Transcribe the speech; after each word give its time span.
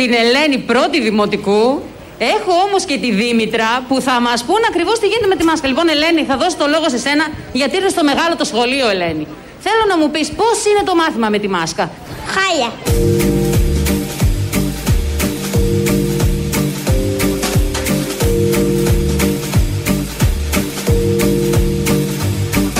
Έχω 0.00 0.06
την 0.06 0.18
Ελένη 0.24 0.58
πρώτη 0.58 1.00
δημοτικού. 1.00 1.82
Έχω 2.18 2.52
όμως 2.66 2.84
και 2.84 2.98
τη 2.98 3.12
Δήμητρα 3.12 3.84
που 3.88 4.00
θα 4.00 4.20
μας 4.20 4.44
πούν 4.44 4.62
ακριβώς 4.68 4.98
τι 4.98 5.06
γίνεται 5.06 5.26
με 5.26 5.36
τη 5.36 5.44
μάσκα. 5.44 5.68
Λοιπόν, 5.68 5.88
Ελένη, 5.88 6.24
θα 6.24 6.36
δώσω 6.36 6.56
το 6.56 6.66
λόγο 6.66 6.88
σε 6.88 6.98
σένα 6.98 7.24
γιατί 7.52 7.76
είναι 7.76 7.88
στο 7.88 8.04
μεγάλο 8.04 8.36
το 8.36 8.44
σχολείο, 8.44 8.88
Ελένη. 8.88 9.26
Θέλω 9.60 9.84
να 9.88 9.98
μου 9.98 10.10
πεις 10.10 10.28
πώς 10.28 10.64
είναι 10.70 10.82
το 10.84 10.94
μάθημα 10.94 11.28
με 11.28 11.38
τη 11.38 11.48
μάσκα; 11.48 11.90
Χάλια. 12.34 12.72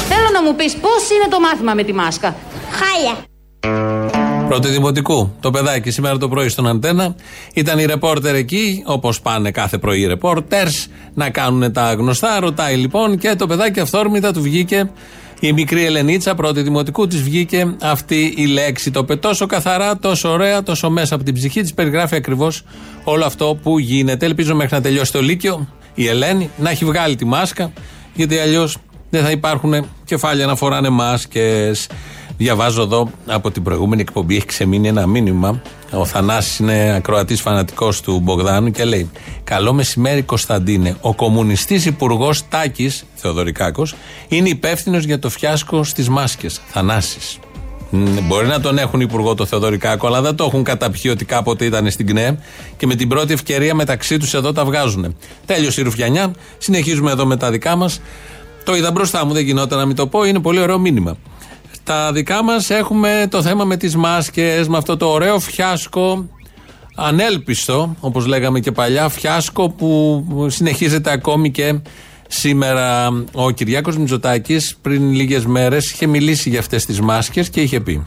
Θέλω 0.09 0.29
να 0.33 0.43
μου 0.43 0.55
πεις 0.55 0.77
πώς 0.77 1.11
είναι 1.11 1.29
το 1.31 1.41
μάθημα 1.41 1.75
με 1.75 1.83
τη 1.83 1.93
μάσκα; 1.93 2.35
Χάλια. 2.79 4.18
Πρώτη 4.49 4.69
Δημοτικού. 4.69 5.33
Το 5.41 5.51
παιδάκι 5.51 5.91
σήμερα 5.91 6.19
το 6.19 6.29
πρωί 6.29 6.49
στον 6.49 6.67
Αντένα. 6.67 7.15
Ήταν 7.55 7.79
οι 7.79 7.85
ρεπόρτερ 7.85 8.35
εκεί, 8.35 8.83
όπως 8.87 9.21
πάνε 9.21 9.51
κάθε 9.51 9.79
πρωί 9.79 10.01
οι 10.01 10.07
ρεπόρτερς, 10.07 10.87
να 11.15 11.31
κάνουν 11.31 11.73
τα 11.73 11.93
γνωστά. 11.93 12.41
Ρωτάει 12.41 12.77
λοιπόν 12.77 13.19
και 13.19 13.35
το 13.39 13.47
παιδάκι 13.47 13.81
αυθόρμητα 13.81 14.33
του 14.33 14.43
βγήκε 14.43 14.91
η 15.41 15.53
μικρή 15.53 15.85
Ελενίτσα, 15.85 16.35
πρώτη 16.35 16.63
Δημοτικού, 16.63 17.07
της 17.07 17.23
βγήκε 17.23 17.75
αυτή 17.83 18.35
η 18.37 18.47
λέξη. 18.47 18.91
Το 18.91 19.01
είπε 19.01 19.17
τόσο 19.17 19.47
καθαρά, 19.47 19.99
τόσο 19.99 20.31
ωραία, 20.31 20.63
τόσο 20.63 20.91
μέσα 20.91 21.15
από 21.15 21.25
την 21.25 21.35
ψυχή 21.35 21.61
της. 21.61 21.75
Περιγράφει 21.75 22.17
ακριβώς 22.17 22.63
όλο 23.05 23.25
αυτό 23.25 23.59
που 23.63 23.79
γίνεται. 23.79 24.27
Ελπίζω 24.27 24.55
μέχρι 24.55 24.75
να 24.75 24.83
τελειώσει 24.83 25.13
το 25.13 25.23
Λύκειο 25.23 25.69
η 25.95 26.07
Ελένη 26.07 26.51
να 26.57 26.71
έχει 26.71 26.85
βγάλει 26.85 27.17
τη 27.17 27.25
μάσκα, 27.25 27.73
γιατί 28.15 28.39
αλλιώς 28.39 28.77
δεν 29.11 29.23
θα 29.23 29.31
υπάρχουν 29.31 29.87
κεφάλια 30.05 30.47
να 30.47 30.57
φοράνε 30.57 30.89
μάσκες. 30.89 31.89
Διαβάζω 32.39 32.83
εδώ 32.83 33.11
από 33.27 33.51
την 33.51 33.63
προηγούμενη 33.63 34.01
εκπομπή, 34.01 34.37
έχει 34.37 34.47
ξεμείνει 34.47 34.89
ένα 34.89 35.07
μήνυμα. 35.07 35.61
Ο 35.93 36.05
Θανάσης 36.05 36.59
είναι 36.59 36.95
ακροατής 36.97 37.41
φανατικός 37.41 38.01
του 38.01 38.21
Μπογδάνου 38.21 38.71
και 38.71 38.85
λέει: 38.85 39.11
Καλό 39.45 39.73
μεσημέρι, 39.73 40.23
Κωνσταντίνε. 40.23 40.97
Ο 41.01 41.15
κομμουνιστής 41.15 41.87
υπουργός 41.87 42.49
Τάκης, 42.49 43.05
Θεοδωρικάκος, 43.15 43.95
είναι 44.29 44.49
υπεύθυνος 44.49 45.05
για 45.05 45.19
το 45.19 45.29
φιάσκο 45.29 45.85
στις 45.85 46.09
μάσκες. 46.09 46.61
Θανάσης. 46.69 47.39
Μπορεί 48.23 48.47
να 48.47 48.61
τον 48.61 48.79
έχουν 48.79 49.01
υπουργό 49.01 49.35
το 49.35 49.47
Θεοδωρικάκο, 49.47 50.07
αλλά 50.07 50.21
δεν 50.21 50.35
το 50.35 50.45
έχουν 50.45 50.63
καταπιεί 50.63 51.11
ότι 51.15 51.25
κάποτε 51.25 51.65
ήταν 51.65 51.91
στην 51.91 52.07
ΚΝΕ 52.07 52.39
και 52.77 52.87
με 52.87 52.95
την 52.95 53.09
πρώτη 53.09 53.33
ευκαιρία 53.33 53.75
μεταξύ 53.75 54.17
τους 54.17 54.35
εδώ 54.35 54.53
τα 54.53 54.65
βγάζουν. 54.65 55.17
Τέλειωσε 55.47 55.81
η 55.81 55.85
Ρουφιανιά. 55.85 56.33
Συνεχίζουμε 56.59 57.11
εδώ 57.11 57.27
με 57.27 57.37
τα 57.37 57.51
δικά 57.51 57.77
μας. 57.77 58.01
Το 58.65 58.77
είδα 58.77 58.91
μπροστά 58.91 59.27
μου, 59.27 59.33
δεν 59.33 59.45
γινόταν 59.45 59.79
να 59.79 59.87
μην 59.87 59.97
το 59.97 60.07
πω. 60.07 60.25
Είναι 60.25 60.41
πολύ 60.41 60.61
ωραίο 60.61 60.79
μήνυμα. 60.79 61.17
Τα 61.89 62.13
δικά 62.13 62.45
μας 62.45 62.71
έχουμε 62.71 63.27
το 63.31 63.43
θέμα 63.43 63.65
με 63.65 63.77
τις 63.77 63.97
μάσκες, 63.97 64.69
με 64.69 64.77
αυτό 64.77 64.97
το 64.97 65.07
ωραίο 65.07 65.39
φιάσκο 65.39 66.29
ανέλπιστο, 66.95 67.97
όπως 68.01 68.27
λέγαμε 68.27 68.61
και 68.61 68.73
παλιά, 68.73 69.09
φιάσκο 69.09 69.71
που 69.71 70.47
συνεχίζεται 70.51 71.11
ακόμη 71.11 71.51
και 71.51 71.81
σήμερα. 72.29 73.09
Ο 73.33 73.51
Κυριάκος 73.51 73.97
Μητσοτάκης 73.97 74.77
πριν 74.83 75.13
λίγες 75.13 75.47
μέρες 75.47 75.91
είχε 75.91 76.07
μιλήσει 76.07 76.49
για 76.49 76.59
αυτές 76.59 76.85
τις 76.85 77.01
μάσκες 77.01 77.51
και 77.51 77.61
είχε 77.61 77.81
πει 77.81 78.03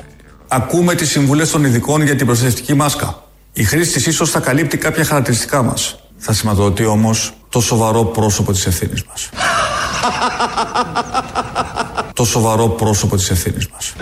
Ακούμε 0.47 0.95
τις 0.95 1.09
συμβουλές 1.09 1.51
των 1.51 1.63
ειδικών 1.63 2.01
για 2.01 2.15
την 2.15 2.25
προστατευτική 2.25 2.73
μάσκα. 2.73 3.23
Η 3.53 3.63
χρήση 3.63 3.93
της 3.93 4.05
ίσως 4.05 4.29
θα 4.29 4.39
καλύπτει 4.39 4.77
κάποια 4.77 5.03
χαρακτηριστικά 5.03 5.63
μας. 5.63 5.99
Θα 6.17 6.33
σηματοδοτεί 6.33 6.85
όμως 6.85 7.33
το 7.49 7.61
σοβαρό 7.61 8.05
πρόσωπο 8.05 8.51
της 8.51 8.65
ευθύνης 8.65 9.03
μας. 9.03 9.29
το 12.21 12.27
σοβαρό 12.27 12.67
πρόσωπο 12.69 13.15
της 13.15 13.29
ευθύνης 13.29 13.67
μας. 13.67 13.93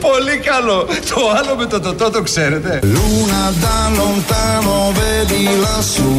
Πολύ 0.00 0.36
καλό. 0.36 0.86
Το 1.14 1.20
άλλο 1.38 1.56
με 1.56 1.66
το 1.66 1.80
τοτό 1.80 2.10
το 2.10 2.22
ξέρετε. 2.22 2.80
Luna 2.82 3.44
da 3.62 3.78
lontano 3.98 4.76
vedi 4.98 5.44
lassù 5.64 6.12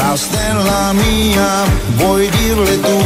La 0.00 0.12
stella 0.24 0.82
mia 1.02 1.50
vuoi 1.98 2.28
dirle 2.36 2.74
tu; 2.86 2.96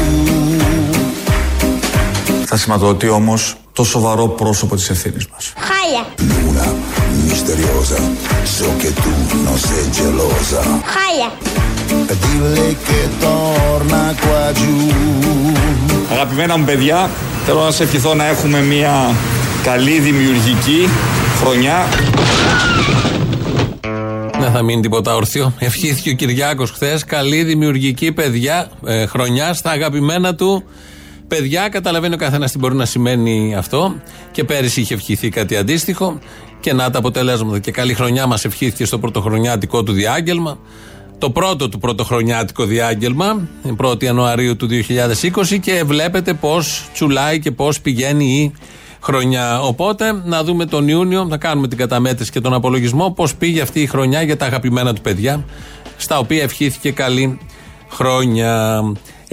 Θα 2.45 2.57
σηματοδοτεί 2.57 3.09
όμως 3.09 3.57
το 3.73 3.85
σοβαρό 3.85 4.29
πρόσωπο 4.29 4.77
της 4.77 4.91
ευθύνης 4.91 5.27
μας. 5.33 5.53
Χάλια. 5.57 6.07
Luna 6.19 6.67
misteriosa 7.29 7.99
So 8.57 8.67
che 8.81 8.91
tu 9.03 9.13
non 9.47 9.59
sei 9.67 9.85
gelosa 9.99 10.63
Χάλια. 10.95 11.29
Dille 11.87 12.77
che 12.87 13.09
torna 13.21 14.15
qua 14.21 14.53
giù 14.53 14.77
Αγαπημένα 16.13 16.57
μου 16.57 16.65
παιδιά, 16.65 17.11
θέλω 17.47 17.61
να 17.61 17.71
σε 17.71 17.83
ευχηθώ 17.83 18.15
να 18.15 18.27
έχουμε 18.27 18.63
μια 18.63 19.15
καλή 19.63 19.99
δημιουργική 19.99 20.89
χρονιά. 21.41 21.87
Δεν 24.41 24.53
θα 24.53 24.63
μείνει 24.63 24.83
τίποτα 24.83 25.15
όρθιο. 25.15 25.53
Ευχήθηκε 25.59 26.11
ο 26.11 26.13
Κυριάκος 26.13 26.71
χθες. 26.71 27.05
Καλή 27.05 27.43
δημιουργική 27.43 28.13
παιδιά, 28.13 28.71
ε, 28.87 29.07
χρονιά 29.07 29.55
στα 29.55 29.71
αγαπημένα 29.71 30.35
του 30.35 30.65
παιδιά. 31.29 31.69
Καταλαβαίνει 31.69 32.15
ο 32.15 32.17
καθένας 32.17 32.53
τι 32.53 32.59
μπορεί 32.59 32.75
να 32.75 32.85
σημαίνει 32.85 33.55
αυτό. 33.59 33.95
Και 34.31 34.45
πέρυσι 34.45 34.81
είχε 34.81 34.95
ευχηθεί 34.95 35.29
κάτι 35.29 35.57
αντίστοιχο. 35.57 36.19
Και 36.61 36.73
να 36.73 36.91
τα 36.91 36.99
αποτελέσματα. 36.99 37.59
Και 37.59 37.71
καλή 37.71 37.95
χρονιά 37.95 38.27
μας 38.27 38.45
ευχήθηκε 38.45 38.85
στο 38.85 38.99
πρωτοχρονιάτικό 38.99 39.83
του 39.83 39.93
διάγγελμα. 39.93 40.59
Το 41.19 41.31
πρώτο 41.31 41.69
του 41.69 41.79
πρωτοχρονιάτικο 41.79 42.65
διάγγελμα, 42.65 43.49
1η 43.77 44.03
Ιανουαρίου 44.03 44.57
του 44.57 44.69
2020. 44.71 45.59
Και 45.61 45.83
βλέπετε 45.85 46.35
πώς 46.35 46.89
τσουλάει 46.93 47.39
και 47.39 47.51
πώς 47.51 47.81
πηγαίνει 47.81 48.25
η 48.25 48.53
χρονιά. 49.01 49.61
Οπότε 49.61 50.13
να 50.25 50.45
δούμε 50.45 50.67
τον 50.67 50.89
Ιούνιο, 50.89 51.25
να 51.25 51.37
κάνουμε 51.37 51.69
την 51.69 51.79
καταμέτρηση 51.79 52.31
και 52.31 52.41
τον 52.41 52.55
απολογισμό 52.55 53.11
πώς 53.11 53.35
πήγε 53.35 53.61
αυτή 53.61 53.81
η 53.81 53.87
χρονιά 53.87 54.23
για 54.23 54.37
τα 54.37 54.47
αγαπημένα 54.47 54.95
του 54.95 55.01
παιδιά, 55.01 55.45
στα 55.97 56.19
οποία 56.19 56.43
ευχήθηκε 56.43 56.91
καλή 56.91 57.39
χρόνια. 57.89 58.83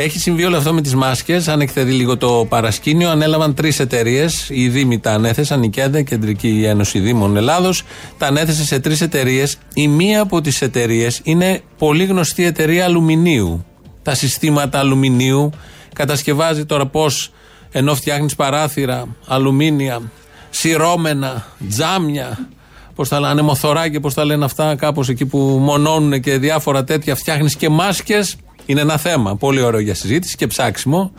Έχει 0.03 0.19
συμβεί 0.19 0.43
όλο 0.43 0.57
αυτό 0.57 0.73
με 0.73 0.81
τις 0.81 0.95
μάσκες. 0.95 1.47
Αν 1.47 1.61
έχετε 1.61 1.83
δει 1.83 1.91
λίγο 1.91 2.17
το 2.17 2.45
παρασκήνιο, 2.49 3.09
ανέλαβαν 3.09 3.53
τρεις 3.53 3.79
εταιρείες. 3.79 4.49
Οι 4.49 4.69
Δήμοι 4.69 4.99
τα 4.99 5.11
ανέθεσαν, 5.11 5.63
η 5.63 5.69
ΚΕΔΕ, 5.69 6.01
Κεντρική 6.01 6.63
Ένωση 6.67 6.99
Δήμων 6.99 7.37
Ελλάδος, 7.37 7.83
τα 8.17 8.27
ανέθεσε 8.27 8.65
σε 8.65 8.79
τρεις 8.79 9.01
εταιρείες. 9.01 9.57
Η 9.73 9.87
μία 9.87 10.21
από 10.21 10.41
τις 10.41 10.61
εταιρείες 10.61 11.19
είναι 11.23 11.61
πολύ 11.77 12.05
γνωστή 12.05 12.45
εταιρεία 12.45 12.85
αλουμινίου. 12.85 13.65
Τα 14.01 14.15
συστήματα 14.15 14.79
αλουμινίου 14.79 15.49
κατασκευάζει 15.93 16.65
τώρα 16.65 16.85
πώς 16.85 17.31
ενώ 17.71 17.95
φτιάχνεις 17.95 18.35
παράθυρα, 18.35 19.07
αλουμίνια, 19.27 20.01
σειρώμενα, 20.49 21.45
τζάμια, 21.69 22.49
πώς 22.95 23.09
τα 23.09 23.19
λένε, 23.19 23.41
μοθωράκια, 23.41 23.99
πώς 23.99 24.13
τα 24.13 24.25
λένε 24.25 24.45
αυτά, 24.45 24.75
κάπως 24.75 25.09
εκεί 25.09 25.25
που 25.25 25.37
μονώνουν 25.37 26.21
και 26.21 26.37
διάφορα 26.37 26.83
τέτοια, 26.83 27.15
φτιάχνεις 27.15 27.55
και 27.55 27.69
μάσκες. 27.69 28.35
Είναι 28.65 28.81
ένα 28.81 28.97
θέμα. 28.97 29.35
Πολύ 29.35 29.61
ωραίο 29.61 29.79
για 29.79 29.95
συζήτηση 29.95 30.35
και 30.35 30.47
ψάξιμο. 30.47 31.11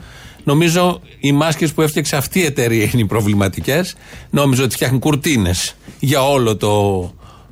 Νομίζω 0.45 1.01
οι 1.19 1.33
μάσκες 1.33 1.73
που 1.73 1.83
έφτιαξε 1.83 2.17
αυτή 2.17 2.39
η 2.39 2.45
εταιρεία 2.45 2.83
είναι 2.93 3.03
οι 3.03 3.07
προβληματικές. 3.07 3.95
Νόμιζα 4.31 4.63
ότι 4.63 4.75
φτιάχνει 4.75 4.99
κουρτίνες 4.99 5.75
για 5.99 6.29
όλο 6.29 6.57
το, 6.57 7.01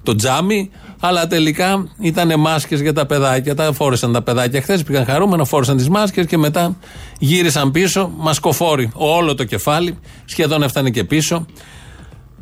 το 0.02 0.14
τζάμι. 0.14 0.70
Αλλά 1.02 1.26
τελικά 1.26 1.88
ήταν 2.00 2.40
μάσκες 2.40 2.80
για 2.80 2.92
τα 2.92 3.06
παιδάκια. 3.06 3.54
Τα 3.54 3.72
φόρεσαν 3.72 4.12
τα 4.12 4.22
παιδάκια 4.22 4.62
χθες. 4.62 4.82
Πήγαν 4.82 5.04
χαρούμενα, 5.04 5.44
φόρεσαν 5.44 5.76
τις 5.76 5.88
μάσκες 5.88 6.26
και 6.26 6.38
μετά 6.38 6.76
γύρισαν 7.18 7.70
πίσω. 7.70 8.12
Μασκοφόροι. 8.16 8.90
Όλο 8.94 9.34
το 9.34 9.44
κεφάλι. 9.44 9.98
Σχεδόν 10.24 10.62
έφτανε 10.62 10.90
και 10.90 11.04
πίσω. 11.04 11.46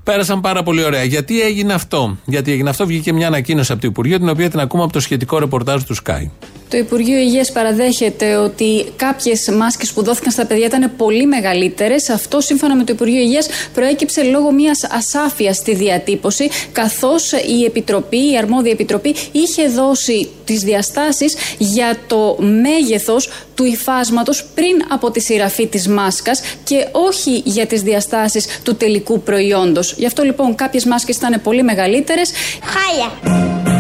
Πέρασαν 0.03 0.41
πάρα 0.41 0.63
πολύ 0.63 0.85
ωραία. 0.85 1.03
Γιατί 1.03 1.41
έγινε 1.41 1.73
αυτό; 1.73 2.17
Γιατί 2.25 2.53
έγινε 2.53 2.71
αυτό, 2.71 2.87
βγήκε 2.87 3.13
μια 3.13 3.27
ανακοίνωση 3.27 3.73
από 3.73 3.81
το 3.81 3.87
Υπουργείο, 3.87 4.19
την 4.19 4.29
οποία 4.29 4.51
την 4.51 4.61
ακούμε 4.61 4.83
από 4.83 4.93
το 4.93 5.01
σχετικό 5.01 5.39
ρεπορτάζ 5.39 5.83
του 5.83 5.97
Sky. 6.05 6.31
Το 6.69 6.77
Υπουργείο 6.77 7.19
Υγείας 7.19 7.53
παραδέχεται 7.53 8.37
ότι 8.37 8.93
κάποιες 8.97 9.49
μάσκες 9.49 9.93
που 9.93 10.03
δόθηκαν 10.03 10.33
στα 10.33 10.47
παιδιά 10.47 10.67
ήταν 10.67 10.93
πολύ 10.97 11.27
μεγαλύτερες. 11.27 12.11
Αυτό, 12.11 12.41
σύμφωνα 12.41 12.77
με 12.77 12.85
το 12.85 12.93
Υπουργείο 12.93 13.21
Υγείας, 13.21 13.49
προέκυψε 13.75 14.23
λόγω 14.23 14.53
μιας 14.53 14.85
ασάφειας 14.91 15.57
στη 15.57 15.75
διατύπωση, 15.75 16.49
καθώς 16.73 17.33
η 17.33 17.65
Επιτροπή, 17.65 18.31
η 18.31 18.37
αρμόδια 18.37 18.73
Επιτροπή, 18.73 19.15
είχε 19.33 19.69
δώσει 19.69 20.29
τις 20.45 20.61
διαστάσεις 20.61 21.37
για 21.59 21.97
το 22.07 22.37
μέγεθος 22.41 23.29
του 23.55 23.65
υφάσματος 23.65 24.45
πριν 24.55 24.83
από 24.89 25.11
τη 25.11 25.21
σειραφή 25.21 25.67
της 25.67 25.89
μάσκας 25.89 26.41
και 26.65 26.87
όχι 26.93 27.43
για 27.45 27.67
τις 27.67 27.83
διαστάσεις 27.83 28.61
του 28.63 28.75
τελικού 28.75 29.21
προϊόντος. 29.21 29.95
Γι' 29.97 30.07
αυτό 30.07 30.23
λοιπόν 30.23 30.55
κάποιες 30.55 30.85
μάσκες 30.85 31.17
ήταν 31.17 31.41
πολύ 31.43 31.63
μεγαλύτερες. 31.63 32.31
Χάλια. 32.63 33.78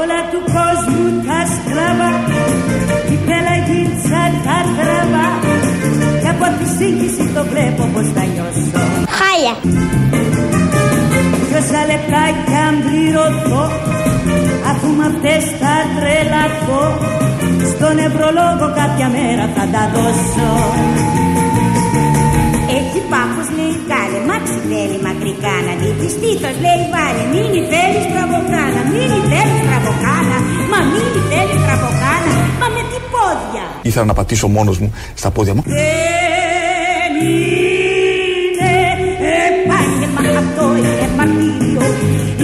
Όλα 0.00 0.20
του 0.30 0.40
κόσμου 0.56 1.04
τα 1.28 1.40
στραβά. 1.54 2.10
Η 3.14 3.16
πελαγίτσα 3.26 4.22
τα 4.46 4.58
τραβά 4.76 5.26
Και 6.22 6.28
από 6.34 6.46
τη 6.58 6.66
σύγχυση 6.76 7.24
το 7.34 7.42
βλέπω 7.50 7.82
πως 7.94 8.06
θα 8.14 8.24
νιώσω. 8.32 8.80
Χάλια. 9.18 9.54
Τόσα 11.52 11.80
λεπτά 11.90 12.22
κι 12.46 12.56
αν 12.66 12.74
πληρωθώ 12.84 13.64
Αφού 14.70 14.88
με 14.98 15.04
αυτές 15.10 15.42
θα 15.60 15.74
τρελαθώ 15.96 16.84
Στον 17.72 17.94
νευρολόγο 18.00 18.66
κάποια 18.80 19.08
μέρα 19.16 19.44
θα 19.56 19.64
τα 19.74 19.82
δώσω 19.94 20.50
πάχους 23.10 23.48
λέει 23.56 23.74
κάλε, 23.90 24.18
μάξι 24.28 24.58
θέλει 24.70 24.98
μακρικάνα, 25.06 25.72
τις 25.80 25.92
τη 25.98 26.06
στήθος 26.14 26.56
λέει 26.64 26.82
βάλε, 26.92 27.22
μην 27.32 27.52
θέλεις 27.70 28.04
τραβοκάνα, 28.12 28.80
μην 28.94 29.10
θέλεις 29.30 29.60
τραβοκάνα, 29.66 30.38
μα 30.72 30.78
μην 30.92 31.08
θέλεις 31.30 31.60
τραβοκάνα, 31.66 32.32
μα 32.60 32.66
με 32.74 32.82
τι 32.90 32.98
πόδια. 33.12 33.64
Ήθελα 33.88 34.06
να 34.10 34.14
πατήσω 34.18 34.46
μόνος 34.56 34.76
μου 34.80 34.88
στα 35.20 35.30
πόδια 35.34 35.54
μου. 35.56 35.62
Δεν 35.66 37.12
είναι 37.24 38.70
επάγγελμα 39.50 40.22
αυτό, 40.42 40.64
είναι 40.78 41.06
μαρτύριο, 41.16 41.84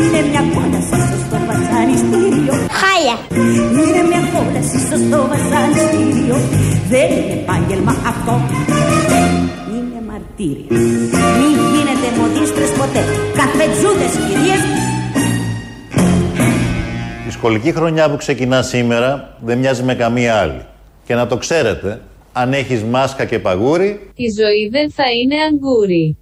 είναι 0.00 0.20
μια 0.30 0.42
κόλαση 0.54 0.96
στο 1.26 1.38
βασανιστήριο. 1.48 2.54
Χάλια. 2.80 3.16
Είναι 3.80 4.02
μια 4.10 4.22
κόλαση 4.34 4.78
στο 4.86 5.18
βασανιστήριο, 5.32 6.36
δεν 6.92 7.08
είναι 7.16 7.34
επάγγελμα 7.40 7.94
αυτό. 8.10 8.34
Είναι 10.18 10.26
μαρτύριο 10.26 10.66
Μην 11.38 11.56
γίνετε 11.74 12.20
μοντίστρες 12.20 12.70
ποτέ 12.70 13.04
Καφετζούδες 13.34 14.12
κυρίες 14.26 14.62
Η 17.28 17.30
σχολική 17.30 17.72
χρονιά 17.72 18.10
που 18.10 18.16
ξεκινά 18.16 18.62
σήμερα 18.62 19.36
δεν 19.44 19.58
μοιάζει 19.58 19.82
με 19.82 19.94
καμία 19.94 20.34
άλλη. 20.34 20.62
Και 21.04 21.14
να 21.14 21.26
το 21.26 21.36
ξέρετε, 21.36 22.00
αν 22.32 22.52
έχεις 22.52 22.82
μάσκα 22.82 23.24
και 23.24 23.38
παγούρι, 23.38 24.10
Η 24.14 24.28
ζωή 24.30 24.68
δεν 24.70 24.90
θα 24.90 25.04
είναι 25.12 25.34
αγκούρι. 25.48 26.16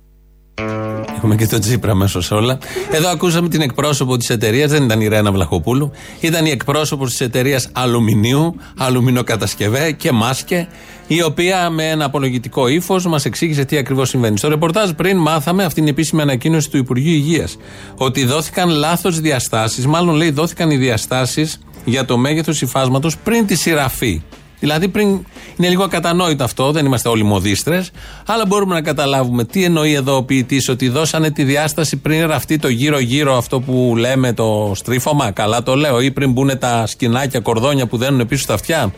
Έχουμε 1.16 1.36
και 1.36 1.46
το 1.46 1.58
Τσίπρα 1.58 1.94
μέσα 1.94 2.20
σε 2.20 2.34
όλα. 2.34 2.58
Εδώ 2.90 3.08
ακούσαμε 3.08 3.48
την 3.48 3.60
εκπρόσωπο 3.60 4.16
της 4.16 4.30
εταιρείας, 4.30 4.70
δεν 4.70 4.82
ήταν 4.82 5.00
η 5.00 5.08
Ρένα 5.08 5.32
Βλαχοπούλου, 5.32 5.90
ήταν 6.20 6.46
η 6.46 6.50
εκπρόσωπος 6.50 7.10
της 7.10 7.20
εταιρείας 7.20 7.68
Αλουμινίου, 7.72 8.54
Αλουμινοκατασκευέ 8.78 9.92
και 9.92 10.12
Μάσκε, 10.12 10.68
η 11.06 11.22
οποία 11.22 11.70
με 11.70 11.90
ένα 11.90 12.04
απολογητικό 12.04 12.68
ύφος 12.68 13.06
μας 13.06 13.24
εξήγησε 13.24 13.64
τι 13.64 13.76
ακριβώς 13.76 14.08
συμβαίνει. 14.08 14.38
Στο 14.38 14.48
ρεπορτάζ 14.48 14.90
πριν 14.90 15.16
μάθαμε 15.16 15.64
αυτή 15.64 15.80
την 15.80 15.88
επίσημη 15.88 16.22
ανακοίνωση 16.22 16.70
του 16.70 16.76
Υπουργείου 16.76 17.14
Υγείας. 17.14 17.56
Ότι 17.96 18.24
δόθηκαν 18.24 18.68
λάθος 18.68 19.20
διαστάσεις, 19.20 19.86
μάλλον 19.86 20.14
λέει 20.14 20.30
δόθηκαν 20.30 20.70
οι 20.70 20.76
διαστάσεις 20.76 21.60
για 21.84 22.04
το 22.04 22.16
μέγεθος 22.16 22.62
υφάσματος 22.62 23.16
πριν 23.16 23.46
τη 23.46 23.54
σειραφή. 23.54 24.22
Δηλαδή 24.60 24.88
πριν 24.88 25.08
είναι 25.56 25.68
λίγο 25.68 25.84
ακατανόητο 25.84 26.44
αυτό, 26.44 26.72
δεν 26.72 26.86
είμαστε 26.86 27.08
όλοι 27.08 27.22
μοδίστρες, 27.22 27.90
αλλά 28.26 28.46
μπορούμε 28.46 28.74
να 28.74 28.80
καταλάβουμε 28.82 29.44
τι 29.44 29.64
εννοεί 29.64 29.92
εδώ 29.92 30.16
ο 30.16 30.22
ποιητής, 30.22 30.68
ότι 30.68 30.88
δώσανε 30.88 31.30
τη 31.30 31.42
διάσταση 31.42 31.96
πριν 31.96 32.26
ραφτεί 32.26 32.58
το 32.58 32.68
γύρω-γύρω 32.68 33.36
αυτό 33.36 33.60
που 33.60 33.94
λέμε 33.98 34.32
το 34.32 34.72
στρίφωμα. 34.74 35.30
Καλά 35.30 35.62
το 35.62 35.74
λέω, 35.74 36.00
ή 36.00 36.10
πριν 36.10 36.32
μπουν 36.32 36.58
τα 36.58 36.86
σκινάκια, 36.86 37.40
κορδόνια 37.40 37.86
που 37.86 37.96
δένουν 37.96 38.26
πίσω 38.26 38.42
στα 38.42 38.54
αυτιά. 38.54 38.92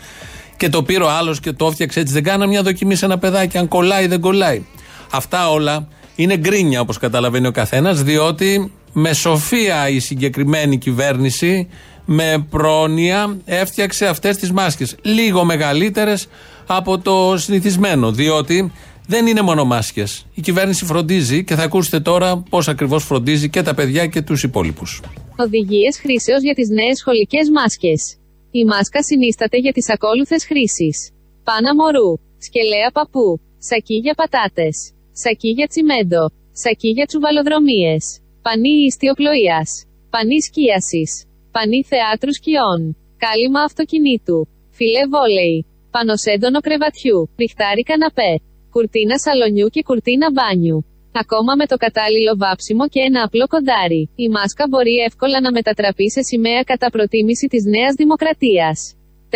Και 0.56 0.68
το 0.68 0.82
πήρε 0.82 1.04
ο 1.04 1.10
άλλος 1.10 1.40
και 1.40 1.52
το 1.52 1.66
έφτιαξε 1.66 2.00
έτσι. 2.00 2.12
Δεν 2.12 2.22
κάνα 2.22 2.46
μια 2.46 2.62
δοκιμή 2.62 2.94
σε 2.94 3.04
ένα 3.04 3.18
παιδάκι, 3.18 3.58
αν 3.58 3.68
κολλάει 3.68 4.06
δεν 4.06 4.20
κολλάει. 4.20 4.64
Αυτά 5.10 5.50
όλα 5.50 5.88
είναι 6.14 6.36
γκρίνια 6.36 6.80
όπως 6.80 6.98
καταλαβαίνει 6.98 7.46
ο 7.46 7.50
καθένας, 7.50 8.02
διότι 8.02 8.72
με 8.92 9.12
σοφία 9.12 9.88
η 9.88 9.98
συγκεκριμένη 9.98 10.78
κυβέρνηση 10.78 11.68
με 12.10 12.46
πρόνοια 12.50 13.38
έφτιαξε 13.44 14.06
αυτές 14.06 14.36
τις 14.36 14.52
μάσκες. 14.52 14.96
Λίγο 15.02 15.44
μεγαλύτερες 15.44 16.26
από 16.66 16.98
το 16.98 17.34
συνηθισμένο, 17.36 18.12
διότι 18.12 18.72
δεν 19.06 19.26
είναι 19.26 19.40
μόνο 19.40 19.64
μάσκες. 19.64 20.26
Η 20.34 20.40
κυβέρνηση 20.40 20.84
φροντίζει 20.84 21.44
και 21.44 21.54
θα 21.54 21.62
ακούσετε 21.62 22.00
τώρα 22.00 22.42
πώς 22.50 22.68
ακριβώς 22.68 23.04
φροντίζει 23.04 23.50
και 23.50 23.62
τα 23.62 23.74
παιδιά 23.74 24.06
και 24.06 24.22
τους 24.22 24.42
υπόλοιπους. 24.42 25.00
Οδηγίες 25.36 25.98
χρήσεως 25.98 26.42
για 26.42 26.54
τις 26.54 26.68
νέες 26.68 26.98
σχολικές 26.98 27.50
μάσκες. 27.50 28.16
Η 28.50 28.64
μάσκα 28.64 29.02
συνίσταται 29.02 29.58
για 29.58 29.72
τις 29.72 29.90
ακόλουθες 29.90 30.44
χρήσεις. 30.46 31.10
Πάνα 31.44 31.74
μωρού, 31.74 32.18
σκελέα 32.38 32.90
παππού, 32.92 33.40
σακί 33.58 33.94
για 33.94 34.14
πατάτες, 34.14 34.92
σακί 35.12 35.48
για 35.48 35.66
τσιμέντο, 35.66 36.30
σακί 36.52 36.88
για 36.88 37.06
τσουβαλοδρομίες, 37.06 38.18
πανί 38.42 38.74
ιστιοπλοείας, 38.88 39.84
πανί 40.10 40.40
σκίασης, 40.42 41.27
πανί 41.58 41.80
θεάτρου 41.92 42.32
σκιών, 42.38 42.80
κάλυμα 43.24 43.60
αυτοκινήτου, 43.68 44.38
φιλέ 44.76 45.02
βόλεϊ, 45.12 45.56
πανοσέντονο 45.94 46.58
κρεβατιού, 46.66 47.18
ριχτάρι 47.40 47.82
καναπέ, 47.90 48.32
κουρτίνα 48.74 49.16
σαλονιού 49.24 49.68
και 49.74 49.82
κουρτίνα 49.88 50.28
μπάνιου. 50.34 50.78
Ακόμα 51.22 51.52
με 51.60 51.66
το 51.70 51.76
κατάλληλο 51.84 52.32
βάψιμο 52.42 52.84
και 52.92 53.00
ένα 53.08 53.20
απλό 53.26 53.46
κοντάρι, 53.52 54.02
η 54.24 54.26
μάσκα 54.36 54.64
μπορεί 54.70 54.94
εύκολα 55.08 55.38
να 55.44 55.50
μετατραπεί 55.56 56.06
σε 56.14 56.22
σημαία 56.28 56.62
κατά 56.70 56.88
προτίμηση 56.94 57.46
της 57.52 57.62
νέας 57.74 57.92
δημοκρατίας. 58.00 58.78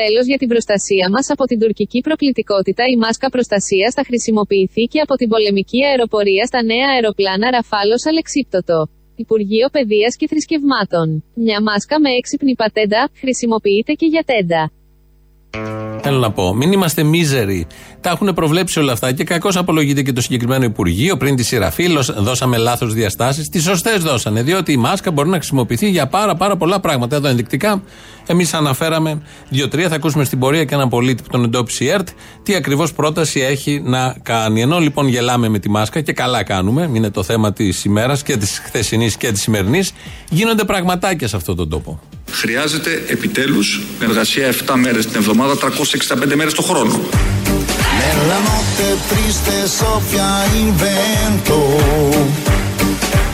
Τέλος 0.00 0.24
για 0.30 0.38
την 0.40 0.48
προστασία 0.52 1.06
μας 1.14 1.26
από 1.34 1.44
την 1.50 1.58
τουρκική 1.62 2.00
προκλητικότητα 2.06 2.82
η 2.94 2.96
μάσκα 3.02 3.28
προστασίας 3.34 3.90
θα 3.96 4.02
χρησιμοποιηθεί 4.08 4.84
και 4.92 5.00
από 5.06 5.14
την 5.20 5.28
πολεμική 5.32 5.80
αεροπορία 5.88 6.44
στα 6.50 6.60
νέα 6.70 6.88
αεροπλάνα 6.94 7.46
Ραφάλος 7.56 8.02
Αλεξίπτωτο. 8.10 8.78
Υπουργείο 9.16 9.68
Παιδείας 9.72 10.16
και 10.16 10.26
Θρησκευμάτων. 10.28 11.24
Μια 11.34 11.62
μάσκα 11.62 12.00
με 12.00 12.10
έξυπνη 12.10 12.54
πατέντα 12.54 13.08
χρησιμοποιείται 13.20 13.92
και 13.92 14.06
για 14.06 14.22
τέντα. 14.26 14.70
Θέλω 16.04 16.18
να 16.18 16.30
πω, 16.32 16.54
μην 16.54 16.72
είμαστε 16.72 17.02
μίζεροι. 17.02 17.66
Τα 18.00 18.10
έχουν 18.10 18.34
προβλέψει 18.34 18.78
όλα 18.78 18.92
αυτά 18.92 19.12
και 19.12 19.24
κακώς 19.24 19.56
απολογείται 19.56 20.02
και 20.02 20.12
το 20.12 20.20
συγκεκριμένο 20.20 20.64
Υπουργείο. 20.64 21.16
Πριν 21.16 21.36
τη 21.36 21.42
σειραφή, 21.42 21.88
λος- 21.88 22.12
δώσαμε 22.22 22.56
λάθος 22.56 22.94
διαστάσεις. 22.94 23.48
Τις 23.48 23.62
σωστές 23.62 24.02
δώσανε, 24.02 24.42
διότι 24.42 24.72
η 24.72 24.76
μάσκα 24.76 25.10
μπορεί 25.10 25.28
να 25.28 25.36
χρησιμοποιηθεί 25.36 25.90
για 25.90 26.06
πάρα, 26.06 26.34
πάρα 26.34 26.56
πολλά 26.56 26.80
πράγματα. 26.80 27.16
Εδώ 27.16 27.28
ενδεικτικά, 27.28 27.82
εμείς 28.26 28.54
αναφέραμε 28.54 29.22
δύο-τρία. 29.48 29.88
Θα 29.88 29.94
ακούσουμε 29.94 30.24
στην 30.24 30.38
πορεία 30.38 30.64
και 30.64 30.74
έναν 30.74 30.88
πολίτη 30.88 31.22
που 31.22 31.28
τον 31.28 31.44
εντόπισε 31.44 31.84
η 31.84 31.88
ΕΡΤ, 31.88 32.08
τι 32.42 32.54
ακριβώς 32.54 32.92
πρόταση 32.92 33.40
έχει 33.40 33.82
να 33.84 34.16
κάνει. 34.22 34.60
Ενώ 34.60 34.78
λοιπόν 34.78 35.08
γελάμε 35.08 35.48
με 35.48 35.58
τη 35.58 35.70
μάσκα 35.70 36.00
και 36.00 36.12
καλά 36.12 36.42
κάνουμε, 36.42 36.90
είναι 36.94 37.10
το 37.10 37.22
θέμα 37.22 37.52
της 37.52 37.84
ημέρας 37.84 38.22
και 38.22 38.36
της 38.36 38.60
χθεσινής 38.64 39.16
και 39.16 39.32
της 39.32 39.42
σημερινής, 39.42 39.92
γίνονται 40.30 40.64
πραγματάκια 40.64 41.28
σε 41.28 41.36
αυτόν 41.36 41.56
τον 41.56 41.68
τόπο. 41.68 42.00
Χρειάζεται 42.30 43.02
επιτέλους 43.08 43.80
εργασία 44.00 44.46
7 44.48 44.74
μέρες 44.76 45.06
την 45.06 45.16
εβδομάδα, 45.16 45.56
365 45.56 46.34
μέρες 46.34 46.54
το 46.54 46.62
χρόνο. 46.62 47.00
Nella 48.00 48.38
notte 48.50 48.86
triste 49.10 49.54
soffia 49.80 50.28
il 50.60 50.70
vento, 50.86 51.58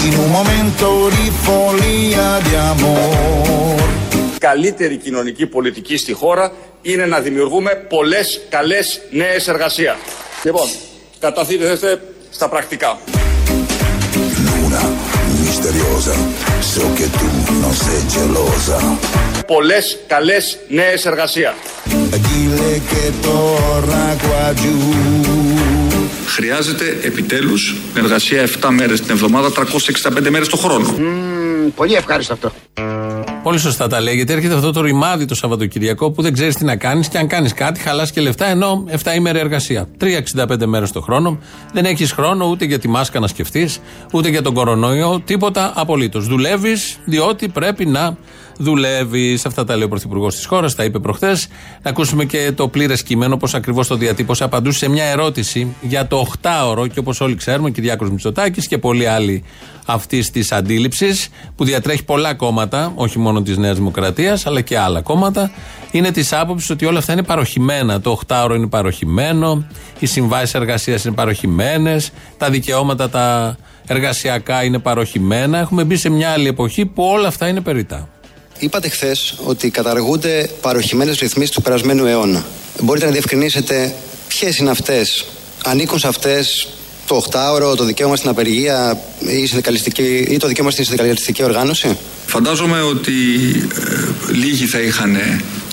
in 0.08 0.14
un 0.24 0.30
momento 0.38 0.86
di 1.16 1.26
follia 1.44 2.26
di 2.46 2.54
amor. 2.72 4.07
Καλύτερη 4.38 4.96
κοινωνική 4.96 5.46
πολιτική 5.46 5.96
στη 5.96 6.12
χώρα 6.12 6.52
είναι 6.82 7.06
να 7.06 7.20
δημιουργούμε 7.20 7.70
πολλές 7.88 8.40
καλές 8.48 9.00
νέες 9.10 9.48
εργασίας. 9.48 9.96
Λοιπόν, 10.44 10.66
καταθείτε 11.20 11.78
στα 12.30 12.48
πρακτικά. 12.48 12.98
Luna 14.46 14.82
misteriosa, 15.44 16.14
so 16.72 16.82
che 16.96 17.06
tu 17.18 17.26
non 17.62 17.74
sei 17.84 18.00
gelosa. 18.14 18.98
Πολλές 19.46 19.98
καλές 20.06 20.58
νέες 20.68 21.06
εργασίας. 21.06 21.54
Dile 22.10 22.80
che 22.90 23.12
torna 23.22 24.16
qua 24.22 24.54
giù. 24.54 24.76
Χρειάζεται 26.26 26.98
επιτέλους 27.02 27.74
εργασία 27.96 28.42
7 28.42 28.70
μέρες 28.70 29.00
την 29.00 29.10
εβδομάδα, 29.10 29.52
365 29.52 30.30
μέρες 30.30 30.48
το 30.48 30.56
χρόνο. 30.56 30.94
Πολύ 31.74 31.94
ευχάριστο 31.94 32.32
αυτό. 32.32 32.52
Πολύ 33.42 33.58
σωστά 33.58 33.86
τα 33.86 34.00
λέει, 34.00 34.14
γιατί 34.14 34.32
έρχεται 34.32 34.54
αυτό 34.54 34.72
το 34.72 34.80
ρημάδι 34.80 35.24
το 35.24 35.34
Σαββατοκυριακό 35.34 36.10
που 36.10 36.22
δεν 36.22 36.32
ξέρεις 36.32 36.56
τι 36.56 36.64
να 36.64 36.76
κάνεις 36.76 37.08
και 37.08 37.18
αν 37.18 37.26
κάνεις 37.26 37.52
κάτι, 37.52 37.80
χαλάς 37.80 38.10
και 38.10 38.20
λεφτά. 38.20 38.46
Ενώ 38.46 38.84
7 38.88 39.14
ημέρα 39.16 39.38
εργασία. 39.38 39.88
365 39.98 40.66
μέρες 40.66 40.92
το 40.92 41.00
χρόνο. 41.00 41.38
Δεν 41.72 41.84
έχεις 41.84 42.12
χρόνο 42.12 42.46
ούτε 42.46 42.64
για 42.64 42.78
τη 42.78 42.88
μάσκα 42.88 43.20
να 43.20 43.26
σκεφτείς, 43.26 43.80
ούτε 44.12 44.28
για 44.28 44.42
τον 44.42 44.54
κορονοϊό, 44.54 45.20
τίποτα 45.24 45.72
απολύτως. 45.74 46.26
Δουλεύεις 46.26 46.98
διότι 47.04 47.48
πρέπει 47.48 47.86
να 47.86 48.16
δουλεύεις. 48.58 49.46
Αυτά 49.46 49.64
τα 49.64 49.74
λέει 49.76 49.84
ο 49.84 49.88
Πρωθυπουργός 49.88 50.34
της 50.34 50.46
χώρας, 50.46 50.74
τα 50.74 50.84
είπε 50.84 50.98
προχθές. 50.98 51.48
Να 51.82 51.90
ακούσουμε 51.90 52.24
και 52.24 52.52
το 52.54 52.68
πλήρες 52.68 53.02
κείμενο, 53.02 53.36
πώς 53.36 53.54
ακριβώς 53.54 53.86
το 53.86 53.96
διατύπωσε. 53.96 54.44
Απαντούσε 54.44 54.78
σε 54.78 54.88
μια 54.88 55.04
ερώτηση 55.04 55.74
για 55.80 56.06
το 56.06 56.26
8ωρο 56.42 56.86
και 56.92 56.98
όπως 56.98 57.20
όλοι 57.20 57.34
ξέρουμε, 57.34 57.68
ο 57.68 57.72
Κυριάκος 57.72 58.10
Μητσοτάκης 58.10 58.66
και 58.66 58.78
πολλοί 58.78 59.06
άλλοι 59.06 59.44
αυτής 59.86 60.30
της 60.30 60.52
αντίληψης 60.52 61.28
που 61.56 61.64
διατρέχει 61.64 62.04
πολλά 62.04 62.34
κόμματα, 62.34 62.92
όχι 62.94 63.18
μόνο 63.18 63.27
της 63.42 63.56
Νέας 63.56 63.76
Δημοκρατίας, 63.76 64.46
αλλά 64.46 64.60
και 64.60 64.78
άλλα 64.78 65.00
κόμματα, 65.00 65.50
είναι 65.90 66.10
της 66.10 66.32
άποψης 66.32 66.70
ότι 66.70 66.86
όλα 66.86 66.98
αυτά 66.98 67.12
είναι 67.12 67.22
παροχημένα. 67.22 68.00
Το 68.00 68.20
8ωρο 68.26 68.52
είναι 68.56 68.66
παροχημένο, 68.66 69.66
οι 69.98 70.06
συμβάσεις 70.06 70.54
εργασίας 70.54 71.04
είναι 71.04 71.14
παροχημένες, 71.14 72.10
τα 72.38 72.50
δικαιώματα 72.50 73.08
τα 73.10 73.56
εργασιακά 73.86 74.64
είναι 74.64 74.78
παροχημένα. 74.78 75.58
Έχουμε 75.58 75.84
μπει 75.84 75.96
σε 75.96 76.08
μια 76.08 76.30
άλλη 76.30 76.48
εποχή 76.48 76.86
που 76.86 77.02
όλα 77.04 77.28
αυτά 77.28 77.48
είναι 77.48 77.60
περιτά. 77.60 78.08
Είπατε 78.58 78.88
χθες 78.88 79.34
ότι 79.44 79.70
καταργούνται 79.70 80.50
παροχημένες 80.60 81.18
ρυθμίσεις 81.18 81.54
του 81.54 81.62
περασμένου 81.62 82.04
αιώνα. 82.06 82.44
Μπορείτε 82.82 83.06
να 83.06 83.12
διευκρινίσετε 83.12 83.94
ποιες 84.28 84.58
είναι 84.58 84.70
αυτές, 84.70 85.24
ανήκουν 85.64 85.98
σε 85.98 86.08
αυτές 86.08 86.68
το 87.06 87.16
8ωρο, 87.16 87.76
το 87.76 87.84
δικαίωμα 87.84 88.16
στην 88.16 88.30
απεργία 88.30 88.98
ή, 89.18 89.46
συνδικαλιστική- 89.46 90.26
ή 90.28 90.36
το 90.36 90.46
δικαίωμα 90.46 90.70
στην 90.70 90.84
συνδικαλιστική 90.84 91.42
οργάνωση; 91.42 91.96
Φαντάζομαι 92.30 92.80
ότι 92.80 93.12
ε, 94.30 94.32
λίγοι 94.32 94.66
θα 94.66 94.78
είχαν 94.78 95.16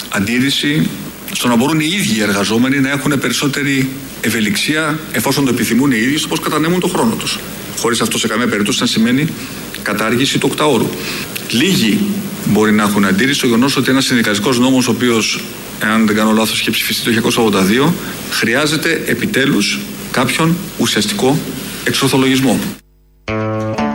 αντίρρηση 0.10 0.90
στο 1.32 1.48
να 1.48 1.56
μπορούν 1.56 1.80
οι 1.80 1.90
ίδιοι 1.92 2.18
οι 2.18 2.22
εργαζόμενοι 2.22 2.80
να 2.80 2.90
έχουν 2.90 3.20
περισσότερη 3.20 3.90
ευελιξία 4.22 5.00
εφόσον 5.12 5.46
το 5.46 5.52
επιθυμούν 5.52 5.92
οι 5.92 5.98
ίδιοι 5.98 6.28
πώς 6.28 6.40
κατανέμουν 6.40 6.80
το 6.80 6.88
χρόνο 6.88 7.16
τους. 7.16 7.40
Χωρίς 7.78 8.02
αυτό 8.02 8.18
σε 8.18 8.28
καμία 8.28 8.48
περίπτωση 8.48 8.80
να 8.82 8.86
σημαίνει 8.86 9.28
κατάργηση 9.82 10.38
του 10.38 10.52
8ωρου. 10.58 10.86
Λίγοι 11.50 12.00
μπορεί 12.46 12.72
να 12.72 12.84
έχουν 12.84 13.06
αντίρρηση 13.06 13.38
στο 13.38 13.46
γεγονός 13.46 13.78
ότι 13.78 13.90
ένας 13.90 14.06
συνδικαλιστικός 14.06 14.60
νόμος, 14.60 14.88
ο 14.88 14.92
οποίος 14.92 15.44
εάν 15.80 16.06
δεν 16.06 16.16
κάνω 16.16 16.32
λάθος 16.32 16.60
είχε 16.60 16.72
ψηφιστεί 16.72 17.04
το 17.04 17.32
1982, 17.88 17.94
χρειάζεται 18.32 19.04
επιτέλους 19.06 19.80
κάποιον 20.12 20.56
ουσιαστικό 20.78 21.40
εξορθολογισμό. 21.84 22.60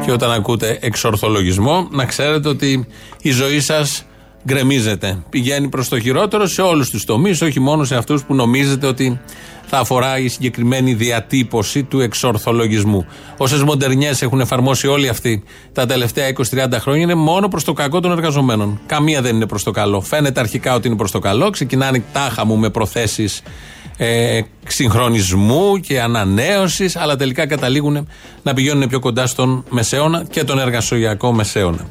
Και 0.04 0.12
όταν 0.12 0.30
ακούτε 0.30 0.78
εξορθολογισμό, 0.80 1.88
να 1.90 2.04
ξέρετε 2.04 2.48
ότι 2.48 2.86
η 3.22 3.30
ζωή 3.30 3.60
σας 3.60 4.04
γκρεμίζεται. 4.46 5.18
Πηγαίνει 5.30 5.68
προς 5.68 5.88
το 5.88 6.00
χειρότερο 6.00 6.46
σε 6.46 6.62
όλους 6.62 6.90
τους 6.90 7.04
τομείς, 7.04 7.42
όχι 7.42 7.60
μόνο 7.60 7.84
σε 7.84 7.96
αυτούς 7.96 8.24
που 8.24 8.34
νομίζετε 8.34 8.86
ότι 8.86 9.20
θα 9.66 9.78
αφορά 9.78 10.18
η 10.18 10.28
συγκεκριμένη 10.28 10.94
διατύπωση 10.94 11.82
του 11.82 12.00
εξορθολογισμού. 12.00 13.06
Όσες 13.36 13.62
μοντερνιές 13.62 14.22
έχουν 14.22 14.40
εφαρμόσει 14.40 14.86
όλοι 14.86 15.08
αυτοί 15.08 15.42
τα 15.72 15.86
τελευταία 15.86 16.28
20-30 16.28 16.68
χρόνια 16.72 17.02
είναι 17.02 17.14
μόνο 17.14 17.48
προς 17.48 17.64
το 17.64 17.72
κακό 17.72 18.00
των 18.00 18.10
εργαζομένων. 18.10 18.80
Καμία 18.86 19.22
δεν 19.22 19.34
είναι 19.34 19.46
προς 19.46 19.62
το 19.62 19.70
καλό. 19.70 20.00
Φαίνεται 20.00 20.40
αρχικά 20.40 20.74
ότι 20.74 20.86
είναι 20.86 20.96
προς 20.96 21.10
το 21.10 21.18
καλό, 21.18 21.50
ξεκινάνε 21.50 22.02
τάχα 22.12 22.44
μου 22.44 22.56
με 22.56 22.70
προθέσεις 22.70 23.42
ε, 24.02 24.40
συγχρονισμού 24.66 25.76
και 25.76 26.00
ανανέωσης, 26.00 26.96
αλλά 26.96 27.16
τελικά 27.16 27.46
καταλήγουν 27.46 28.08
να 28.42 28.54
πηγαίνουν 28.54 28.88
πιο 28.88 29.00
κοντά 29.00 29.26
στον 29.26 29.64
μεσαίωνα 29.70 30.24
και 30.30 30.44
τον 30.44 30.58
εργασιακό 30.58 31.32
μεσαίωνα. 31.32 31.86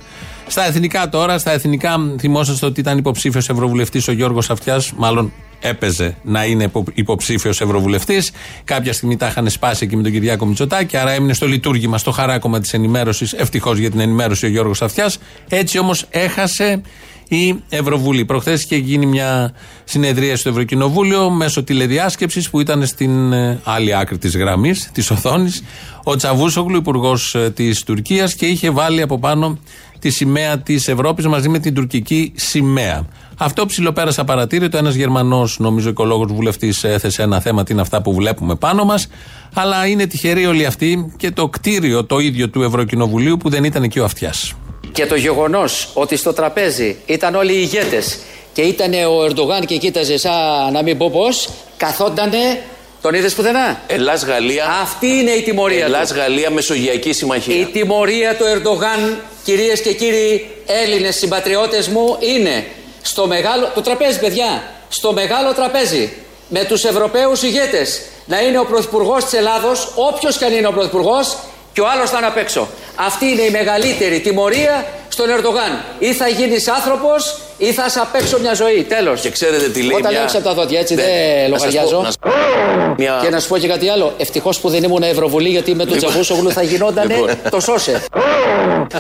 Στα 0.48 0.66
εθνικά 0.66 1.10
τώρα, 1.10 1.38
στα 1.38 1.52
εθνικά 1.52 2.16
θυμόσαστε 2.20 2.66
ότι 2.66 2.80
ήταν 2.80 2.98
υποψήφιος 2.98 3.50
Ευρωβουλευτής 3.50 4.08
ο 4.08 4.12
Γιώργος 4.12 4.50
Αυτιάς, 4.50 4.94
μάλλον 4.96 5.32
έπαιζε 5.60 6.16
να 6.24 6.46
είναι 6.46 6.72
υποψήφιος 6.94 7.62
Ευρωβουλευτής. 7.62 8.32
Κάποια 8.64 8.94
στιγμή 8.94 9.18
τα 9.18 9.28
είχαν 9.28 9.50
σπάσει 9.50 9.84
εκεί 9.86 9.96
με 9.96 10.04
τον 10.04 10.12
Κυριάκο 10.12 10.46
Μητσοτάκη, 10.46 10.98
άρα 10.98 11.12
έμεινε 11.12 11.34
στο 11.34 11.48
λειτουργήμα, 11.48 11.98
στο 11.98 12.12
χαράκομα 12.12 12.60
της 12.60 12.74
ενημέρωσης. 12.74 13.34
Ευτυχώς 13.34 13.78
για 13.78 13.92
την 13.92 14.00
ενημέρωση 14.00 14.46
ο 14.46 14.50
Γιώργος 14.50 14.82
Αυτιάς. 14.82 15.18
Έτσι 15.50 15.80
όμως 15.80 16.06
έχασε 16.10 16.82
η 17.30 17.56
Ευρωβουλή. 17.70 18.26
Προχθές 18.26 18.64
είχε 18.64 18.76
γίνει 18.76 19.06
μια 19.06 19.54
συνεδρία 19.84 20.38
στο 20.38 20.50
Ευρωκοινοβούλιο 20.50 21.30
μέσω 21.30 21.64
τηλεδιάσκεψης 21.64 22.50
που 22.50 22.60
ήταν 22.60 22.86
στην 22.86 23.34
ε, 23.34 23.60
άλλη 23.64 23.96
άκρη 23.96 24.18
της 24.18 24.38
γραμμής, 24.38 24.90
της 24.94 25.12
οθόνης, 25.12 25.64
ο 26.04 26.16
Τσαβούσογλου, 26.16 26.78
υπουργός 26.78 27.36
ε, 27.36 27.52
της 27.56 27.84
Τουρκίας, 27.84 28.34
και 28.34 28.46
είχε 28.46 28.70
βάλει 28.70 29.02
από 29.02 29.20
πάνω 29.20 29.60
τη 30.00 30.10
σημαία 30.10 30.60
της 30.60 30.88
Ευρώπης 30.88 31.28
μαζί 31.28 31.50
με 31.50 31.60
την 31.60 31.74
τουρκική 31.74 32.32
σημαία. 32.36 33.06
Αυτό 33.38 33.66
ψηλοπέρασα 33.66 34.24
παρατήρητο. 34.24 34.78
Ένας 34.78 34.96
Γερμανός, 34.96 35.60
νομίζω, 35.60 35.90
οικολόγος 35.90 36.34
βουλευτής 36.34 36.84
έθεσε 36.84 37.22
ένα 37.22 37.40
θέμα, 37.40 37.64
τι 37.64 37.72
είναι 37.72 37.82
αυτά 37.82 38.02
που 38.02 38.14
βλέπουμε 38.14 38.56
πάνω 38.56 38.84
μας. 38.84 39.08
Αλλά 39.54 39.88
είναι 39.88 40.06
τυχεροί 40.06 40.46
όλοι 40.46 40.66
αυτοί 40.66 41.14
και 41.18 41.32
το 41.32 41.50
κτίριο 41.50 42.06
το 42.06 42.20
ίδιο 42.20 42.50
του 42.50 42.64
Ευρωκοινοβουλίου 42.64 43.38
που 43.38 43.50
δεν 43.50 43.64
ήταν 43.64 43.84
εκεί 43.84 44.00
ο 44.00 44.04
αυτιάς. 44.04 44.54
Και 44.92 45.06
το 45.06 45.16
γεγονός 45.16 45.90
ότι 45.94 46.16
στο 46.16 46.34
τραπέζι 46.34 46.98
ήταν 47.06 47.36
όλοι 47.36 47.54
οι 47.54 47.60
ηγέτες 47.60 48.18
και 48.54 48.62
ήταν 48.62 48.94
ο 48.94 49.26
Ερντογάν 49.26 49.66
και 49.66 49.78
κοίταζε 49.78 50.18
σαν 50.18 50.72
να 50.72 50.84
μην 50.84 50.98
πω 50.98 51.10
πώς, 51.10 51.50
καθόντανε. 51.78 52.62
Τον 53.02 53.14
είδες 53.14 53.34
πουθενά; 53.34 53.82
Ελλάς-Γαλλία. 53.88 54.66
Αυτή 54.82 55.08
είναι 55.08 55.32
η 55.32 55.42
τιμωρία. 55.42 55.86
Ελλάς-Γαλλία 55.86 56.50
Μεσογειακή 56.50 57.14
Συμμαχία. 57.14 57.56
Η 57.60 57.66
τιμωρία 57.66 58.36
του 58.36 58.44
Ερντογάν, 58.44 59.22
κυρίες 59.44 59.82
και 59.82 59.94
κύριοι 59.94 60.50
Έλληνες 60.66 61.16
συμπατριώτες 61.16 61.88
μου, 61.88 62.18
είναι 62.20 62.66
στο 63.02 63.28
μεγάλο. 63.28 63.72
Το 63.76 63.82
τραπέζι, 63.82 64.20
παιδιά. 64.20 64.64
Στο 64.90 65.14
μεγάλο 65.14 65.54
τραπέζι 65.54 66.14
με 66.48 66.64
τους 66.64 66.84
Ευρωπαίους 66.84 67.44
ηγέτες 67.44 68.02
να 68.26 68.42
είναι 68.42 68.60
ο 68.60 68.66
Πρωθυπουργός 68.66 69.24
της 69.24 69.34
Ελλάδος, 69.34 69.92
όποιος 69.96 70.38
και 70.38 70.46
αν 70.46 70.54
είναι 70.54 70.68
ο 70.68 70.72
Πρωθυπουργός, 70.72 71.38
και 71.80 71.86
ο 71.86 71.90
άλλος 71.96 72.10
θα 72.10 72.18
είναι 72.18 72.28
απ' 72.28 72.38
έξω. 72.38 72.68
Αυτή 72.96 73.26
είναι 73.26 73.42
η 73.42 73.50
μεγαλύτερη 73.50 74.20
τιμωρία 74.20 74.86
στον 75.10 75.30
Ερντογάν. 75.30 75.84
Ή 76.00 76.14
θα 76.14 76.28
γίνεις 76.28 76.68
άνθρωπος 76.68 77.38
ή 77.58 77.72
θα 77.74 77.90
σε 77.90 78.00
απ' 78.00 78.16
έξω 78.16 78.40
μια 78.40 78.54
ζωή. 78.54 78.84
Τέλος. 78.84 79.22
Και 79.22 79.30
ξέρετε 79.30 79.70
τι 79.70 79.82
λέει. 79.82 79.98
Όταν 79.98 80.12
μια... 80.12 80.20
έριξα 80.20 80.38
από 80.38 80.48
τα 80.48 80.54
δόντια, 80.54 80.80
έτσι 80.80 80.96
Ναι. 80.96 81.02
δεν 81.02 81.50
Να 81.52 81.58
σας 81.58 81.74
λογαριάζω. 81.74 81.96
πω- 81.96 82.04
να 82.04 82.12
σας- 82.12 82.96
Μια- 82.98 83.20
Και 83.24 83.30
να 83.30 83.40
σου 83.40 83.48
πω 83.48 83.58
και 83.58 83.68
κάτι 83.68 83.90
άλλο. 83.90 84.14
Ευτυχώς 84.18 84.60
που 84.60 84.70
δεν 84.70 84.84
ήμουν 84.84 85.04
Ευρωβουλή, 85.04 85.50
γιατί 85.50 85.72
με 85.76 85.84
τον 85.86 85.94
Λοιπόν. 85.94 86.10
Τζαβούσογλου 86.10 86.52
θα 86.52 86.62
γινότανε 86.64 87.14
Λοιπόν. 87.16 87.30
το 87.50 87.60
σώσε. 87.60 88.04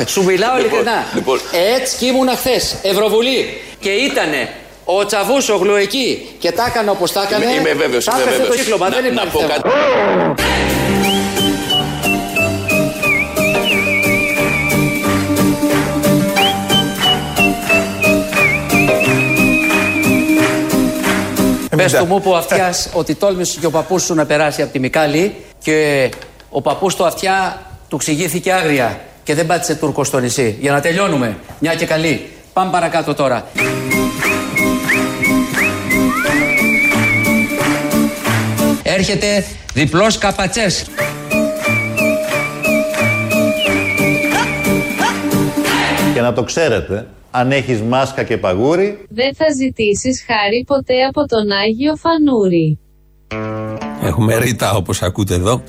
Σου 0.06 0.24
μιλάω 0.24 0.58
Λοιπόν, 0.58 0.72
ειλικρινά. 0.72 1.06
λοιπόν. 1.16 1.40
Έτσι 1.76 1.98
και 1.98 2.06
ήμουνα 2.06 2.36
χθες 2.36 2.76
Ευρωβουλή. 2.82 3.62
Και 3.80 3.90
ήτανε 3.90 4.50
ο 4.86 5.06
Τσαβούσογλου 5.06 5.76
εκεί 5.76 6.30
και 6.40 6.52
τα 6.52 6.66
έκανε 6.68 6.90
όπως 6.90 7.12
τα 7.12 7.22
έκανε. 7.28 7.46
Είμαι, 7.46 7.54
είμαι 7.54 7.74
βέβαιος, 7.74 8.04
Θα 8.04 8.12
είμαι 8.12 8.22
έπεθε 8.22 8.38
βέβαιος. 8.38 8.56
το 8.56 8.62
κύκλωμα, 8.62 8.90
Να- 8.90 8.96
δεν 9.02 9.14
να 9.14 9.22
υπάρχει 9.22 10.89
πω 21.84 21.90
θέμα. 21.90 21.92
κάτι. 21.92 21.92
Πες 21.92 22.00
του 22.00 22.06
μου 22.06 22.22
που 22.22 22.32
ο 22.32 22.36
αυτιάς 22.36 22.90
ότι 23.02 23.16
τόλμησες 23.16 23.56
και 23.56 23.66
ο 23.66 23.72
παππούς 23.72 24.04
σου 24.04 24.14
να 24.14 24.26
περάσει 24.26 24.62
από 24.62 24.72
τη 24.72 24.80
Μικάλη 24.80 25.36
και 25.64 26.10
ο 26.50 26.62
παππούς 26.62 26.96
του 26.96 27.06
αυτιά 27.06 27.62
του 27.88 27.98
ξηγήθηκε 27.98 28.52
άγρια 28.52 29.00
και 29.24 29.36
δεν 29.36 29.46
πάτησε 29.46 29.76
Τούρκο 29.76 30.04
στο 30.04 30.20
νησί. 30.20 30.58
Για 30.60 30.72
να 30.72 30.82
τελειώνουμε. 30.82 31.38
Μια 31.60 31.76
και 31.76 31.86
καλή. 31.86 32.30
Πάμε 32.54 32.72
παρακάτω 32.72 33.14
τώρα. 33.14 33.48
Έρχεται 38.84 39.46
διπλός 39.74 40.18
καπατσές. 40.18 40.86
Και 46.14 46.22
να 46.22 46.34
το 46.34 46.44
ξέρετε, 46.44 47.06
αν 47.32 47.52
έχεις 47.52 47.82
μάσκα 47.82 48.24
και 48.24 48.38
παγούρι, 48.38 49.06
Δεν 49.10 49.36
θα 49.36 49.46
ζητήσεις 49.58 50.26
χάρη 50.28 50.64
ποτέ 50.68 51.04
από 51.04 51.26
τον 51.26 51.52
Άγιο 51.52 51.96
Φανούρη. 51.96 52.80
Έχουμε 54.04 54.38
ρητά 54.38 54.74
όπως 54.74 55.02
ακούτε 55.02 55.34
εδώ. 55.34 55.64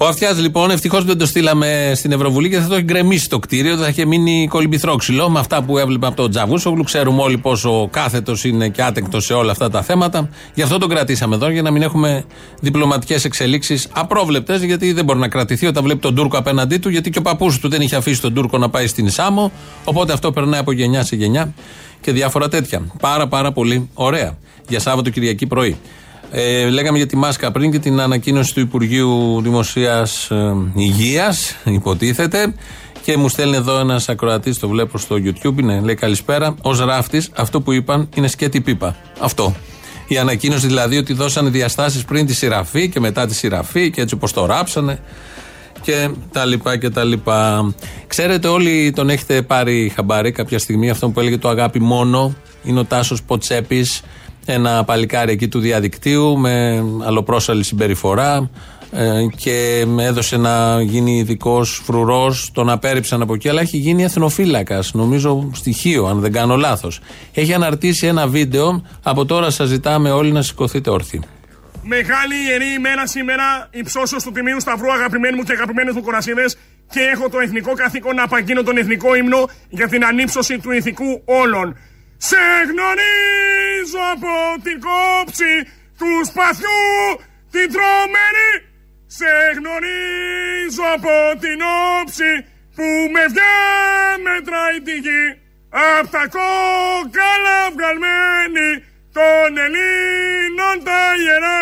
Ο 0.00 0.06
Αυτιάς 0.06 0.38
λοιπόν, 0.40 0.70
ευτυχώς 0.70 1.04
δεν 1.04 1.18
το 1.18 1.26
στείλαμε 1.26 1.92
στην 1.94 2.12
Ευρωβουλή 2.12 2.48
και 2.48 2.58
θα 2.58 2.68
το 2.68 2.74
έχει 2.74 2.84
γκρεμίσει 2.84 3.28
το 3.28 3.38
κτίριο, 3.38 3.76
θα 3.76 3.88
είχε 3.88 4.04
μείνει 4.04 4.46
κολυμπηθρόξυλο 4.50 5.30
με 5.30 5.38
αυτά 5.38 5.62
που 5.62 5.78
έβλεπε 5.78 6.06
από 6.06 6.16
τον 6.16 6.30
Τζαβούσογλου. 6.30 6.82
Ξέρουμε 6.82 7.22
όλοι 7.22 7.38
πόσο 7.38 7.88
κάθετος 7.90 8.44
είναι 8.44 8.68
και 8.68 8.82
άτεκτος 8.82 9.24
σε 9.24 9.32
όλα 9.32 9.50
αυτά 9.50 9.70
τα 9.70 9.82
θέματα. 9.82 10.28
Γι' 10.54 10.62
αυτό 10.62 10.78
τον 10.78 10.88
κρατήσαμε 10.88 11.34
εδώ, 11.34 11.50
για 11.50 11.62
να 11.62 11.70
μην 11.70 11.82
έχουμε 11.82 12.24
διπλωματικές 12.60 13.24
εξελίξεις 13.24 13.88
απρόβλεπτες, 13.92 14.62
γιατί 14.62 14.92
δεν 14.92 15.04
μπορεί 15.04 15.18
να 15.18 15.28
κρατηθεί 15.28 15.66
όταν 15.66 15.84
βλέπει 15.84 16.00
τον 16.00 16.14
Τούρκο 16.14 16.38
απέναντί 16.38 16.78
του, 16.78 16.88
γιατί 16.88 17.10
και 17.10 17.18
ο 17.18 17.22
παππούς 17.22 17.58
του 17.58 17.68
δεν 17.68 17.80
είχε 17.80 17.96
αφήσει 17.96 18.20
τον 18.20 18.34
Τούρκο 18.34 18.58
να 18.58 18.68
πάει 18.68 18.86
στην 18.86 19.10
Σάμο. 19.10 19.52
Οπότε 19.84 20.12
αυτό 20.12 20.32
περνάει 20.32 20.60
από 20.60 20.72
γενιά 20.72 21.04
σε 21.04 21.16
γενιά 21.16 21.54
και 22.00 22.12
διάφορα 22.12 22.48
τέτοια. 22.48 22.82
Πάρα 23.00 23.28
πάρα 23.28 23.52
πολύ 23.52 23.88
ωραία. 23.94 24.38
Για 24.68 24.80
Σάββατο 24.80 25.10
Κυριακή 25.10 25.46
πρωί. 25.46 25.76
Ε, 26.30 26.68
λέγαμε 26.68 26.96
για 26.96 27.06
τη 27.06 27.16
μάσκα 27.16 27.50
πριν 27.50 27.70
και 27.70 27.78
την 27.78 28.00
ανακοίνωση 28.00 28.54
του 28.54 28.60
Υπουργείου 28.60 29.40
Δημοσίας 29.42 30.30
ε, 30.30 30.54
Υγείας, 30.74 31.56
υποτίθεται. 31.64 32.54
Και 33.02 33.16
μου 33.16 33.28
στέλνει 33.28 33.56
εδώ 33.56 33.78
ένας 33.78 34.08
ακροατής, 34.08 34.58
το 34.58 34.68
βλέπω 34.68 34.98
στο 34.98 35.16
YouTube, 35.16 35.58
είναι, 35.58 35.80
λέει 35.80 35.94
καλησπέρα. 35.94 36.54
Ω 36.62 36.74
ράφτης, 36.84 37.30
αυτό 37.36 37.60
που 37.60 37.72
είπαν 37.72 38.08
είναι 38.14 38.28
σκέτη 38.28 38.60
πίπα. 38.60 38.96
Αυτό. 39.18 39.54
Η 40.08 40.18
ανακοίνωση 40.18 40.66
δηλαδή 40.66 40.96
ότι 40.96 41.12
δώσανε 41.12 41.48
διαστάσεις 41.50 42.04
πριν 42.04 42.26
τη 42.26 42.34
σειραφή 42.34 42.88
και 42.88 43.00
μετά 43.00 43.26
τη 43.26 43.34
σειραφή 43.34 43.90
και 43.90 44.00
έτσι 44.00 44.14
όπως 44.14 44.32
το 44.32 44.46
ράψανε 44.46 45.00
και 45.82 46.08
τα 46.32 46.44
λοιπά 46.44 46.76
και 46.76 46.90
τα 46.90 47.04
λοιπά. 47.04 47.72
Ξέρετε 48.06 48.48
όλοι 48.48 48.92
τον 48.94 49.10
έχετε 49.10 49.42
πάρει 49.42 49.92
χαμπάρι 49.94 50.32
κάποια 50.32 50.58
στιγμή 50.58 50.90
αυτό 50.90 51.08
που 51.08 51.20
έλεγε 51.20 51.38
το 51.38 51.48
αγάπη 51.48 51.80
μόνο 51.80 52.34
είναι 52.62 52.78
ο 52.78 52.84
Τάσος 52.84 53.22
Ποτσέπης 53.22 54.02
ένα 54.52 54.84
παλικάρι 54.84 55.32
εκεί 55.32 55.48
του 55.48 55.58
διαδικτύου 55.58 56.38
με 56.38 56.84
αλλοπρόσαλη 57.06 57.64
συμπεριφορά 57.64 58.50
ε, 58.92 59.26
και 59.36 59.84
με 59.86 60.04
έδωσε 60.04 60.36
να 60.36 60.82
γίνει 60.82 61.18
ειδικός 61.18 61.80
φρουρός. 61.84 62.50
Τον 62.54 62.70
απέρριψαν 62.70 63.22
από 63.22 63.34
εκεί, 63.34 63.48
αλλά 63.48 63.60
έχει 63.60 63.76
γίνει 63.76 64.02
εθνοφύλακας. 64.04 64.94
Νομίζω 64.94 65.50
στοιχείο, 65.54 66.06
αν 66.06 66.20
δεν 66.20 66.32
κάνω 66.32 66.56
λάθος. 66.56 67.00
Έχει 67.32 67.54
αναρτήσει 67.54 68.06
ένα 68.06 68.26
βίντεο. 68.26 68.84
Από 69.02 69.24
τώρα 69.24 69.50
σας 69.50 69.68
ζητάμε 69.68 70.10
όλοι 70.10 70.32
να 70.32 70.42
σηκωθείτε 70.42 70.90
όρθιοι. 70.90 71.20
Μεγάλη 71.82 72.34
ιερή 72.48 72.74
ημέρα 72.76 73.06
σήμερα, 73.06 73.68
υψώσω 73.70 74.16
του 74.16 74.32
Τιμίου 74.32 74.60
Σταυρού, 74.60 74.92
αγαπημένοι 74.92 75.36
μου 75.36 75.42
και 75.42 75.52
αγαπημένες 75.52 75.94
μου 75.94 76.02
κορασίδες, 76.02 76.56
και 76.90 77.00
έχω 77.00 77.28
το 77.28 77.38
εθνικό 77.38 77.72
καθήκον 77.72 78.14
να 78.14 78.22
απαγγείλω 78.22 78.62
τον 78.62 78.76
εθνικό 78.76 79.14
ύμνο 79.14 79.48
για 79.68 79.88
την 79.88 80.04
ανύψωση 80.04 80.58
του 80.58 80.70
ηθικού 80.70 81.22
όλων. 81.24 81.76
Σε 82.18 82.44
γνωρίζω 82.70 84.02
από 84.14 84.62
την 84.64 84.78
κόψη 84.86 85.54
του 85.98 86.10
σπαθιού 86.28 86.84
την 87.50 87.72
τρομένη. 87.72 88.50
Σε 89.06 89.32
γνωρίζω 89.56 90.84
από 90.96 91.16
την 91.42 91.58
όψη 92.00 92.32
που 92.76 92.86
με 93.14 93.24
μετράει 94.24 94.80
τη 94.86 94.96
γη. 95.04 95.24
Απ' 95.70 96.10
τα 96.10 96.24
κόκαλα 96.36 97.58
βγαλμένη 97.74 98.70
των 99.16 99.58
Ελλήνων 99.64 100.76
τα 100.84 101.02
ιερά 101.22 101.60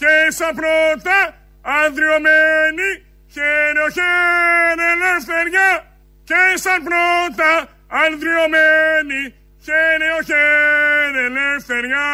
και 0.00 0.14
σαν 0.28 0.54
πρώτα 0.58 1.18
ανδριωμένη 1.62 2.88
χαίρε 3.32 3.86
χαίρε 3.96 4.86
ελευθεριά 4.94 5.70
και 6.24 6.42
σαν 6.54 6.82
πρώτα 6.88 7.50
ανδριωμένη 8.04 9.20
χαίρε 9.66 10.08
ο 10.18 10.22
χαίρε 10.28 11.22
ελευθεριά 11.30 12.10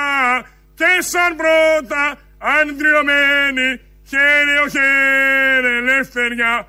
και 0.75 0.92
σαν 1.12 1.30
πρώτα 1.40 2.02
αντριωμένη 2.61 3.68
χαίρε 4.11 4.54
ο 4.64 4.68
χαίρε 4.75 5.73
ελευθεριά. 5.82 6.66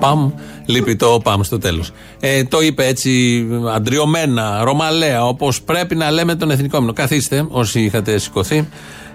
Παμ, 0.00 0.32
λείπει 0.66 0.96
το 0.96 1.20
παμ 1.24 1.42
στο 1.42 1.58
τέλος. 1.58 1.90
Ε, 2.20 2.44
το 2.44 2.60
είπε 2.60 2.86
έτσι 2.86 3.44
αντριωμένα, 3.74 4.64
ρωμαλαία, 4.64 5.24
όπως 5.24 5.62
πρέπει 5.62 5.94
να 5.94 6.10
λέμε 6.10 6.34
τον 6.34 6.50
εθνικό 6.50 6.76
ύμνο. 6.78 6.92
Καθίστε, 6.92 7.46
όσοι 7.48 7.80
είχατε 7.80 8.18
σηκωθεί, 8.18 8.68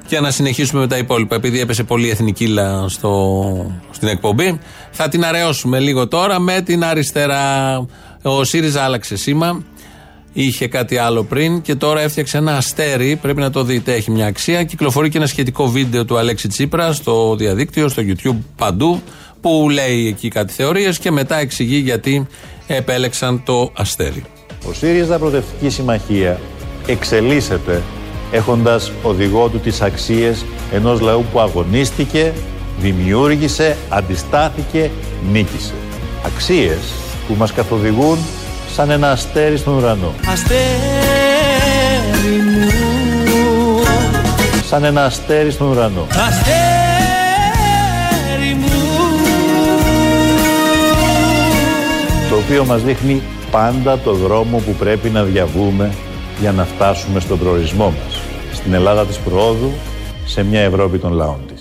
και 0.07 0.19
να 0.19 0.31
συνεχίσουμε 0.31 0.81
με 0.81 0.87
τα 0.87 0.97
υπόλοιπα. 0.97 1.35
Επειδή 1.35 1.59
έπεσε 1.59 1.83
πολύ 1.83 2.09
εθνικήλα 2.09 2.85
στο, 2.87 3.81
στην 3.91 4.07
εκπομπή, 4.07 4.59
θα 4.91 5.09
την 5.09 5.25
αραιώσουμε 5.25 5.79
λίγο 5.79 6.07
τώρα 6.07 6.39
με 6.39 6.61
την 6.61 6.83
αριστερά. 6.83 7.77
Ο 8.21 8.43
ΣΥΡΙΖΑ 8.43 8.83
άλλαξε 8.83 9.15
σήμα. 9.15 9.63
Είχε 10.33 10.67
κάτι 10.67 10.97
άλλο 10.97 11.23
πριν 11.23 11.61
και 11.61 11.75
τώρα 11.75 12.01
έφτιαξε 12.01 12.37
ένα 12.37 12.57
αστέρι. 12.57 13.15
Πρέπει 13.15 13.39
να 13.39 13.49
το 13.49 13.63
δείτε, 13.63 13.93
έχει 13.93 14.11
μια 14.11 14.25
αξία. 14.25 14.63
Κυκλοφορεί 14.63 15.09
και 15.09 15.17
ένα 15.17 15.27
σχετικό 15.27 15.67
βίντεο 15.67 16.05
του 16.05 16.17
Αλέξη 16.17 16.47
Τσίπρα 16.47 16.93
στο 16.93 17.35
διαδίκτυο, 17.35 17.87
στο 17.89 18.03
YouTube, 18.05 18.37
παντού. 18.55 19.01
Που 19.41 19.69
λέει 19.69 20.07
εκεί 20.07 20.27
κάτι 20.27 20.53
θεωρίες 20.53 20.99
και 20.99 21.11
μετά 21.11 21.35
εξηγεί 21.35 21.77
γιατί 21.77 22.27
επέλεξαν 22.67 23.43
το 23.43 23.71
αστέρι. 23.73 24.23
Ο 24.69 24.73
ΣΥΡΙΖΑ 24.73 25.17
Προοδευτική 25.17 25.69
Συμμαχία 25.69 26.39
εξελίσσεται 26.85 27.81
έχοντας 28.31 28.91
οδηγό 29.03 29.47
του 29.47 29.59
τις 29.59 29.81
αξίες 29.81 30.45
ενός 30.71 30.99
λαού 30.99 31.25
που 31.31 31.39
αγωνίστηκε, 31.39 32.33
δημιούργησε, 32.79 33.77
αντιστάθηκε, 33.89 34.91
νίκησε. 35.31 35.73
Αξίες 36.25 36.93
που 37.27 37.35
μας 37.37 37.53
καθοδηγούν 37.53 38.17
σαν 38.73 38.89
ένα 38.89 39.11
αστέρι 39.11 39.57
στον 39.57 39.73
ουρανό. 39.73 40.13
Αστέρι 40.27 40.57
μου 42.41 42.67
Σαν 44.65 44.83
ένα 44.83 45.05
αστέρι 45.05 45.51
στον 45.51 45.67
ουρανό. 45.67 46.07
Αστέρι 46.09 46.53
μου 48.53 48.67
Το 52.29 52.35
οποίο 52.35 52.65
μας 52.65 52.83
δείχνει 52.83 53.21
πάντα 53.51 53.99
το 53.99 54.13
δρόμο 54.13 54.57
που 54.57 54.71
πρέπει 54.71 55.09
να 55.09 55.23
διαβούμε 55.23 55.91
για 56.39 56.51
να 56.51 56.65
φτάσουμε 56.65 57.19
στον 57.19 57.39
προορισμό 57.39 57.85
μας. 57.85 58.21
Στην 58.53 58.73
Ελλάδα 58.73 59.05
της 59.05 59.17
προόδου, 59.17 59.71
σε 60.25 60.43
μια 60.43 60.61
Ευρώπη 60.61 60.97
των 60.97 61.13
λαών 61.13 61.39
της. 61.47 61.52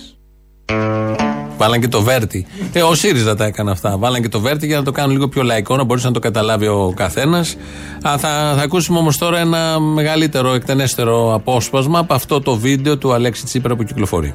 Βάλαν 1.63 1.79
και 1.79 1.87
το 1.87 2.01
Βέρτι. 2.01 2.45
Ε, 2.73 2.81
ο 2.81 2.93
ΣΥΡΙΖΑ 2.93 3.35
τα 3.35 3.45
έκανε 3.45 3.71
αυτά. 3.71 3.97
Βάλαν 3.97 4.21
και 4.21 4.29
το 4.29 4.39
Βέρτι 4.39 4.65
για 4.65 4.77
να 4.77 4.83
το 4.83 4.91
κάνουν 4.91 5.11
λίγο 5.11 5.27
πιο 5.27 5.43
λαϊκό, 5.43 5.75
να 5.75 5.83
μπορέσει 5.83 6.05
να 6.05 6.11
το 6.11 6.19
καταλάβει 6.19 6.67
ο 6.67 6.93
καθένας. 6.95 7.55
Θα, 8.01 8.17
θα 8.55 8.61
ακούσουμε 8.63 8.99
όμως 8.99 9.17
τώρα 9.17 9.39
ένα 9.39 9.79
μεγαλύτερο, 9.79 10.53
εκτενέστερο 10.53 11.33
απόσπασμα 11.33 11.99
από 11.99 12.13
αυτό 12.13 12.41
το 12.41 12.55
βίντεο 12.55 12.97
του 12.97 13.13
Αλέξη 13.13 13.43
Τσίπρα 13.43 13.75
που 13.75 13.83
κυκλοφορεί. 13.83 14.33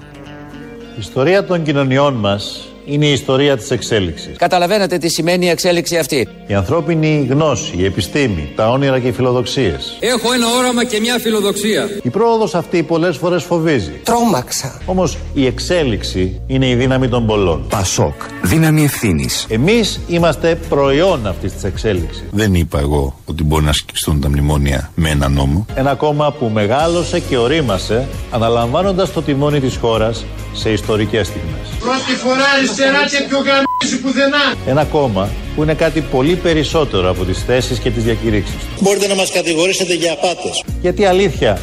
Η 0.97 0.99
ιστορία 0.99 1.44
των 1.44 1.62
κοινωνιών 1.62 2.14
μας 2.14 2.68
είναι 2.88 3.07
η 3.07 3.12
ιστορία 3.12 3.57
της 3.57 3.71
εξέλιξης. 3.71 4.37
Καταλαβαίνετε 4.37 4.99
τι 4.99 5.09
σημαίνει 5.09 5.47
η 5.47 5.49
εξέλιξη 5.49 5.96
αυτή. 5.96 6.29
Η 6.46 6.55
ανθρώπινη 6.55 7.27
γνώση, 7.31 7.72
η 7.77 7.85
επιστήμη, 7.85 8.53
τα 8.57 8.70
όνειρα 8.70 8.98
και 8.98 9.09
οι 9.09 9.12
φιλοδοξίες. 9.12 9.96
Έχω 10.01 10.33
ένα 10.33 10.46
όραμα 10.59 10.85
και 10.85 11.01
μια 11.01 11.18
φιλοδοξία. 11.18 11.88
Η 12.03 12.09
πρόοδος 12.09 12.55
αυτή 12.55 12.83
πολλές 12.83 13.16
φορές 13.16 13.42
φοβίζει. 13.42 14.01
Τρόμαξα. 14.03 14.81
Όμως 14.87 15.18
η 15.35 15.46
εξέλιξη 15.46 16.40
είναι 16.46 16.68
η 16.68 16.74
δύναμη 16.74 17.09
των 17.09 17.27
πολλών. 17.27 17.66
Πασόκ. 17.68 18.22
Δύναμη 18.42 18.85
ευθύνης. 18.85 19.46
Εμείς 19.48 20.01
είμαστε 20.09 20.59
προϊόν 20.68 21.27
αυτής 21.27 21.53
της 21.53 21.64
εξέλιξης. 21.64 22.24
Δεν 22.31 22.55
είπα 22.55 22.79
εγώ 22.79 23.18
ότι 23.24 23.44
μπορεί 23.44 23.64
να 23.64 23.72
σκιστούν 23.72 24.20
τα 24.20 24.29
μνημόνια 24.29 24.90
με 24.94 25.11
ένα 25.11 25.29
νόμο. 25.29 25.66
Ένα 25.74 25.94
κόμμα 25.94 26.33
που 26.33 26.51
μεγάλωσε 26.55 27.20
και 27.20 27.37
ορίμασε 27.37 28.07
αναλαμβάνοντας 28.31 29.12
το 29.12 29.22
τιμόνι 29.22 29.61
της 29.61 29.77
χώρας 29.77 30.24
σε 30.53 30.70
ιστορικές 30.70 31.27
στιγμές. 31.27 31.66
Πρώτη 31.81 32.12
φορά 32.24 32.51
αριστερά 32.82 33.20
και 33.20 33.28
πιο 33.28 33.38
γαμίσει 33.38 34.00
πουθενά. 34.02 34.54
Ένα 34.66 34.84
κόμμα 34.84 35.28
που 35.54 35.62
είναι 35.62 35.74
κάτι 35.74 36.00
πολύ 36.00 36.34
περισσότερο 36.34 37.10
από 37.10 37.24
τις 37.24 37.42
θέσεις 37.46 37.78
και 37.78 37.90
τις 37.90 38.02
διακηρύξεις 38.02 38.54
του. 38.54 38.80
Μπορείτε 38.80 39.06
να 39.06 39.14
μας 39.14 39.32
κατηγορήσετε 39.32 39.94
για 39.94 40.12
απάτες. 40.12 40.64
Γιατί 40.80 41.04
αλήθεια, 41.04 41.58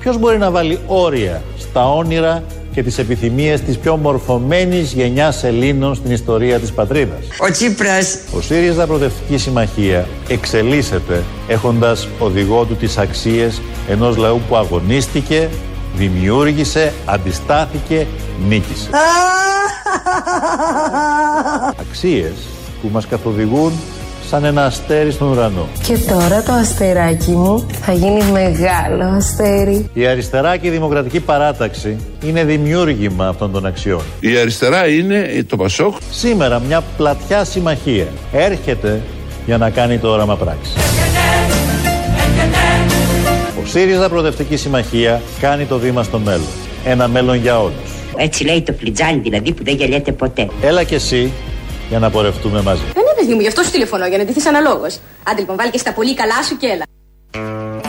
ποιος 0.00 0.18
μπορεί 0.18 0.38
να 0.38 0.50
βάλει 0.50 0.78
όρια 0.86 1.42
στα 1.58 1.92
όνειρα 1.92 2.42
και 2.72 2.82
τις 2.82 2.98
επιθυμίες 2.98 3.60
της 3.60 3.78
πιο 3.78 3.96
μορφωμένης 3.96 4.92
γενιάς 4.92 5.44
Ελλήνων 5.44 5.94
στην 5.94 6.10
ιστορία 6.10 6.58
της 6.58 6.72
πατρίδας; 6.72 7.18
Ο 7.38 7.50
Τσίπρας. 7.50 8.18
Ο 8.36 8.40
ΣΥΡΙΖΑ 8.40 8.86
Προοδευτική 8.86 9.38
Συμμαχία 9.38 10.08
εξελίσσεται 10.28 11.22
έχοντας 11.48 12.08
οδηγό 12.18 12.64
του 12.64 12.76
τις 12.76 12.98
αξίες 12.98 13.60
ενός 13.88 14.16
λαού 14.16 14.40
που 14.48 14.56
αγωνίστηκε, 14.56 15.48
δημιούργησε, 15.96 16.92
αντιστάθηκε, 17.04 18.06
νίκησε. 18.48 18.88
Αξίες 21.80 22.32
που 22.82 22.88
μας 22.92 23.06
καθοδηγούν 23.06 23.72
σαν 24.30 24.44
ένα 24.44 24.64
αστέρι 24.64 25.10
στον 25.10 25.28
ουρανό. 25.28 25.66
Και 25.86 25.96
τώρα 25.98 26.42
το 26.42 26.52
αστεράκι 26.52 27.30
μου 27.30 27.66
θα 27.80 27.92
γίνει 27.92 28.22
μεγάλο 28.32 29.04
αστέρι. 29.16 29.90
Η 29.92 30.06
αριστερά 30.06 30.56
και 30.56 30.66
η 30.66 30.70
δημοκρατική 30.70 31.20
παράταξη 31.20 31.96
είναι 32.24 32.44
δημιούργημα 32.44 33.28
αυτών 33.28 33.52
των 33.52 33.66
αξιών. 33.66 34.00
Η 34.20 34.38
αριστερά 34.38 34.88
είναι 34.88 35.44
το 35.48 35.56
Πασόκ. 35.56 35.94
Σήμερα 36.10 36.58
μια 36.66 36.82
πλατιά 36.96 37.44
συμμαχία 37.44 38.06
έρχεται 38.32 39.00
για 39.46 39.58
να 39.58 39.70
κάνει 39.70 39.98
το 39.98 40.08
όραμα 40.08 40.36
πράξη. 40.36 40.72
Ο 43.62 43.66
ΣΥΡΙΖΑ 43.66 44.08
Προοδευτική 44.08 44.56
Συμμαχία 44.56 45.20
κάνει 45.40 45.64
το 45.64 45.78
βήμα 45.78 46.02
στο 46.02 46.18
μέλλον. 46.18 46.48
Ένα 46.84 47.08
μέλλον 47.08 47.36
για 47.36 47.60
όλους. 47.60 47.99
Έτσι 48.16 48.44
λέει 48.44 48.62
το 48.62 48.72
πλιτζάνι 48.72 49.18
δηλαδή 49.18 49.52
που 49.52 49.64
δεν 49.64 49.76
γελιέται 49.76 50.12
ποτέ. 50.12 50.48
Έλα 50.62 50.84
και 50.84 50.94
εσύ 50.94 51.32
για 51.88 51.98
να 51.98 52.10
πορευτούμε 52.10 52.62
μαζί. 52.62 52.82
Δεν 52.82 53.02
είναι 53.02 53.14
παιδί 53.16 53.34
μου, 53.34 53.40
γι' 53.40 53.46
αυτό 53.46 53.62
σου 53.62 53.70
τηλεφωνώ, 53.70 54.06
για 54.06 54.18
να 54.18 54.24
ντυθείς 54.24 54.46
αναλόγως. 54.46 54.98
Άντε 55.22 55.40
λοιπόν, 55.40 55.56
βάλει 55.56 55.70
και 55.70 55.78
στα 55.78 55.92
πολύ 55.92 56.14
καλά 56.14 56.42
σου 56.48 56.56
και 56.56 56.66
έλα. 56.66 56.84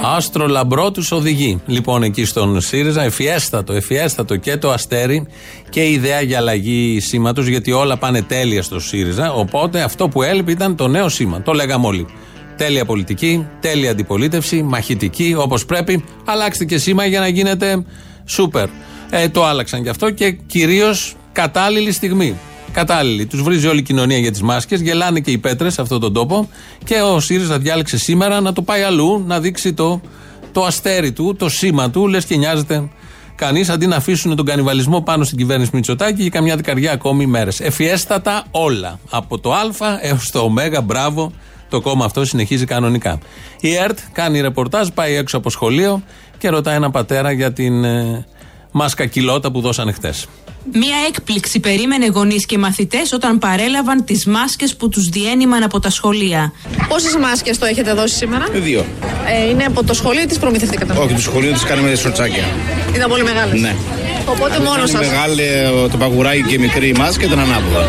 Άστρο 0.04 0.48
λαμπρό 0.48 0.92
τους 0.92 1.12
οδηγεί. 1.12 1.62
Λοιπόν, 1.66 2.04
εκεί 2.04 2.26
στον 2.26 2.62
ΣΥΡΙΖΑ, 2.62 3.04
εφιέστατο, 3.04 3.74
εφιέστατο 3.74 4.36
και 4.36 4.58
το 4.58 4.72
αστέρι 4.72 5.28
και 5.70 5.82
η 5.82 5.92
ιδέα 5.92 6.22
για 6.22 6.38
αλλαγή 6.38 7.00
σήματος, 7.00 7.48
γιατί 7.48 7.72
όλα 7.72 7.98
πάνε 7.98 8.22
τέλεια 8.22 8.62
στο 8.62 8.80
ΣΥΡΙΖΑ. 8.80 9.34
Οπότε 9.34 9.82
αυτό 9.82 10.08
που 10.08 10.22
έλειπε 10.22 10.52
ήταν 10.52 10.76
το 10.76 10.88
νέο 10.88 11.10
σήμα. 11.10 11.42
Το 11.42 11.54
λέγαμε 11.54 11.88
όλοι. 11.88 12.06
Τέλεια 12.58 12.86
πολιτική, 12.86 13.48
τέλεια 13.60 13.92
αντιπολίτευση, 13.92 14.64
μαχητική, 14.64 15.36
όπως 15.38 15.66
πρέπει. 15.66 16.04
Αλλάξτε 16.26 16.66
και 16.66 16.78
σήμα 16.78 17.06
για 17.06 17.20
να 17.20 17.28
γίνετε 17.28 17.86
σούπερ. 18.26 18.68
Ε, 19.14 19.30
το 19.30 19.46
άλλαξαν 19.46 19.82
γι' 19.82 19.90
αυτό 19.90 20.10
και 20.10 20.32
κυρίως 20.32 21.16
κατάλληλη 21.32 21.92
στιγμή. 21.92 22.36
Κατάλληλη. 22.72 23.26
Τους 23.26 23.42
βρίζει 23.42 23.68
όλη 23.68 23.80
η 23.80 23.84
κοινωνία 23.84 24.18
για 24.18 24.32
τις 24.32 24.42
μάσκες, 24.42 24.82
γελάνε 24.82 25.20
και 25.20 25.32
οι 25.32 25.38
πέτρες 25.38 25.74
σε 25.74 25.82
αυτόν 25.82 26.00
τον 26.00 26.14
τόπο 26.14 26.50
και 26.84 27.02
ο 27.02 27.20
ΣΥΡΙΖΑ 27.20 27.60
διάλεξε 27.60 27.98
σήμερα 27.98 28.42
να 28.42 28.54
το 28.54 28.62
πάει 28.62 28.82
αλλού, 28.82 29.24
να 29.28 29.40
δείξει 29.40 29.74
το, 29.74 30.02
το 30.52 30.64
αστέρι 30.64 31.12
του, 31.12 31.36
το 31.36 31.50
σήμα 31.50 31.90
του, 31.90 32.08
λες 32.08 32.26
και 32.26 32.36
νοιάζεται 32.36 32.90
κανείς, 33.36 33.70
αντί 33.70 33.88
να 33.88 33.96
αφήσουν 33.96 34.36
τον 34.36 34.46
κανιβαλισμό 34.46 35.02
πάνω 35.02 35.24
στην 35.24 35.38
κυβέρνηση 35.38 35.72
Μητσοτάκη 35.74 36.22
για 36.22 36.30
καμιά 36.30 36.56
δεκαριά 36.56 36.92
ακόμη 36.92 37.26
μέρες. 37.26 37.60
Εφιέστατα 37.60 38.44
όλα. 38.52 39.00
Από 39.10 39.40
το 39.40 39.54
Α 39.54 39.60
έως 40.02 40.32
το 40.32 40.40
Ω, 40.40 40.82
μπράβο, 40.84 41.32
το 41.70 41.82
κόμμα 41.82 42.06
αυτό 42.06 42.26
συνεχίζει 42.26 42.66
κανονικά. 42.66 43.20
Η 43.60 43.76
ΕΡΤ 43.76 43.98
κάνει 44.12 44.42
ρεπορτάζ, 44.42 44.88
πάει 44.88 45.16
έξω 45.16 45.38
από 45.38 45.50
σχολείο 45.50 46.04
και 46.38 46.50
ρωτάει 46.50 46.76
έναν 46.76 46.92
πατέρα 46.92 47.32
για 47.32 47.54
την 47.54 47.84
ε, 47.84 48.26
μάσκα 48.72 49.06
κιλότα 49.06 49.52
που 49.52 49.62
δώσανε 49.62 49.92
χτες. 49.92 50.26
Μία 50.74 50.96
έκπληξη 51.08 51.60
περίμενε 51.60 52.06
γονείς 52.06 52.46
και 52.46 52.58
μαθητές 52.58 53.12
όταν 53.12 53.38
παρέλαβαν 53.40 54.04
τις 54.06 54.26
μάσκες 54.26 54.76
που 54.76 54.90
τους 54.90 55.10
διένυμαν 55.10 55.64
από 55.64 55.80
τα 55.80 55.90
σχολεία. 55.90 56.54
Πόσες 56.88 57.16
μάσκες 57.16 57.58
το 57.58 57.66
έχετε 57.66 57.94
δώσει 57.94 58.16
σήμερα, 58.16 58.46
Δύο. 58.54 58.86
ε, 59.46 59.50
Είναι 59.50 59.64
από 59.64 59.84
το 59.84 59.94
σχολείο 59.94 60.22
ή 60.22 60.26
τις 60.26 60.38
προμηθευτήκατε. 60.40 60.94
Όχι, 60.94 61.14
του 61.14 61.22
σχολείου 61.22 61.52
τις 61.52 61.64
κάνουμε 61.64 61.96
σορτσάκια. 61.96 62.44
Ήταν 62.96 63.10
πολύ 63.10 63.24
μεγάλες. 63.24 63.62
Ναι. 63.62 63.76
Οπότε 64.26 64.60
μόνος 64.60 64.90
σας. 64.90 65.08
Μεγάλη 65.08 65.42
ε, 65.42 65.88
το 65.92 65.98
παγουράκι 65.98 66.44
και 66.44 66.60
μικρή 66.60 66.88
η 66.88 66.94
μάσκα 66.98 67.26
ήταν 67.26 67.40
ανάποδα. 67.40 67.86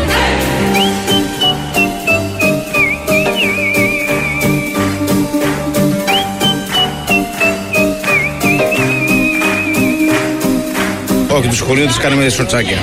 Όχι, 11.33 11.47
τους 11.47 11.57
σχολείου 11.57 11.85
τι 11.85 11.99
κάνουμε 11.99 12.29
σορτσάκια. 12.29 12.77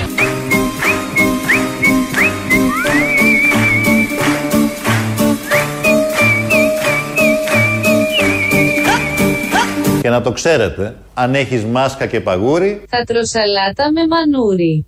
Και 10.00 10.08
να 10.08 10.22
το 10.22 10.32
ξέρετε, 10.32 10.94
αν 11.14 11.34
έχεις 11.34 11.64
μάσκα 11.64 12.06
και 12.06 12.20
παγούρι, 12.20 12.82
Θα 12.88 13.04
τρως 13.04 13.28
σαλάτα 13.28 13.92
με 13.92 14.00
μανούρι. 14.06 14.86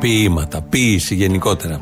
Ποιήματα, 0.00 0.62
ποίηση 0.62 1.14
γενικότερα. 1.14 1.80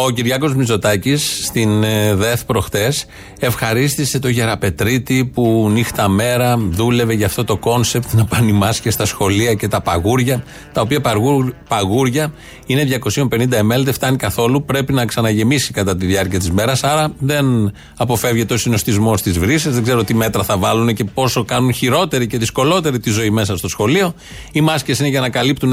Ο 0.00 0.10
Κυριάκος 0.10 0.54
Μητσοτάκης 0.54 1.40
στην 1.44 1.82
ε, 1.82 2.14
ΔΕΘ 2.14 2.44
προχτές 2.44 3.06
ευχαρίστησε 3.38 4.18
το 4.18 4.28
Γεραπετρίτη 4.28 5.30
που 5.34 5.68
νύχτα 5.72 6.08
μέρα 6.08 6.56
δούλευε 6.58 7.14
για 7.14 7.26
αυτό 7.26 7.44
το 7.44 7.56
κόνσεπτ 7.56 8.12
να 8.12 8.24
πάνε 8.24 8.50
οι 8.50 8.52
μάσκες 8.52 8.94
στα 8.94 9.04
σχολεία 9.04 9.54
και 9.54 9.68
τα 9.68 9.80
παγούρια, 9.80 10.44
τα 10.72 10.80
οποία 10.80 11.00
παγούρ- 11.00 11.54
παγούρια 11.68 12.32
είναι 12.66 12.84
250 12.84 13.58
ml, 13.58 13.82
δεν 13.84 13.92
φτάνει 13.92 14.16
καθόλου, 14.16 14.64
πρέπει 14.64 14.92
να 14.92 15.04
ξαναγεμίσει 15.04 15.72
κατά 15.72 15.96
τη 15.96 16.06
διάρκεια 16.06 16.38
της 16.38 16.50
μέρας, 16.50 16.84
άρα 16.84 17.12
δεν 17.18 17.72
αποφεύγεται 17.96 18.54
ο 18.54 18.56
συνωστισμός 18.56 19.20
στις 19.20 19.38
βρύσες, 19.38 19.74
δεν 19.74 19.82
ξέρω 19.82 20.04
τι 20.04 20.14
μέτρα 20.14 20.42
θα 20.42 20.56
βάλουν 20.56 20.94
και 20.94 21.04
πόσο 21.04 21.44
κάνουν 21.44 21.72
χειρότερη 21.72 22.26
και 22.26 22.38
δυσκολότερη 22.38 22.98
τη 22.98 23.10
ζωή 23.10 23.30
μέσα 23.30 23.56
στο 23.56 23.68
σχολείο. 23.68 24.14
Οι 24.52 24.60
μάσκες 24.60 24.98
είναι 24.98 25.08
για 25.08 25.20
να 25.20 25.28
καλύπτουν 25.28 25.72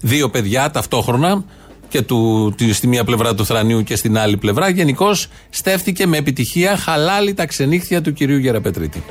δύο 0.00 0.30
παιδιά 0.30 0.70
ταυτόχρονα 0.70 1.44
και 1.88 2.02
του, 2.02 2.52
τη- 2.56 2.72
στη 2.72 2.86
μία 2.86 3.04
πλευρά 3.04 3.34
του 3.34 3.46
θρανίου 3.46 3.82
και 3.82 3.96
στην 3.96 4.18
άλλη 4.18 4.36
πλευρά. 4.36 4.68
Γενικώς 4.68 5.28
στέφτηκε 5.50 6.06
με 6.06 6.16
επιτυχία 6.16 6.76
χαλάλη 6.76 7.34
τα 7.34 7.46
ξενύχτια 7.46 8.02
του 8.02 8.12
κυρίου 8.12 8.38
Γεραπετρίτη. 8.38 9.02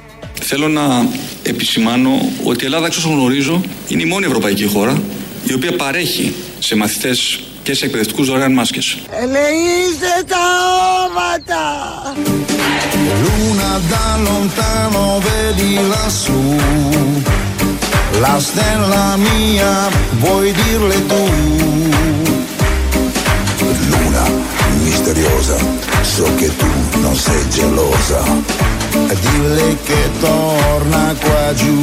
Θέλω 0.42 0.68
να 0.68 0.82
επισημάνω 1.44 2.10
ότι 2.44 2.64
η 2.64 2.66
Ελλάδα, 2.66 2.86
εξ 2.86 2.98
όσων 2.98 3.12
γνωρίζω, 3.12 3.62
είναι 3.88 4.02
η 4.02 4.06
μόνη 4.06 4.26
ευρωπαϊκή 4.26 4.66
χώρα 4.66 5.02
η 5.44 5.54
οποία 5.54 5.76
παρέχει 5.76 6.34
σε 6.60 6.76
μαθητές 6.76 7.40
και 7.64 7.74
σε 7.74 7.86
εκπαιδευτικούς 7.86 8.28
δωρεάν 8.28 8.54
μάσκες. 8.54 8.98
Ελεήστε 9.22 10.24
τα 10.28 10.38
όματα! 11.06 11.64
Luna 13.26 13.72
da 13.92 14.08
lontano 14.28 15.04
vedi 15.28 15.74
lassù, 15.92 16.42
la 18.24 18.36
stella 18.48 19.06
mia, 19.28 19.72
vuoi 20.24 20.50
dirle 20.62 20.98
tu? 21.10 21.22
Luna 25.06 25.14
misteriosa, 25.14 25.58
so 26.02 26.24
che 26.36 26.50
tu 26.56 27.00
non 27.00 27.16
sei 27.16 27.50
gelosa, 27.50 28.24
dille 29.24 29.78
che 29.88 30.10
torna 30.20 31.16
qua 31.20 31.54
giù. 31.54 31.76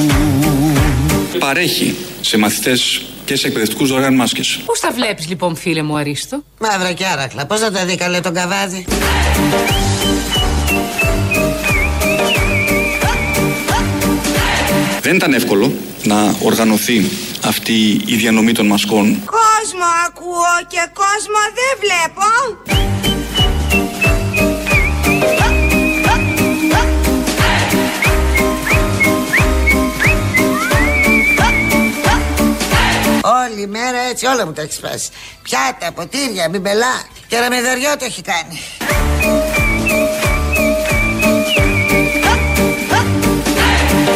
Παρέχει 1.38 1.96
σε 2.20 2.36
μαθητές 2.38 3.02
και 3.24 3.36
σε 3.36 3.46
εκπαιδευτικούς 3.46 3.88
δωρεάν 3.88 4.14
μάσκες. 4.14 4.60
Πώς 4.64 4.80
τα 4.80 4.90
βλέπεις 4.90 5.28
λοιπόν, 5.28 5.56
φίλε 5.56 5.82
μου 5.82 5.96
Αρίστο; 5.96 6.42
Μαύρα 6.60 6.92
και 6.92 7.06
άρακλα, 7.06 7.46
πώς 7.46 7.60
θα 7.60 7.70
τα 7.70 7.84
δει 7.84 7.96
καλέ 7.96 8.20
τον 8.20 8.34
καβάδι; 8.34 8.84
Δεν 15.00 15.14
ήταν 15.14 15.32
εύκολο 15.32 15.72
να 16.02 16.36
οργανωθεί 16.42 17.10
αυτή 17.44 18.02
η 18.06 18.16
διανομή 18.16 18.52
των 18.52 18.66
μασκών 18.66 19.22
Κόσμο 19.24 19.86
ακούω 20.06 20.54
και 20.68 20.90
κόσμο 20.92 21.40
δεν 21.58 21.72
βλέπω. 21.80 22.91
Όλη 33.24 33.66
μέρα 33.66 33.98
έτσι 34.10 34.26
όλα 34.26 34.46
μου 34.46 34.52
τα 34.52 34.62
έχεις 34.62 34.74
σπάσει. 34.74 35.08
Πιάτα, 35.42 35.92
ποτήρια, 35.92 36.48
μπιμπελά 36.50 37.02
και 37.26 37.38
ραμεδαριό 37.38 37.96
το 37.98 38.04
έχει 38.04 38.22
κάνει. 38.22 38.60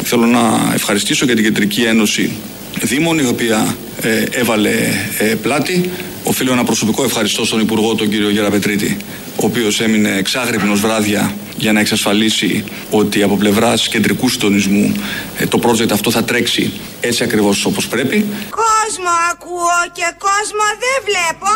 Θέλω 0.03 0.27
να 0.27 0.73
ευχαριστήσω 0.75 1.27
και 1.27 1.35
την 1.35 1.45
Κεντρική 1.45 1.83
Ένωση 1.83 2.37
Δήμων, 2.81 3.19
η 3.19 3.27
οποία 3.27 3.77
ε, 4.01 4.25
έβαλε 4.31 4.75
ε, 5.19 5.25
πλάτη. 5.25 5.91
Οφείλω 6.29 6.53
ένα 6.53 6.65
προσωπικό 6.65 7.05
ευχαριστώ 7.05 7.45
στον 7.45 7.61
Υπουργό, 7.61 7.95
τον 7.95 8.09
κύριο 8.09 8.31
Γεραπετρίτη, 8.31 8.97
ο 9.37 9.47
οποίος 9.47 9.81
έμεινε 9.81 10.17
εξάγρυπνος 10.17 10.81
βράδια 10.81 11.35
για 11.57 11.73
να 11.73 11.81
εξασφαλίσει 11.81 12.65
ότι 12.91 13.23
από 13.23 13.37
πλευράς 13.37 13.89
κεντρικού 13.89 14.29
συντονισμού 14.29 14.93
ε, 15.39 15.47
το 15.47 15.61
project 15.63 15.91
αυτό 15.93 16.11
θα 16.11 16.25
τρέξει 16.25 16.73
έτσι 17.01 17.23
ακριβώς 17.25 17.65
όπως 17.65 17.89
πρέπει. 17.89 18.27
Κόσμο 18.51 19.11
ακούω 19.33 19.79
και 19.93 20.15
κόσμο 20.19 20.65
δεν 20.83 21.03
βλέπω. 21.05 21.49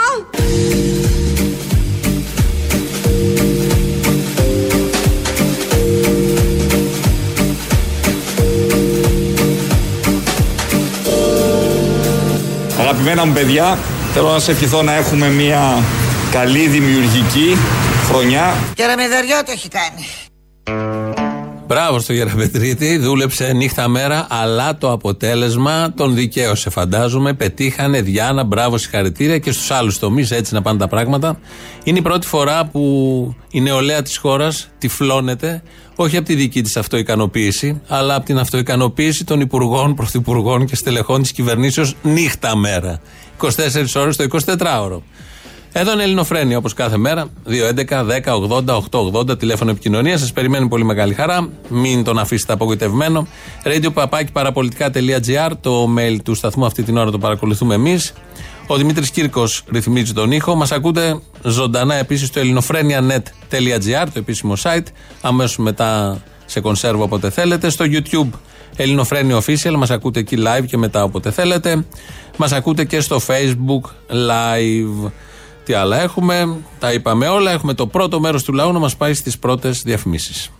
Αγαπημένα 12.80 13.26
μου 13.26 13.32
παιδιά, 13.32 13.78
θέλω 14.12 14.30
να 14.30 14.38
σε 14.38 14.50
ευχηθώ 14.50 14.82
να 14.82 14.94
έχουμε 14.94 15.28
μια 15.28 15.82
καλή 16.30 16.66
δημιουργική 16.68 17.56
χρονιά. 18.04 18.54
Και 18.74 18.86
ραμεδαριό 18.86 19.44
το 19.44 19.52
έχει 19.52 19.68
κάνει. 19.68 21.19
Μπράβο 21.72 22.00
στο 22.00 22.12
Γεραπετρίτη, 22.12 22.98
δούλεψε 22.98 23.52
νύχτα 23.52 23.88
μέρα, 23.88 24.26
αλλά 24.30 24.78
το 24.78 24.92
αποτέλεσμα 24.92 25.92
τον 25.96 26.14
δικαίωσε. 26.14 26.70
Φαντάζομαι, 26.70 27.32
πετύχανε 27.32 28.02
Διάνα, 28.02 28.44
μπράβο, 28.44 28.78
συγχαρητήρια 28.78 29.38
και 29.38 29.52
στους 29.52 29.70
άλλους 29.70 29.98
τομείς, 29.98 30.30
έτσι 30.30 30.54
να 30.54 30.62
πάνε 30.62 30.78
τα 30.78 30.88
πράγματα. 30.88 31.40
Είναι 31.84 31.98
η 31.98 32.02
πρώτη 32.02 32.26
φορά 32.26 32.66
που 32.66 33.34
η 33.50 33.60
νεολαία 33.60 34.02
της 34.02 34.16
χώρας 34.16 34.70
τυφλώνεται, 34.78 35.62
όχι 35.94 36.16
από 36.16 36.26
τη 36.26 36.34
δική 36.34 36.62
της 36.62 36.76
αυτοικανοποίηση, 36.76 37.80
αλλά 37.88 38.14
από 38.14 38.24
την 38.24 38.38
αυτοικανοποίηση 38.38 39.24
των 39.24 39.40
υπουργών, 39.40 39.94
πρωθυπουργών 39.94 40.66
και 40.66 40.76
στελεχών 40.76 41.22
της 41.22 41.32
κυβερνήσεως 41.32 41.94
νύχτα 42.02 42.56
μέρα. 42.56 43.00
24 43.36 44.00
ώρες 44.00 44.16
το 44.16 44.24
24ωρο. 44.24 45.02
Εδώ 45.72 45.92
είναι 45.92 46.02
Ελληνοφρένια 46.02 46.56
όπως 46.56 46.74
κάθε 46.74 46.96
μέρα. 46.96 47.28
2.11, 47.46 48.04
10, 48.04 48.34
80, 48.34 48.82
880 48.90 49.38
τηλέφωνο 49.38 49.70
επικοινωνία. 49.70 50.18
Σας 50.18 50.32
περιμένει 50.32 50.68
πολύ 50.68 50.84
μεγάλη 50.84 51.14
χαρά. 51.14 51.48
Μην 51.68 52.04
τον 52.04 52.18
αφήσετε 52.18 52.52
απογοητευμένο. 52.52 53.26
Radio 53.64 53.92
παπάκι 53.92 54.32
παραπολιτικά.gr. 54.32 55.50
Το 55.60 55.88
mail 55.98 56.16
του 56.24 56.34
σταθμού 56.34 56.64
αυτή 56.64 56.82
την 56.82 56.96
ώρα 56.96 57.10
το 57.10 57.18
παρακολουθούμε 57.18 57.74
εμείς. 57.74 58.12
Ο 58.66 58.76
Δημήτρης 58.76 59.10
Κύρκος 59.10 59.64
ρυθμίζει 59.72 60.12
τον 60.12 60.32
ήχο. 60.32 60.54
Μας 60.54 60.72
ακούτε 60.72 61.20
ζωντανά 61.42 61.94
επίσης 61.94 62.28
στο 62.28 62.40
ελληνοφρένια.net.gr, 62.40 64.04
το 64.04 64.18
επίσημο 64.18 64.54
site. 64.62 64.86
Αμέσως 65.20 65.56
μετά 65.56 66.22
σε 66.46 66.60
κονσέρβο 66.60 67.02
όποτε 67.02 67.30
θέλετε. 67.30 67.70
Στο 67.70 67.84
YouTube 67.88 68.38
Ελληνοφρένια 68.76 69.42
Official. 69.42 69.74
Μας 69.76 69.90
ακούτε 69.90 70.20
εκεί 70.20 70.36
live 70.38 70.64
και 70.66 70.76
μετά 70.76 71.04
όποτε 71.04 71.30
θέλετε. 71.30 71.84
Μας 72.36 72.52
ακούτε 72.52 72.84
και 72.84 73.00
στο 73.00 73.20
Facebook 73.26 73.90
live. 74.10 75.10
Τι 75.70 75.76
άλλα 75.76 76.00
έχουμε, 76.00 76.56
τα 76.78 76.92
είπαμε 76.92 77.28
όλα. 77.28 77.50
Έχουμε 77.50 77.74
το 77.74 77.86
πρώτο 77.86 78.20
μέρος 78.20 78.44
του 78.44 78.52
λαού 78.52 78.72
να 78.72 78.78
μας 78.78 78.96
πάει 78.96 79.14
στις 79.14 79.38
πρώτες 79.38 79.82
διαφημίσεις. 79.82 80.50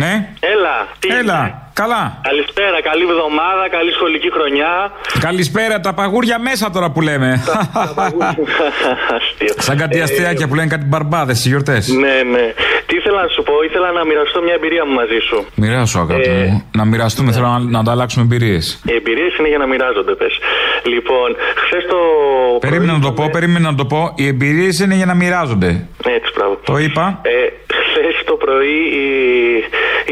Ναι. 0.00 0.12
Έλα, 0.40 0.76
τι 0.98 1.08
Έλα, 1.08 1.38
είναι; 1.38 1.54
καλά. 1.72 2.02
Καλησπέρα, 2.22 2.82
καλή 2.82 3.02
εβδομάδα, 3.02 3.64
καλή 3.76 3.92
σχολική 3.92 4.30
χρονιά. 4.32 4.72
Καλησπέρα, 5.20 5.80
τα 5.80 5.92
παγούρια 5.94 6.38
μέσα 6.38 6.70
τώρα 6.70 6.90
που 6.90 7.00
λέμε. 7.00 7.30
Αστείο. 9.16 9.54
Σαν 9.66 9.76
κάτι 9.76 9.98
Ε, 9.98 10.02
αστείακια 10.02 10.48
που 10.48 10.54
λένε 10.54 10.68
κάτι 10.68 10.84
μπαρμπάδες 10.84 11.38
στι 11.38 11.48
γιορτές. 11.48 11.88
Ναι, 11.88 12.16
ναι. 12.34 12.46
Τι 12.86 12.96
ήθελα 12.96 13.22
να 13.22 13.28
σου 13.28 13.42
πω, 13.42 13.52
ήθελα 13.68 13.92
να 13.92 14.04
μοιραστώ 14.04 14.42
μια 14.42 14.54
εμπειρία 14.54 14.86
μου 14.86 14.92
μαζί 14.94 15.18
σου. 15.28 15.46
Μοιράσου, 15.54 15.98
αγάπη 15.98 16.28
Ε, 16.30 16.44
μου. 16.44 16.64
Να 16.72 16.84
μοιραστούμε, 16.84 17.32
θέλω 17.32 17.46
να, 17.46 17.58
να 17.58 17.78
ανταλλάξουμε 17.78 18.24
εμπειρίες. 18.24 18.80
Οι 18.84 18.94
εμπειρίες 18.94 19.36
είναι 19.38 19.48
για 19.48 19.58
να 19.58 19.66
μοιράζονται, 19.66 20.12
πες. 20.14 20.38
Λοιπόν, 20.84 21.28
χθες 21.66 21.84
το. 21.90 21.96
Περίμενα 22.60 22.92
να 22.92 23.00
το 23.00 23.12
πω, 23.12 23.28
περίμενα 23.32 23.70
να 23.70 23.76
το 23.76 23.84
πω. 23.86 24.12
Οι 24.16 24.26
εμπειρίες 24.26 24.78
είναι 24.80 24.94
για 24.94 25.06
να 25.06 25.14
μοιράζονται. 25.14 25.86
Έτσι, 26.16 26.32
πράγμα. 26.34 26.56
Το 26.64 26.78
είπα. 26.78 27.20
Ε, 27.22 27.30
Χθε 27.32 27.76
το 27.76 27.85
πρωί 28.46 28.78
η- 29.02 29.62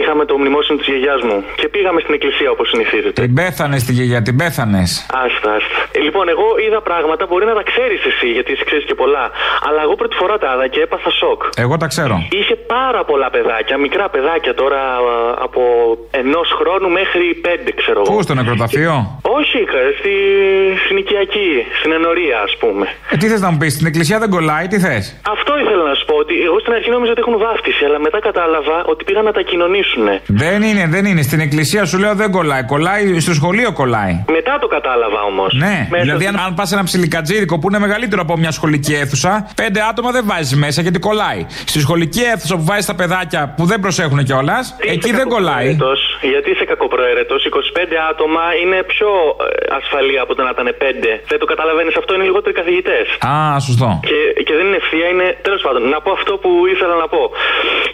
είχαμε 0.01 0.23
το 0.31 0.35
μνημόσυνο 0.41 0.77
της 0.79 0.87
γιαγιάς 0.93 1.21
μου 1.29 1.37
και 1.61 1.67
πήγαμε 1.75 1.99
στην 2.05 2.15
εκκλησία 2.19 2.49
όπως 2.55 2.67
συνηθίζεται. 2.73 3.21
Την 3.27 3.35
πέθανε 3.41 3.77
τη 3.87 3.93
γιαγιά, 3.99 4.21
την 4.29 4.37
πέθανες; 4.43 4.91
Άστα, 5.25 5.49
άστα. 5.59 5.79
Ε, 5.97 5.99
λοιπόν, 6.07 6.25
εγώ 6.35 6.47
είδα 6.67 6.81
πράγματα, 6.91 7.23
μπορεί 7.29 7.45
να 7.51 7.55
τα 7.59 7.65
ξέρεις 7.71 8.01
εσύ, 8.11 8.29
γιατί 8.37 8.51
εσύ 8.55 8.65
ξέρεις 8.69 8.85
και 8.91 8.97
πολλά. 9.03 9.25
Αλλά 9.67 9.81
εγώ 9.87 9.95
πρώτη 10.01 10.15
φορά 10.21 10.35
τα 10.43 10.49
είδα 10.55 10.67
και 10.75 10.81
έπαθα 10.87 11.11
σοκ. 11.21 11.41
Εγώ 11.65 11.75
τα 11.83 11.87
ξέρω. 11.93 12.17
Είχε 12.41 12.55
πάρα 12.77 13.01
πολλά 13.11 13.29
παιδάκια, 13.35 13.77
μικρά 13.87 14.07
παιδάκια 14.15 14.53
τώρα 14.63 14.81
α, 14.97 14.99
από 15.47 15.63
ενός 16.23 16.49
χρόνου 16.59 16.89
μέχρι 17.01 17.25
πέντε, 17.47 17.71
ξέρω 17.81 17.99
εγώ. 18.05 18.11
Πού 18.17 18.23
στο 18.27 18.35
νεκροταφείο; 18.41 18.95
Όχι, 19.39 19.59
κα- 19.73 19.91
στη, 19.99 20.15
στην 20.85 20.97
οικιακή, 21.03 21.51
στην 21.79 21.91
ενορία, 21.99 22.39
ας 22.47 22.55
πούμε. 22.63 22.87
Ε, 23.13 23.17
τι 23.21 23.27
θες 23.31 23.41
να 23.47 23.51
μου 23.51 23.59
πεις, 23.61 23.73
στην 23.75 23.87
εκκλησία 23.91 24.19
δεν 24.23 24.31
κολλάει, 24.37 24.67
τι 24.73 24.79
θες; 24.87 25.05
Αυτό 25.35 25.53
ήθελα 25.63 25.83
να 25.91 25.95
σου 25.99 26.05
πω, 26.11 26.15
ότι 26.25 26.35
εγώ 26.49 26.59
στην 26.65 26.73
αρχή 26.73 26.91
νόμιζα 26.91 27.11
ότι 27.15 27.21
έχουν 27.25 27.37
βάφτιση, 27.47 27.83
αλλά 27.85 27.99
μετά 28.07 28.19
κατάλαβα 28.29 28.77
ότι 28.93 29.01
πήγαν 29.05 29.25
να 29.31 29.35
τα 29.39 29.43
κοινωνήσουν. 29.51 30.07
Δεν 30.43 30.59
είναι, 30.69 30.85
δεν 30.95 31.05
είναι. 31.11 31.23
Στην 31.29 31.41
εκκλησία 31.47 31.83
σου 31.91 31.99
λέω 32.03 32.15
δεν 32.23 32.31
κολλάει. 32.37 32.65
Κολλάει, 32.73 33.21
στο 33.27 33.35
σχολείο 33.41 33.71
κολλάει. 33.81 34.15
Μετά 34.39 34.55
το 34.63 34.67
κατάλαβα 34.77 35.21
όμως. 35.31 35.51
Ναι, 35.65 35.77
Δηλαδή, 36.07 36.27
αν, 36.27 36.37
αν 36.47 36.55
πας 36.55 36.69
σε 36.69 36.75
ένα 36.75 36.85
ψιλικατζίδικο 36.85 37.55
που 37.59 37.67
είναι 37.69 37.79
μεγαλύτερο 37.87 38.21
από 38.27 38.35
μια 38.43 38.53
σχολική 38.59 38.93
αίθουσα, 39.01 39.33
πέντε 39.63 39.81
άτομα 39.91 40.11
δεν 40.17 40.25
βάζεις 40.31 40.55
μέσα 40.65 40.79
γιατί 40.87 40.99
κολλάει. 40.99 41.41
Στη 41.71 41.79
σχολική 41.87 42.23
αίθουσα 42.31 42.55
που 42.59 42.65
βάζεις 42.71 42.87
τα 42.87 42.95
παιδάκια 43.01 43.41
που 43.57 43.65
δεν 43.71 43.79
προσέχουν 43.81 44.19
κιόλας, 44.29 44.65
εκεί 44.95 45.11
δεν 45.19 45.27
κολλάει. 45.35 45.69
Κακοπροαίρετος, 45.69 46.01
γιατί 46.33 46.49
είσαι 46.53 46.65
κακοπροαίρετος, 46.73 47.41
25 47.45 47.97
άτομα 48.11 48.43
είναι 48.63 48.79
πιο 48.93 49.11
ε, 49.11 49.77
ασφαλή 49.79 50.17
από 50.25 50.33
το 50.37 50.41
να 50.47 50.51
ήταν 50.57 50.69
5. 50.83 51.13
Δεν 51.31 51.39
το 51.43 51.47
καταλαβαίνεις 51.53 51.95
αυτό, 52.01 52.11
είναι 52.15 52.27
λιγότεροι 52.31 52.55
καθηγητές. 52.61 53.07
Α, 53.31 53.35
σωστό. 53.69 53.89
Και, 54.09 54.19
και 54.47 54.55
δεν 54.59 54.65
είναι 54.69 54.79
ευθεία, 54.83 55.07
είναι 55.13 55.27
τέλος 55.47 55.63
πάντων. 55.67 55.83
Να 55.95 55.99
πω 56.05 56.11
αυτό 56.19 56.33
που 56.43 56.51
ήθελα 56.75 56.95
να 57.03 57.09
πω. 57.15 57.23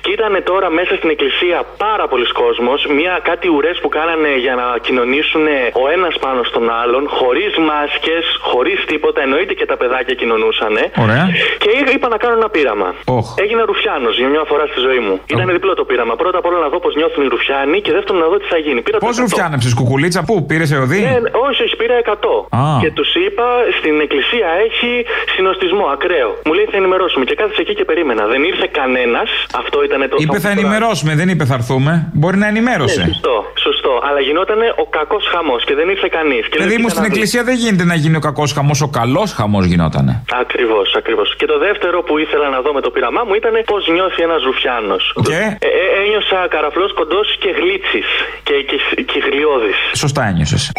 Και 0.04 0.10
ήταν 0.20 0.35
τώρα 0.52 0.68
μέσα 0.78 0.92
στην 1.00 1.11
εκκλησία 1.14 1.59
πάρα 1.87 2.04
πολλοί 2.11 2.26
κόσμος, 2.42 2.78
μια 2.98 3.14
κάτι 3.28 3.46
ουρές 3.54 3.76
που 3.83 3.88
κάνανε 3.98 4.30
για 4.44 4.54
να 4.61 4.66
κοινωνήσουν 4.87 5.44
ο 5.83 5.85
ένας 5.96 6.14
πάνω 6.24 6.40
στον 6.50 6.64
άλλον, 6.80 7.02
χωρίς 7.18 7.52
μάσκες, 7.68 8.24
χωρίς 8.50 8.78
τίποτα. 8.90 9.18
Εννοείται 9.26 9.54
και 9.61 9.66
τα 9.70 9.76
παιδάκια 9.80 10.14
κοινωνούσαν. 10.20 10.74
Ωραία. 11.04 11.24
Και 11.62 11.70
είπα 11.94 12.09
να 12.14 12.16
κάνω 12.22 12.35
ένα 12.40 12.48
πείραμα. 12.54 12.88
Οχ. 13.18 13.26
Έγινα 13.44 13.62
ρουφιάνος 13.70 14.14
για 14.20 14.28
μια 14.35 14.44
φορά 14.50 14.64
στη 14.72 14.80
ζωή 14.87 15.00
μου. 15.06 15.14
Ήταν 15.35 15.46
διπλό 15.56 15.72
το 15.74 15.85
πείραμα. 15.85 16.14
Πρώτα 16.22 16.38
απ' 16.38 16.46
όλα 16.48 16.59
να 16.64 16.68
δω 16.72 16.78
πώς 16.85 16.94
νιώθουν 16.94 17.24
οι 17.24 17.28
ρουφιάνοι 17.35 17.78
και 17.85 17.92
δεύτερον 17.96 18.20
να 18.24 18.28
δω 18.33 18.37
τι 18.42 18.46
θα 18.54 18.59
γίνει. 18.66 18.80
Πήρα 18.87 18.98
το 18.98 19.06
Πώς 19.06 19.16
100. 19.16 19.20
ρουφιάνεψες, 19.24 19.72
κουκουλίτσα, 19.74 20.20
πού, 20.28 20.35
πήρες 20.50 20.70
εωδή; 20.76 21.02
Ε, 21.14 21.20
όχι, 21.48 21.61
όχι, 21.66 21.76
πήρα 21.76 21.94
100. 21.96 22.46
Α. 22.50 22.64
Και 22.83 22.90
τους 22.98 23.11
είπα 23.14 23.46
στην 23.78 23.94
εκκλησία 24.00 24.48
έχει 24.66 24.90
συνοστισμό 25.35 25.85
ακραίο. 25.94 26.30
Μου 26.46 26.52
λέει 26.52 26.66
θα 26.72 26.76
ενημερώσουμε. 26.76 27.24
Και 27.24 27.35
κάθισε 27.35 27.61
εκεί 27.61 27.74
και 27.74 27.85
περίμενα. 27.85 28.22
Δεν 28.26 28.42
ήρθε 28.50 28.66
κανένας. 28.80 29.28
Αυτό 29.62 29.83
ήταν 29.85 30.00
το 30.10 30.16
Είπε 30.20 30.38
θα 30.38 30.50
ενημερώσουμε, 30.56 31.12
δεν 31.20 31.28
είπε 31.28 31.44
θα 31.44 31.54
έρθουμε. 31.54 31.92
Μπορεί 32.12 32.36
να 32.36 32.46
ενημέρωσε. 32.46 33.00
Ναι, 33.00 33.06
σωστό, 33.12 33.36
σωστό. 33.66 33.92
Αλλά 34.08 34.20
γινόταν 34.20 34.58
ο 34.82 34.86
κακός 34.98 35.24
χαμός 35.32 35.64
και 35.64 35.74
δεν 35.74 35.88
ήρθε 35.88 36.08
κανείς. 36.18 36.44
Δηλαδή 36.52 36.76
μου 36.82 36.88
στην 36.88 37.04
εκκλησία 37.04 37.42
δεν 37.44 37.56
γίνεται 37.62 37.84
να 37.84 37.94
γίνει 37.94 38.16
ο 38.16 38.24
κακός 38.28 38.52
χαμός, 38.52 38.80
ο 38.80 38.88
καλός 38.88 39.32
χαμός 39.32 39.64
γινότανε. 39.70 40.12
Ακριβώς, 40.44 40.94
ακριβώς. 41.00 41.36
Και 41.36 41.46
το 41.46 41.58
δεύτερο 41.58 42.02
που 42.02 42.18
ήθελα 42.18 42.48
να 42.48 42.60
δω 42.60 42.72
με 42.72 42.80
το 42.80 42.90
πείραμά 42.90 43.22
μου 43.26 43.34
ήταν 43.34 43.54
πώς 43.66 43.88
νιώθει 43.88 44.22
ένας 44.22 44.42
ρουφιάνος. 44.42 45.14
Και; 45.22 45.40
Ε, 45.60 45.66
ε, 45.66 46.02
ένιωσα 46.04 46.38
καραφλός 46.50 46.92
κοντός 46.94 47.26
και 47.42 47.50
γλίτσι 47.58 48.00
και, 48.42 48.54
και, 48.68 48.76
και 49.02 49.18
γλιώδης. 49.30 49.78
Σωστά 49.94 50.22
ένιωσες. 50.30 50.72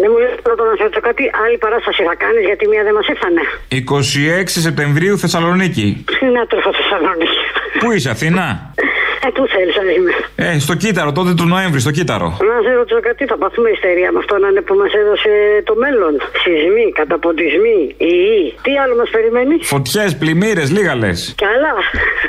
Δεν 0.00 0.08
μου 0.12 0.18
λες 0.22 0.34
πρώτα 0.42 0.62
να 0.68 0.74
σε 0.76 0.82
ρωτήσω 0.82 1.00
κάτι, 1.08 1.22
άλλη 1.44 1.56
παράσταση 1.64 2.02
θα 2.08 2.14
κάνεις 2.22 2.44
γιατί 2.50 2.64
μία 2.72 2.82
δεν 2.86 2.94
μας 2.98 3.06
ήρθανε. 3.14 3.42
26 3.68 4.44
Σεπτεμβρίου 4.66 5.18
Θεσσαλονίκη. 5.18 6.04
Συνάτροφο 6.18 6.70
Θεσσαλονίκη. 6.78 7.38
Πού 7.80 7.90
είσαι, 7.92 8.10
Αθήνα; 8.10 8.44
Ε, 9.26 9.28
πού 9.36 9.42
θέλεις 9.54 9.76
να 9.80 9.92
είμαι. 9.96 10.12
Ε, 10.46 10.58
στο 10.66 10.74
κύτταρο, 10.82 11.10
τότε 11.18 11.30
του 11.38 11.46
Νοέμβρη, 11.52 11.80
στο 11.86 11.92
κύτταρο. 11.98 12.28
Να 12.50 12.56
σε 12.64 12.70
ρωτήσω 12.78 13.00
κάτι, 13.08 13.22
θα 13.32 13.36
πάθουμε 13.42 13.68
ιστερία 13.76 14.08
με 14.14 14.18
αυτόν 14.22 14.40
που 14.66 14.74
μας 14.80 14.92
έδωσε 15.00 15.32
το 15.68 15.74
μέλλον. 15.82 16.12
Σεισμοί, 16.42 16.86
καταποντισμοί, 17.00 17.78
ιοί. 18.10 18.42
Τι 18.66 18.72
άλλο 18.82 18.94
μας 19.00 19.10
περιμένει; 19.16 19.54
Φωτιές, 19.72 20.10
πλημμύρες, 20.20 20.68
λίγα 20.76 20.94
λες. 21.02 21.18
Κι 21.40 21.48
άλλα. 21.54 21.72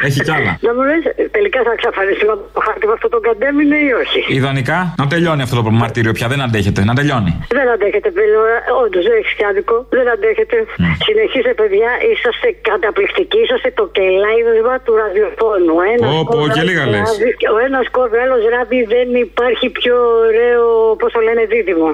Έχει 0.07 0.19
κι 0.27 0.33
άλλα. 0.37 0.51
Να 0.65 0.71
μου 0.75 0.81
λες, 0.89 1.03
τελικά 1.37 1.59
θα 1.67 1.71
εξαφανιστούμε 1.77 2.33
από 2.37 2.43
το 2.55 2.61
χάρτη 2.65 2.85
με 2.89 2.93
αυτό 2.97 3.07
το 3.15 3.19
καντέμινο 3.27 3.75
ή 3.87 3.89
όχι; 4.01 4.19
Ιδανικά 4.39 4.79
να 5.01 5.05
τελειώνει 5.11 5.41
αυτό 5.45 5.55
το 5.55 5.71
μαρτύριο 5.81 6.13
πια, 6.17 6.27
δεν 6.33 6.41
αντέχεται. 6.47 6.81
Να 6.89 6.93
τελειώνει. 6.99 7.31
Δεν 7.57 7.67
αντέχετε, 7.73 8.09
πλέον. 8.15 8.45
Όντως, 8.83 9.03
δεν 9.07 9.15
έχεις 9.19 9.33
κι 9.37 9.45
άδικο. 9.49 9.75
Δεν 9.97 10.05
αντέχετε. 10.15 10.57
Συνεχίστε, 11.05 11.51
παιδιά, 11.61 11.91
είσαστε 12.11 12.47
καταπληκτικοί. 12.69 13.39
Είσαστε 13.45 13.69
το 13.79 13.85
κελάιδισμα 13.97 14.75
του 14.85 14.93
ραδιοφώνου. 15.01 15.75
Ένας 15.93 16.09
Πω, 16.13 16.23
πω, 16.29 16.37
κόβει, 16.37 16.49
και 16.55 16.63
λίγα 16.69 16.83
λες. 16.91 17.07
ράβει, 17.09 17.29
Ο 17.55 17.57
ένας 17.67 17.85
κόβει, 17.95 18.17
άλλο 18.23 18.35
ράβει. 18.55 18.79
Δεν 18.95 19.07
υπάρχει 19.27 19.67
πιο 19.79 19.95
ωραίο, 20.27 20.65
πώς 20.99 21.09
το 21.15 21.19
λένε, 21.27 21.41
δίδυμο. 21.51 21.89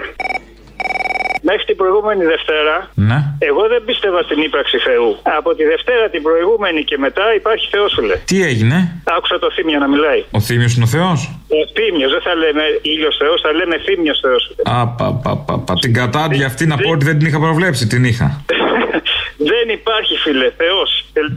Μέχρι 1.50 1.64
την 1.70 1.76
προηγούμενη 1.82 2.24
Δευτέρα, 2.34 2.76
Ναι. 3.10 3.20
εγώ 3.50 3.64
δεν 3.72 3.82
πίστευα 3.88 4.22
στην 4.28 4.40
ύπαρξη 4.48 4.78
Θεού. 4.88 5.10
Από 5.38 5.50
τη 5.58 5.64
Δευτέρα 5.74 6.10
την 6.10 6.22
προηγούμενη 6.28 6.84
και 6.90 6.98
μετά 7.06 7.26
υπάρχει 7.40 7.66
Θεό, 7.74 7.86
σου 7.94 8.02
λέει. 8.10 8.20
Τι 8.32 8.38
έγινε, 8.50 8.78
Άκουσα 9.18 9.40
το 9.40 9.52
θύμιο 9.56 9.80
να 9.80 9.88
μιλάει. 9.94 10.22
Ο 10.32 10.40
Θήμιος 10.40 10.74
είναι 10.76 10.84
ο 10.90 10.92
Θεός; 10.98 11.20
Ο 11.60 11.62
θύμιο, 11.76 12.08
δεν 12.10 12.22
θα 12.28 12.34
λέμε 12.36 12.64
ήλιος 12.82 13.16
Θεός, 13.22 13.42
θα 13.46 13.52
λέμε 13.60 13.76
θύμιο 13.86 14.14
Θεός. 14.24 14.42
Α, 14.76 14.88
πα, 14.98 15.08
πα, 15.24 15.32
πα, 15.46 15.56
πα. 15.66 15.74
Την 15.86 15.94
κατάντια 15.94 16.46
αυτή 16.46 16.64
να 16.66 16.78
πω 16.78 16.90
ότι 16.96 17.06
δεν 17.06 17.18
την 17.18 17.28
είχα 17.28 17.40
προβλέψει, 17.40 17.88
την 17.88 18.04
είχα. 18.04 18.28
δεν 19.52 19.66
υπάρχει, 19.78 20.14
φίλε, 20.24 20.48
Θεός. 20.62 20.90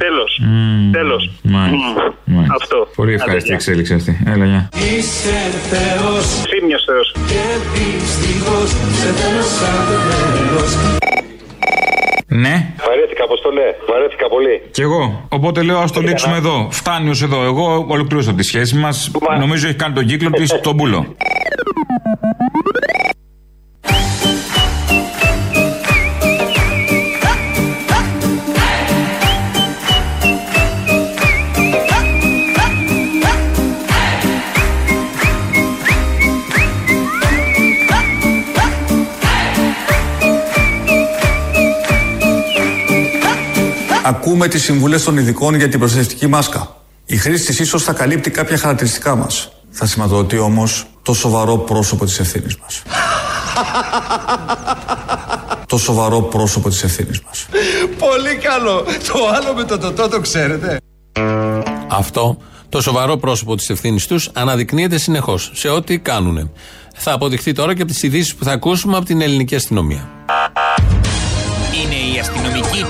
Τέλος. 0.04 0.30
Τέλος. 0.92 1.22
Μάλιστα. 1.42 2.14
Μάλιστα. 2.24 2.54
Αυτό. 2.60 2.88
Πολύ 2.96 3.12
ευχάριστη 3.14 3.50
η 3.50 3.54
εξέλιξη 3.54 3.94
αυτή. 3.94 4.12
Έλα, 4.32 4.44
γεια. 4.44 4.68
Είσαι 4.74 5.36
Θεός. 5.70 6.24
Θύμιος 6.50 6.84
Θεός. 6.88 7.06
Και 7.30 7.42
δυστυχώς 7.74 8.68
σε 8.98 9.08
θέλω 9.18 9.42
σαν 9.58 9.78
Ναι, 12.28 12.54
Βαρέθηκα, 12.86 13.24
Αποστολέ. 13.24 13.62
Βαρέθηκα 13.88 14.28
πολύ. 14.28 14.62
κι 14.70 14.80
εγώ. 14.82 15.26
Οπότε 15.28 15.62
λέω, 15.62 15.78
ας 15.78 15.92
το 15.92 16.00
λήξουμε 16.00 16.36
εδώ. 16.36 16.68
Φτάνει 16.70 17.08
ως 17.10 17.22
εδώ. 17.22 17.42
Εγώ 17.44 17.86
ολοκλήρωσα 17.88 18.32
τη 18.34 18.42
σχέση 18.42 18.74
μας. 18.76 19.10
Νομίζω 19.38 19.66
έχει 19.66 19.76
κάνει 19.76 19.94
τον 19.94 20.06
κύκλο 20.06 20.30
της 20.30 20.48
στον 20.50 20.76
πούλο. 20.76 21.16
Ακούμε 44.06 44.48
τις 44.48 44.62
συμβουλές 44.62 45.04
των 45.04 45.16
ειδικών 45.16 45.54
για 45.54 45.68
την 45.68 45.78
προστατευτική 45.78 46.26
μάσκα. 46.26 46.76
Η 47.06 47.16
χρήση 47.16 47.46
της 47.46 47.58
ίσως 47.58 47.82
θα 47.82 47.92
καλύπτει 47.92 48.30
κάποια 48.30 48.58
χαρακτηριστικά 48.58 49.16
μας. 49.16 49.50
Θα 49.70 49.86
σηματοδοτεί 49.86 50.38
όμως 50.38 50.86
το 51.02 51.14
σοβαρό 51.14 51.58
πρόσωπο 51.58 52.04
της 52.04 52.18
ευθύνης 52.18 52.56
μας. 52.56 52.82
το 55.72 55.78
σοβαρό 55.78 56.22
πρόσωπο 56.22 56.68
της 56.68 56.82
ευθύνης 56.82 57.20
μας. 57.20 57.46
Πολύ 57.98 58.36
καλό. 58.36 58.84
Το 59.12 59.28
άλλο 59.36 59.54
με 59.54 59.64
το 59.64 59.78
τοτό 59.78 60.08
το 60.08 60.20
ξέρετε. 60.20 60.80
Αυτό 61.88 62.36
το 62.68 62.80
σοβαρό 62.80 63.16
πρόσωπο 63.16 63.54
της 63.54 63.70
ευθύνης 63.70 64.06
τους 64.06 64.30
αναδεικνύεται 64.32 64.98
συνεχώς 64.98 65.50
σε 65.54 65.68
ό,τι 65.68 65.98
κάνουν. 65.98 66.50
Θα 66.94 67.12
αποδειχθεί 67.12 67.52
τώρα 67.52 67.74
και 67.74 67.82
από 67.82 67.92
τις 67.92 68.02
ειδήσεις 68.02 68.34
που 68.34 68.44
θα 68.44 68.52
ακούσουμε 68.52 68.96
από 68.96 69.06
την 69.06 69.20
ελληνική 69.20 69.54
αστυνομία. 69.54 70.15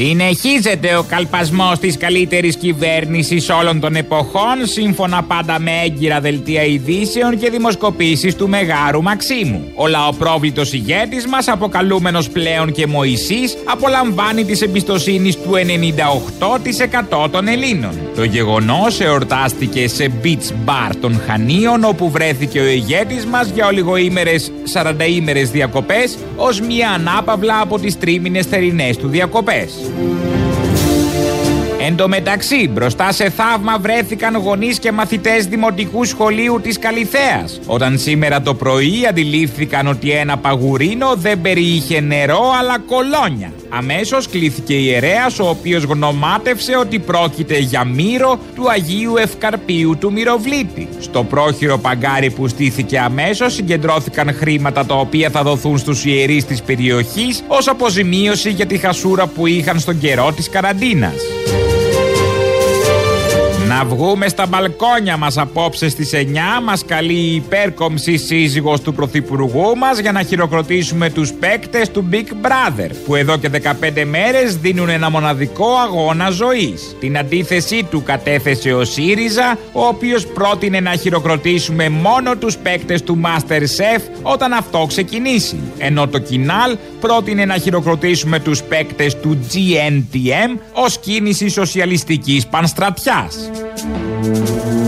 Συνεχίζεται 0.00 0.96
ο 0.96 1.02
καλπασμός 1.02 1.78
της 1.78 1.96
καλύτερης 1.96 2.56
κυβέρνησης 2.56 3.48
όλων 3.48 3.80
των 3.80 3.96
εποχών 3.96 4.56
σύμφωνα 4.62 5.22
πάντα 5.22 5.58
με 5.58 5.70
έγκυρα 5.84 6.20
δελτία 6.20 6.64
ειδήσεων 6.64 7.38
και 7.38 7.50
δημοσκοπήσεις 7.50 8.36
του 8.36 8.48
Μεγάρου 8.48 9.02
Μαξίμου. 9.02 9.72
Ο 9.74 9.86
λαοπρόβλητος 9.86 10.72
ηγέτης 10.72 11.26
μας, 11.26 11.48
αποκαλούμενος 11.48 12.28
πλέον 12.28 12.72
και 12.72 12.86
Μωυσής, 12.86 13.56
απολαμβάνει 13.64 14.44
της 14.44 14.62
εμπιστοσύνης 14.62 15.36
του 15.36 15.50
98% 15.56 17.28
των 17.30 17.48
Ελλήνων. 17.48 17.98
Το 18.14 18.24
γεγονός 18.24 19.00
εορτάστηκε 19.00 19.88
σε 19.88 20.10
beach 20.22 20.68
bar 20.68 20.92
των 21.00 21.20
Χανίων 21.26 21.84
όπου 21.84 22.10
βρέθηκε 22.10 22.60
ο 22.60 22.66
ηγέτης 22.66 23.26
μας 23.26 23.50
για 23.54 23.66
ολιγοήμερες 23.66 24.52
40ήμερες 24.72 25.50
διακοπές 25.52 26.18
ως 26.36 26.60
μια 26.60 26.90
ανάπαυλα 26.90 27.60
από 27.60 27.78
τις 27.78 27.98
τρίμηνες 27.98 28.46
θερινές 28.46 28.96
του 28.96 29.08
διακοπές. 29.08 29.87
Εν 31.80 31.96
τω 31.96 32.08
μεταξύ, 32.08 32.68
μπροστά 32.68 33.12
σε 33.12 33.30
θαύμα 33.30 33.78
βρέθηκαν 33.78 34.36
γονείς 34.36 34.78
και 34.78 34.92
μαθητές 34.92 35.46
δημοτικού 35.46 36.04
σχολείου 36.04 36.60
της 36.62 36.78
Καλιθέα. 36.78 37.44
Όταν 37.66 37.98
σήμερα 37.98 38.42
το 38.42 38.54
πρωί 38.54 39.06
αντιλήφθηκαν 39.08 39.86
ότι 39.86 40.10
ένα 40.10 40.38
παγουρίνο 40.38 41.14
δεν 41.16 41.40
περιείχε 41.40 42.00
νερό 42.00 42.40
αλλά 42.60 42.78
κολόνια. 42.78 43.52
Αμέσως 43.68 44.28
κλήθηκε 44.28 44.74
ιερέα, 44.74 45.26
ο 45.40 45.48
οποίος 45.48 45.82
γνωμάτευσε 45.82 46.76
ότι 46.76 46.98
πρόκειται 46.98 47.58
για 47.58 47.84
μύρο 47.84 48.38
του 48.54 48.70
Αγίου 48.70 49.16
Ευκαρπίου 49.16 49.96
του 49.98 50.12
Μυροβλήτη. 50.12 50.88
Στο 50.98 51.24
πρόχειρο 51.24 51.78
παγκάρι 51.78 52.30
που 52.30 52.48
στήθηκε 52.48 52.98
αμέσως 52.98 53.54
συγκεντρώθηκαν 53.54 54.34
χρήματα 54.34 54.86
τα 54.86 54.94
οποία 54.94 55.30
θα 55.30 55.42
δοθούν 55.42 55.78
στους 55.78 56.04
ιερείς 56.04 56.44
της 56.44 56.62
περιοχής 56.62 57.42
ως 57.46 57.68
αποζημίωση 57.68 58.50
για 58.50 58.66
τη 58.66 58.78
χασούρα 58.78 59.26
που 59.26 59.46
είχαν 59.46 59.78
στον 59.78 59.98
καιρό 59.98 60.32
της 60.32 60.48
καραντίνας. 60.48 61.14
Να 63.78 63.84
Να 63.84 63.90
βγούμε 63.90 64.28
στα 64.28 64.46
μπαλκόνια 64.46 65.16
μας 65.16 65.38
απόψε 65.38 65.88
στις 65.88 66.10
9 66.14 66.62
Μας 66.64 66.84
καλεί 66.84 67.12
η 67.12 67.34
υπέρκομψη 67.34 68.16
σύζυγος 68.16 68.80
του 68.80 68.94
πρωθυπουργού 68.94 69.76
μας 69.76 69.98
Για 69.98 70.12
να 70.12 70.22
χειροκροτήσουμε 70.22 71.10
τους 71.10 71.32
παίκτες 71.32 71.90
του 71.90 72.08
Big 72.12 72.46
Brother 72.46 72.90
Που 73.06 73.14
εδώ 73.14 73.36
και 73.36 73.50
15 73.62 74.04
μέρες 74.04 74.56
δίνουν 74.56 74.88
ένα 74.88 75.10
μοναδικό 75.10 75.66
αγώνα 75.86 76.30
ζωής. 76.30 76.96
Την 77.00 77.18
αντίθεσή 77.18 77.86
του 77.90 78.02
κατέθεσε 78.02 78.72
ο 78.72 78.84
ΣΥΡΙΖΑ 78.84 79.58
Ο 79.72 79.86
οποίος 79.86 80.26
πρότεινε 80.26 80.80
να 80.80 80.96
χειροκροτήσουμε 80.96 81.88
μόνο 81.88 82.36
τους 82.36 82.56
παίκτες 82.56 83.02
του 83.02 83.20
Masterchef 83.24 84.00
Όταν 84.22 84.52
αυτό 84.52 84.84
ξεκινήσει. 84.88 85.60
Ενώ 85.78 86.08
το 86.08 86.18
Κινάλ 86.18 86.76
πρότεινε 87.00 87.44
να 87.44 87.56
χειροκροτήσουμε 87.58 88.40
τους 88.40 88.62
παίκτες 88.62 89.16
του 89.16 89.38
GNTM 89.52 90.58
Ως 90.72 90.98
κίνηση 90.98 91.48
σοσιαλιστικής 91.48 92.46
πανστρατιάς 92.46 93.50
Música 93.84 94.87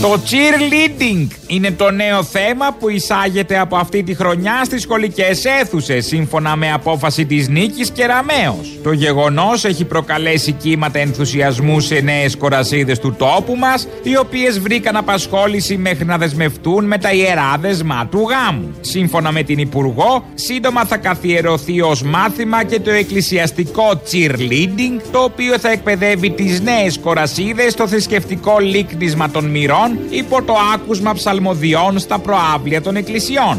το 0.00 0.20
cheerleading 0.30 1.26
είναι 1.46 1.70
το 1.70 1.90
νέο 1.90 2.22
θέμα 2.22 2.76
που 2.78 2.88
εισάγεται 2.88 3.58
από 3.58 3.76
αυτή 3.76 4.02
τη 4.02 4.14
χρονιά 4.14 4.64
στις 4.64 4.82
σχολικές 4.82 5.44
αίθουσες 5.44 6.06
σύμφωνα 6.06 6.56
με 6.56 6.72
απόφαση 6.72 7.26
της 7.26 7.48
Νίκης 7.48 7.90
Κεραμέως. 7.90 8.78
Το 8.82 8.92
γεγονός 8.92 9.64
έχει 9.64 9.84
προκαλέσει 9.84 10.52
κύματα 10.52 10.98
ενθουσιασμού 10.98 11.80
σε 11.80 12.00
νέες 12.00 12.36
κορασίδες 12.36 12.98
του 12.98 13.14
τόπου 13.18 13.56
μας 13.56 13.88
οι 14.02 14.16
οποίες 14.16 14.60
βρήκαν 14.60 14.96
απασχόληση 14.96 15.76
μέχρι 15.76 16.04
να 16.04 16.18
δεσμευτούν 16.18 16.84
με 16.84 16.98
τα 16.98 17.12
ιερά 17.12 17.56
δεσμά 17.60 18.06
του 18.10 18.26
γάμου. 18.28 18.74
Σύμφωνα 18.80 19.32
με 19.32 19.42
την 19.42 19.58
Υπουργό, 19.58 20.24
σύντομα 20.34 20.84
θα 20.84 20.96
καθιερωθεί 20.96 21.80
ως 21.80 22.02
μάθημα 22.02 22.64
και 22.64 22.80
το 22.80 22.90
εκκλησιαστικό 22.90 24.02
cheerleading 24.12 25.00
το 25.12 25.18
οποίο 25.18 25.58
θα 25.58 25.70
εκπαιδεύει 25.70 26.30
τις 26.30 26.60
νέες 26.60 26.98
κορασίδες 26.98 27.72
στο 27.72 27.88
θρησκευτικό 27.88 28.58
λίκνισμα 28.58 29.30
των 29.30 29.44
μυρών 29.44 29.89
υπό 30.08 30.42
το 30.42 30.54
άκουσμα 30.74 31.12
ψαλμοδιών 31.12 31.98
στα 31.98 32.18
προάβλια 32.18 32.82
των 32.82 32.96
εκκλησιών. 32.96 33.58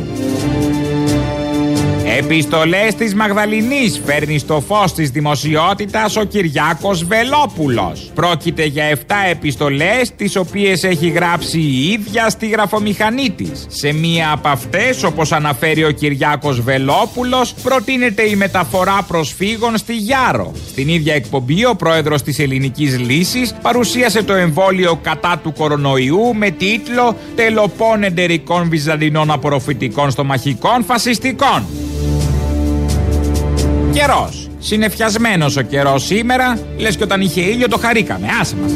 Επιστολές 2.18 2.96
της 2.96 3.16
Μαγδαληνής 3.16 4.02
φέρνει 4.06 4.38
στο 4.38 4.64
φως 4.68 4.94
της 4.94 5.10
δημοσιότητας 5.10 6.16
ο 6.16 6.24
Κυριάκος 6.24 7.04
Βελόπουλος. 7.04 8.12
Πρόκειται 8.16 8.66
για 8.66 8.84
7 8.84 8.96
επιστολές 9.30 10.12
τις 10.16 10.36
οποίες 10.36 10.84
έχει 10.84 11.08
γράψει 11.10 11.60
η 11.60 11.92
ίδια 11.92 12.30
στη 12.30 12.48
γραφομηχανή 12.48 13.30
της. 13.30 13.66
Σε 13.70 13.94
μία 13.94 14.32
από 14.32 14.48
αυτές, 14.48 15.04
όπως 15.04 15.32
αναφέρει 15.32 15.84
ο 15.84 15.92
Κυριάκος 15.92 16.62
Βελόπουλος, 16.62 17.54
προτείνεται 17.54 18.30
η 18.30 18.36
μεταφορά 18.36 19.06
προσφύγων 19.08 19.78
στη 19.78 19.96
Γιάρο. 19.96 20.52
Στην 20.68 20.88
ίδια 20.88 21.14
εκπομπή, 21.14 21.66
ο 21.66 21.76
πρόεδρος 21.76 22.22
της 22.22 22.40
Ελληνικής 22.40 23.00
Λύσης 23.00 23.54
παρουσίασε 23.62 24.24
το 24.24 24.34
εμβόλιο 24.34 25.00
κατά 25.04 25.40
του 25.44 25.54
κορονοϊού 25.54 26.36
με 26.36 26.50
τίτλο 26.50 27.16
«Τελοπών 27.36 28.04
εντερικών 28.04 28.70
βυζαντινών 28.70 29.32
απορροφητικών 29.32 30.12
στομαχικών 30.12 30.84
φασιστικών». 30.84 31.66
Καιρός. 33.94 34.50
Συνεφιασμένος 34.60 35.58
ο 35.58 35.62
καιρός 35.62 36.06
σήμερα, 36.06 36.60
λες 36.78 36.98
και 36.98 37.04
όταν 37.04 37.22
είχε 37.22 37.42
ήλιο 37.42 37.68
το 37.68 37.78
χαρήκαμε. 37.78 38.28
Άσε 38.42 38.56
μας. 38.56 38.72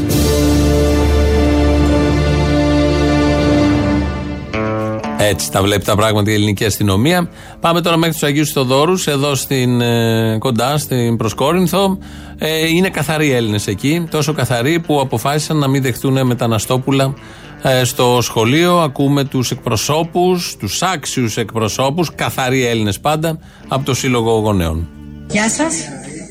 Έτσι 5.17 5.51
τα 5.51 5.62
βλέπει 5.62 5.84
τα 5.84 5.95
πράγματα 5.95 6.32
η 6.32 6.34
ελληνική 6.34 6.65
αστυνομία. 6.65 7.30
Πάμε 7.60 7.82
τώρα 7.82 7.97
μέχρι 7.97 8.13
τους 8.13 8.23
Αγίους 8.23 8.51
Θοδόρους, 8.51 9.08
εδώ 9.08 9.36
στην, 9.36 9.82
ε, 9.82 10.38
κοντά 10.39 10.78
στην 10.78 11.17
Προσκόρινθο. 11.17 11.97
Ε, 12.38 12.67
είναι 12.67 12.89
καθαροί 12.89 13.32
Έλληνες 13.32 13.67
εκεί. 13.67 14.08
Τόσο 14.12 14.34
καθαροί 14.34 14.80
που 14.80 14.99
αποφάσισαν 14.99 15.58
να 15.58 15.67
μην 15.67 15.82
δεχτούν 15.82 16.25
μεταναστόπουλα 16.25 17.13
ε, 17.62 17.84
στο 17.84 18.17
σχολείο. 18.21 18.78
Ακούμε 18.78 19.23
τους 19.23 19.51
εκπροσώπους, 19.51 20.56
τους 20.60 20.82
άξιους 20.82 21.38
εκπροσώπους, 21.38 22.15
καθαροί 22.15 22.65
Έλληνες 22.65 22.99
πάντα, 22.99 23.39
από 23.67 23.86
το 23.86 23.93
Σύλλογο 23.93 24.32
Γονέων. 24.32 24.94
Γεια 25.29 25.49
σας. 25.49 25.73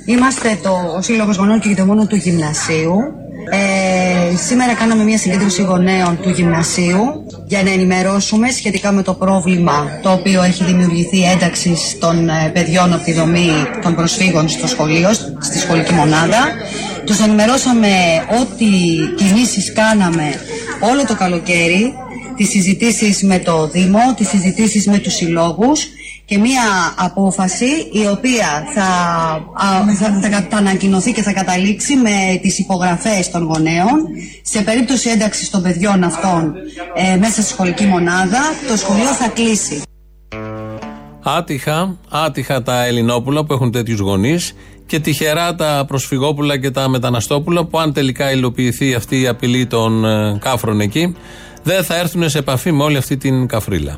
Είμαστε 0.07 0.59
το, 0.63 0.71
ο 0.97 1.03
Σύλλογος 1.03 1.37
Γονέων 1.37 1.61
και 1.61 1.69
Γειτομόνων 1.69 2.09
του 2.09 2.17
Γυμνασίου. 2.17 2.97
Ε, 3.51 4.37
σήμερα 4.37 4.75
κάναμε 4.75 5.05
μια 5.05 5.19
συγκέντρωση 5.19 5.63
γονέων 5.63 6.19
του 6.23 6.29
Γυμνασίου 6.29 7.27
για 7.47 7.63
να 7.63 7.71
ενημερώσουμε 7.71 8.51
σχετικά 8.51 8.93
με 8.93 9.03
το 9.03 9.15
πρόβλημα 9.15 9.99
το 10.03 10.13
οποίο 10.13 10.43
έχει 10.43 10.65
δημιουργηθεί 10.65 11.23
ένταξη 11.23 11.77
των 11.99 12.29
ε, 12.29 12.51
παιδιών 12.53 12.93
από 12.93 13.05
τη 13.05 13.13
δομή 13.13 13.51
των 13.83 13.95
προσφύγων 13.95 14.49
στο 14.49 14.67
σχολείο, 14.67 15.13
στη 15.39 15.59
σχολική 15.59 15.93
μονάδα. 15.93 16.53
Τους 17.05 17.21
ενημερώσαμε 17.21 17.89
ό,τι 18.41 18.67
κινήσεις 19.17 19.73
κάναμε 19.73 20.35
όλο 20.91 21.05
το 21.07 21.15
καλοκαίρι, 21.17 21.93
τις 22.37 22.49
συζητήσεις 22.49 23.23
με 23.23 23.39
το 23.39 23.69
Δήμο, 23.69 24.15
τις 24.17 24.29
συζητήσεις 24.29 24.87
με 24.87 24.99
τους 24.99 25.15
συλλόγους 25.15 25.89
και 26.25 26.39
μία 26.39 26.95
απόφαση 26.97 27.71
η 27.93 28.07
οποία 28.07 28.67
θα, 28.75 28.83
α, 29.67 29.95
θα, 29.99 30.29
θα, 30.31 30.47
θα 30.51 30.57
ανακοινωθεί 30.57 31.13
και 31.13 31.23
θα 31.23 31.33
καταλήξει 31.33 31.97
με 31.97 32.39
τις 32.43 32.59
υπογραφές 32.59 33.31
των 33.31 33.43
γονέων 33.43 34.07
σε 34.43 34.63
περίπτωση 34.63 35.11
ένταξης 35.11 35.51
των 35.51 35.63
παιδιών 35.63 36.05
αυτών 36.05 36.55
ε, 36.95 37.17
μέσα 37.17 37.43
στη 37.43 37.53
σχολική 37.53 37.85
μονάδα 37.85 38.41
το 38.69 38.77
σχολείο 38.77 39.05
θα 39.13 39.29
κλείσει. 39.29 39.83
Άτυχα, 41.23 41.97
άτυχα 42.11 42.63
τα 42.63 42.85
Ελληνόπουλα 42.85 43.45
που 43.45 43.53
έχουν 43.53 43.71
τέτοιους 43.71 43.99
γονείς 43.99 44.55
και 44.87 45.01
τυχερά 45.01 45.55
τα 45.55 45.85
προσφυγόπουλα 45.87 46.59
και 46.59 46.71
τα 46.71 46.89
μεταναστόπουλα 46.89 47.65
που 47.65 47.79
αν 47.79 47.93
τελικά 47.93 48.33
υλοποιηθεί 48.33 48.95
αυτή 48.95 49.21
η 49.21 49.27
απειλή 49.27 49.67
των 49.67 50.05
ε, 50.05 50.39
κάφρων 50.41 50.81
εκεί 50.81 51.17
δεν 51.63 51.85
θα 51.85 51.97
έρθουν 51.99 52.29
σε 52.29 52.39
επαφή 52.39 52.73
με 52.73 52.83
όλη 52.83 52.97
αυτή 52.97 53.17
την 53.17 53.47
καφρίλα. 53.47 53.97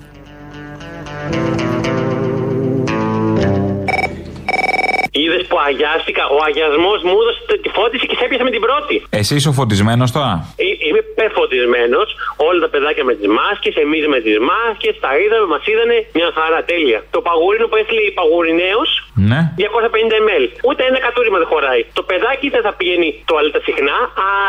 Είδες 5.22 5.42
που 5.50 5.56
αγιάστηκα. 5.68 6.22
Ο 6.36 6.38
αγιασμός 6.48 6.98
μου 7.06 7.14
έδωσε 7.22 7.40
τη 7.64 7.68
φώτιση 7.76 8.04
και 8.10 8.16
σε 8.18 8.22
έπιασε 8.26 8.44
με 8.48 8.52
την 8.56 8.62
πρώτη. 8.66 8.94
Εσύ 9.20 9.32
είσαι 9.38 9.48
ο 9.52 9.54
φωτισμένος 9.60 10.08
τώρα; 10.16 10.32
Ε, 10.62 10.64
Είμαι 10.86 11.02
πεφωτισμένος. 11.18 12.08
Όλα 12.48 12.60
τα 12.64 12.68
παιδάκια 12.74 13.04
με 13.10 13.14
τις 13.18 13.28
μάσκες, 13.38 13.74
εμείς 13.84 14.04
με 14.14 14.18
τις 14.26 14.36
μάσκες. 14.50 14.94
Τα 15.04 15.10
είδαμε, 15.20 15.46
μας 15.54 15.62
είδανε. 15.70 15.96
Μια 16.18 16.28
χαρά, 16.38 16.58
τέλεια. 16.72 16.98
Το 17.16 17.20
παγουρίνο 17.28 17.66
που 17.70 17.76
έστειλε 17.80 18.02
η 18.10 18.12
παγουρινέο. 18.18 18.82
Ναι. 19.30 19.40
250 19.60 20.16
ml. 20.28 20.44
Ούτε 20.68 20.80
ένα 20.90 20.98
κατούριμα 21.06 21.38
δεν 21.42 21.48
χωράει. 21.52 21.82
Το 21.98 22.02
παιδάκι 22.10 22.46
δεν 22.54 22.62
θα 22.66 22.72
πηγαίνει 22.78 23.08
τουαλέτα 23.28 23.60
συχνά. 23.68 23.96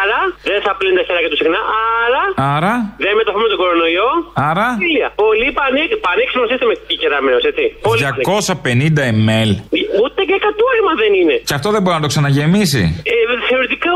Άρα 0.02 0.20
δεν 0.50 0.60
θα 0.66 0.72
πλύνει 0.80 0.96
τα 1.00 1.04
χέρια 1.08 1.30
του 1.32 1.40
συχνά. 1.42 1.62
Άρα. 2.04 2.24
Άρα; 2.56 2.74
Δεν 3.04 3.12
μεταφέρουμε 3.20 3.50
τον 3.54 3.60
κορονοϊό. 3.64 4.10
Άρα; 4.50 4.68
Τέλεια. 4.84 5.08
Πολύ 5.26 5.48
πανέ- 5.60 5.96
πανέξυπνος 6.08 6.48
σύστημα 6.52 6.74
η 6.94 6.96
κεραμέο, 7.02 7.40
έτσι. 7.52 7.66
Πολύ 7.88 8.02
250 8.18 9.04
ml. 9.28 9.52
Ούτε 10.28 10.36
και 10.40 10.46
κατούριμα 10.48 10.94
δεν 11.02 11.12
είναι. 11.20 11.36
Και 11.50 11.56
αυτό 11.60 11.68
δεν 11.76 11.82
μπορεί 11.82 11.96
να 12.00 12.04
το 12.06 12.12
ξαναγεμίσει. 12.14 12.84
Ε, 12.88 12.90
θεωρητικά 13.02 13.17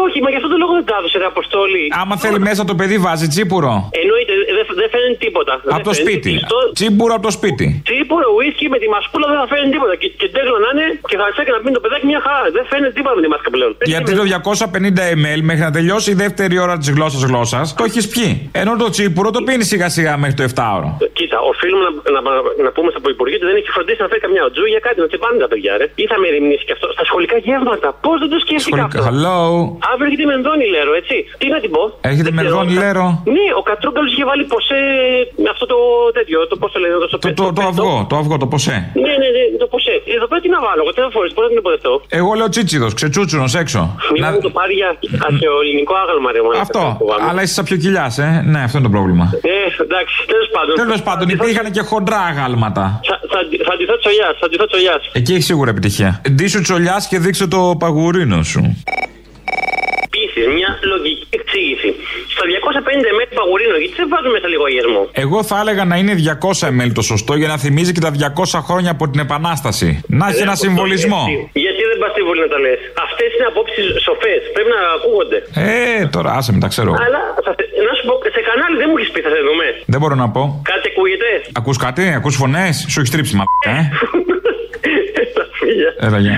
όχι, 0.05 0.17
μα 0.23 0.29
γι' 0.33 0.39
αυτό 0.41 0.49
το 0.53 0.57
λόγο 0.63 0.73
δεν 0.79 0.85
τα 0.89 0.95
έδωσε 0.99 1.17
ρε 1.23 1.27
Αποστόλη. 1.33 1.83
Άμα 2.01 2.15
θέλει 2.23 2.39
μέσα 2.49 2.61
το 2.71 2.75
παιδί 2.79 2.97
βάζει 3.05 3.27
τσίπουρο. 3.33 3.73
Εννοείται, 4.01 4.33
δεν 4.57 4.65
δεν 4.81 4.89
φαίνεται 4.93 5.17
τίποτα. 5.25 5.53
Από 5.75 5.83
το 5.89 5.91
Δεν 5.91 5.97
φαίνεται. 5.97 6.01
σπίτι. 6.03 6.31
Στο- 6.49 6.67
Τσίπουρο 6.77 7.11
από 7.17 7.25
το 7.29 7.33
σπίτι. 7.39 7.67
Τσίπουρο, 7.87 8.27
ουίσκι 8.37 8.65
με 8.73 8.77
τη 8.81 8.87
μασκούλα 8.95 9.25
δεν 9.31 9.37
θα 9.41 9.47
φαίνεται 9.51 9.71
τίποτα. 9.75 9.93
Και, 10.01 10.07
και 10.21 10.27
τέλος 10.37 10.57
να 10.63 10.69
είναι 10.73 10.85
και 11.09 11.15
θα 11.37 11.43
και 11.45 11.53
να 11.55 11.59
πίνει 11.63 11.75
το 11.79 11.83
παιδάκι 11.85 12.05
μια 12.11 12.21
χαρά. 12.25 12.45
Δεν 12.57 12.63
φαίνεται 12.71 12.93
τίποτα 12.97 13.15
με 13.17 13.21
τη 13.25 13.29
μάσκα 13.33 13.49
πλέον. 13.55 13.71
Γιατί 13.93 14.11
το 14.19 14.23
250 14.33 15.03
ml 15.23 15.39
μέχρι 15.49 15.63
να 15.67 15.71
τελειώσει 15.77 16.07
η 16.15 16.17
δεύτερη 16.23 16.55
ώρα 16.65 16.75
της 16.81 16.89
γλώσσας 16.95 17.21
γλώσσας 17.29 17.65
το 17.79 17.83
έχεις 17.89 18.05
πιει. 18.13 18.31
Ενώ 18.61 18.71
το 18.83 18.87
τσίπουρο 18.95 19.27
το 19.35 19.41
πίνεις 19.47 19.67
σιγά 19.73 19.87
σιγά 19.97 20.13
μέχρι 20.23 20.35
το 20.39 20.43
7ωρο. 20.53 20.89
Κοίτα, 21.17 21.37
οφείλουμε 21.51 21.83
να, 21.87 21.91
να, 22.15 22.19
να, 22.27 22.63
να 22.65 22.71
πούμε 22.75 22.89
στο 22.93 23.09
Υπουργείο 23.15 23.37
ότι 23.41 23.47
δεν 23.51 23.57
έχει 23.61 23.69
φροντίσει 23.77 23.99
να 24.05 24.07
φέρει 24.11 24.21
καμιά 24.25 24.43
οτζού 24.49 24.65
για 24.73 24.81
κάτι 24.87 24.97
να 25.03 25.07
τσεπάνε 25.11 25.37
τα 25.43 25.47
παιδιά, 25.51 25.73
ρε. 25.79 25.85
Ή 26.03 26.05
θα 26.11 26.15
με 26.21 26.25
ερημνήσει 26.31 26.63
και 26.67 26.73
αυτό. 26.77 26.87
Στα 26.97 27.03
σχολικά 27.09 27.35
γεύματα. 27.47 27.87
Πώς 28.05 28.15
δεν 28.21 28.29
το 28.33 28.37
σκέφτηκα 28.45 28.83
αυτό; 28.89 29.01
Hello. 29.09 29.37
Αύριο 29.91 30.07
έχει 30.09 30.17
τη 30.21 30.25
μενδόνη, 30.33 30.65
λέρο, 30.75 30.91
έτσι. 31.01 31.15
Τι 31.41 31.45
να 31.53 31.59
την 31.63 31.71
πω. 31.75 31.81
Έχετε 32.09 32.23
Δεν 32.27 32.33
ξέρω. 32.35 32.41
μερδόνι 32.41 32.73
λέρο; 32.83 33.05
Ναι, 33.35 33.45
ο 33.59 33.61
Κατρούγκαλος 33.69 34.09
είχε 34.13 34.25
βάλει 34.31 34.43
ποσέ. 34.53 34.81
με 35.43 35.49
αυτό 35.53 35.65
το 35.73 35.77
τέτοιο. 36.17 36.37
Το 36.51 36.55
πώς 36.61 36.69
το 36.73 36.77
λένε 36.83 36.93
εδώ 36.99 37.07
στο 37.11 37.17
Το, 37.23 37.27
το, 37.39 37.45
το 37.57 37.61
αυγό, 37.71 37.93
το 38.11 38.15
αυγό, 38.21 38.35
το 38.43 38.47
ποσέ. 38.53 38.77
Ναι, 39.05 39.13
ναι, 39.21 39.29
ναι, 39.35 39.43
το 39.63 39.67
ποσέ. 39.73 39.95
Εδώ 40.17 40.25
πέρα 40.29 40.41
τι 40.43 40.49
να 40.55 40.59
βάλω, 40.65 40.81
εγώ 40.83 40.91
τι 40.95 40.99
να 41.05 41.09
φορέ, 41.15 41.27
πώς 41.35 41.43
να 41.45 41.49
την 41.53 41.59
υποδεχτώ. 41.63 41.93
Εγώ 42.19 42.29
λέω 42.39 42.49
τσίτσιδος, 42.53 42.91
ξετσούτσουνος 42.99 43.51
έξω. 43.63 43.81
Μην 44.13 44.21
μου 44.33 44.39
το 44.47 44.51
πάρει 44.57 44.73
για 44.81 44.89
αρχαιοελληνικό 45.29 45.93
άγαλμα, 46.03 46.29
ρε 46.35 46.41
μάλλον. 46.45 46.61
Αυτό. 46.67 46.83
Αλλά 47.29 47.39
είσαι 47.43 47.53
σαν 47.57 47.65
πιο 47.69 47.75
κοιλιάς, 47.83 48.13
ε. 48.25 48.29
Ναι, 48.51 48.59
αυτό 48.67 48.75
είναι 48.77 48.87
το 48.89 48.93
πρόβλημα. 48.97 49.25
Ε, 49.55 49.83
εντάξει, 49.87 50.15
τέλος 50.31 50.49
πάντων. 50.55 50.73
Τέλος 50.83 51.01
πάντων, 51.07 51.25
υπήρχαν 51.35 51.65
και 51.75 51.81
χοντρά 51.91 52.19
αγάλματα. 52.31 52.83
Θα, 53.09 53.15
θα, 53.31 53.39
θα 53.67 53.73
ντυθώ 53.77 53.95
τσολιά, 54.01 54.27
θα 54.41 54.45
ντυθώ 54.49 54.65
τσολιά. 54.71 54.95
Εκεί 55.19 55.31
έχει 55.37 55.45
σίγουρα 55.51 55.69
επιτυχία. 55.75 56.21
Ντύσου 56.35 56.61
τσολιάς 56.61 57.07
και 57.07 57.17
δείξε 57.19 57.47
το 57.47 57.59
παγουρίνο 57.79 58.43
σου. 58.43 58.61
Επίσης, 60.07 60.43
μια 60.57 60.69
λογική 60.91 61.25
εξήγηση. 61.39 61.89
στα 62.33 62.43
250 62.51 63.09
ml 63.17 63.27
παγουρίνο, 63.39 63.75
γιατί 63.81 63.95
δεν 64.01 64.07
βάζουμε 64.13 64.31
μέσα 64.35 64.47
λογαριασμό. 64.55 65.01
Εγώ 65.25 65.39
θα 65.49 65.55
έλεγα 65.63 65.83
να 65.91 65.95
είναι 66.01 66.13
200 66.61 66.67
ml 66.79 66.89
το 66.99 67.03
σωστό 67.11 67.33
για 67.41 67.49
να 67.53 67.57
θυμίζει 67.63 67.91
και 67.95 68.03
τα 68.05 68.11
200 68.11 68.59
χρόνια 68.67 68.91
από 68.95 69.03
την 69.11 69.19
Επανάσταση. 69.27 69.89
Να 70.19 70.25
έχει 70.29 70.41
ένα 70.47 70.55
συμβολισμό. 70.65 71.21
Γιατί 71.65 71.81
δεν 71.89 71.97
πας 72.01 72.11
στη 72.15 72.21
Βουλή 72.27 72.41
να 72.45 72.49
τα 72.53 72.59
λες. 72.65 72.79
Αυτές 73.07 73.29
είναι 73.35 73.47
απόψεις 73.51 73.85
σοφές. 74.07 74.41
Πρέπει 74.55 74.69
να 74.75 74.81
ακούγονται. 74.97 75.37
Ε, 75.69 76.05
τώρα 76.15 76.29
άσε 76.37 76.51
με, 76.55 76.59
τα 76.63 76.67
ξέρω. 76.73 76.91
Αλλά 77.05 77.21
θα- 77.45 77.55
να 77.87 77.93
σου 77.97 78.03
πω, 78.07 78.13
σε 78.35 78.41
κανάλι 78.49 78.75
δεν 78.81 78.87
μου 78.91 78.97
έχεις 78.99 79.11
πει, 79.13 79.19
θα 79.27 79.31
σε 79.35 79.41
δούμε. 79.47 79.65
Δεν 79.93 79.99
μπορώ 80.01 80.15
να 80.23 80.27
πω. 80.35 80.43
Κάτι 80.71 80.85
ακούγεται; 80.93 81.29
Ακούς 81.59 81.77
κάτι, 81.85 82.03
ακούς 82.19 82.35
φωνές, 82.41 82.73
σου 82.91 82.97
έχει 83.01 83.11
τρίψει 83.15 83.33
μα. 83.39 83.43
Ε; 83.73 83.75
Τα 85.37 85.43
φίλια. 85.59 85.91
Έλα, 86.07 86.19
γεια. 86.25 86.37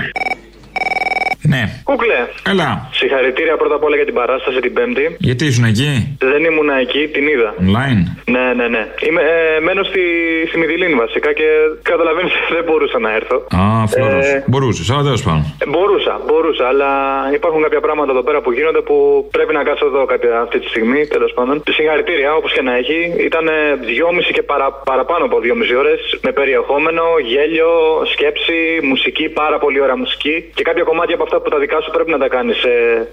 Ναι. 1.52 1.62
Κούκλε. 1.84 2.18
Έλα. 2.52 2.88
Συγχαρητήρια 3.00 3.56
πρώτα 3.56 3.74
απ' 3.74 3.84
όλα 3.84 3.96
για 4.00 4.04
την 4.04 4.14
παράσταση 4.20 4.58
την 4.60 4.72
Πέμπτη. 4.72 5.16
Γιατί 5.18 5.44
ήσουν 5.50 5.64
εκεί, 5.64 6.16
Δεν 6.32 6.44
ήμουν 6.44 6.68
εκεί, 6.84 7.02
την 7.14 7.24
είδα. 7.32 7.50
online. 7.66 8.00
Ναι, 8.34 8.44
ναι, 8.58 8.66
ναι. 8.74 8.82
Είμαι, 9.06 9.20
ε, 9.56 9.60
μένω 9.66 9.82
στη, 9.90 10.02
στη 10.48 10.56
Μυδηλίνη 10.58 10.94
βασικά 11.04 11.30
και 11.32 11.48
καταλαβαίνεις 11.90 12.32
δεν 12.54 12.64
μπορούσα 12.66 12.98
να 12.98 13.10
έρθω. 13.18 13.36
Α, 13.60 13.86
φλόρος. 13.92 14.26
Ε, 14.26 14.44
Μπορούσες, 14.46 14.90
αλλά 14.90 15.02
τέλος 15.08 15.22
πάντων. 15.26 15.42
Ε, 15.64 15.66
Μπορούσα, 15.74 16.14
μπορούσα, 16.26 16.64
αλλά 16.72 16.90
υπάρχουν 17.38 17.62
κάποια 17.66 17.80
πράγματα 17.86 18.10
εδώ 18.14 18.22
πέρα 18.28 18.38
που 18.44 18.50
γίνονται 18.52 18.80
που 18.88 18.96
πρέπει 19.36 19.52
να 19.58 19.62
κάτσω 19.68 19.86
εδώ 19.86 20.04
κάποια 20.12 20.32
αυτή 20.44 20.58
τη 20.62 20.68
στιγμή, 20.72 21.00
τέλος 21.06 21.32
πάντων. 21.36 21.62
Συγχαρητήρια, 21.70 22.30
όπως 22.34 22.52
και 22.52 22.62
να 22.68 22.72
έχει. 22.80 22.98
Ήταν 23.28 23.44
ε, 23.48 23.52
δυόμιση 23.90 24.32
και 24.32 24.42
παρα, 24.42 24.66
παραπάνω 24.90 25.24
από 25.24 25.36
δυόμιση 25.44 25.74
ώρες 25.82 26.00
με 26.22 26.30
περιεχόμενο, 26.32 27.02
γέλιο, 27.30 27.70
σκέψη, 28.12 28.58
μουσική, 28.90 29.28
πάρα 29.28 29.58
πολύ 29.58 29.80
ωραία 29.84 29.96
μουσική. 29.96 30.50
Και 30.54 30.62
κάποια 30.62 30.84
κομμάτια 30.90 31.14
από 31.14 31.24
αυτά 31.24 31.33
που 31.42 31.48
τα 31.54 31.58
δικά 31.58 31.78
σου 31.84 31.90
πρέπει 31.96 32.10
να 32.16 32.18
τα 32.24 32.28
κάνεις 32.36 32.58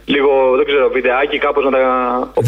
λίγο, 0.05 0.31
δεν 0.57 0.65
ξέρω, 0.69 0.85
βιντεάκι, 0.95 1.37
κάπως 1.45 1.63
να 1.65 1.71
τα. 1.75 1.81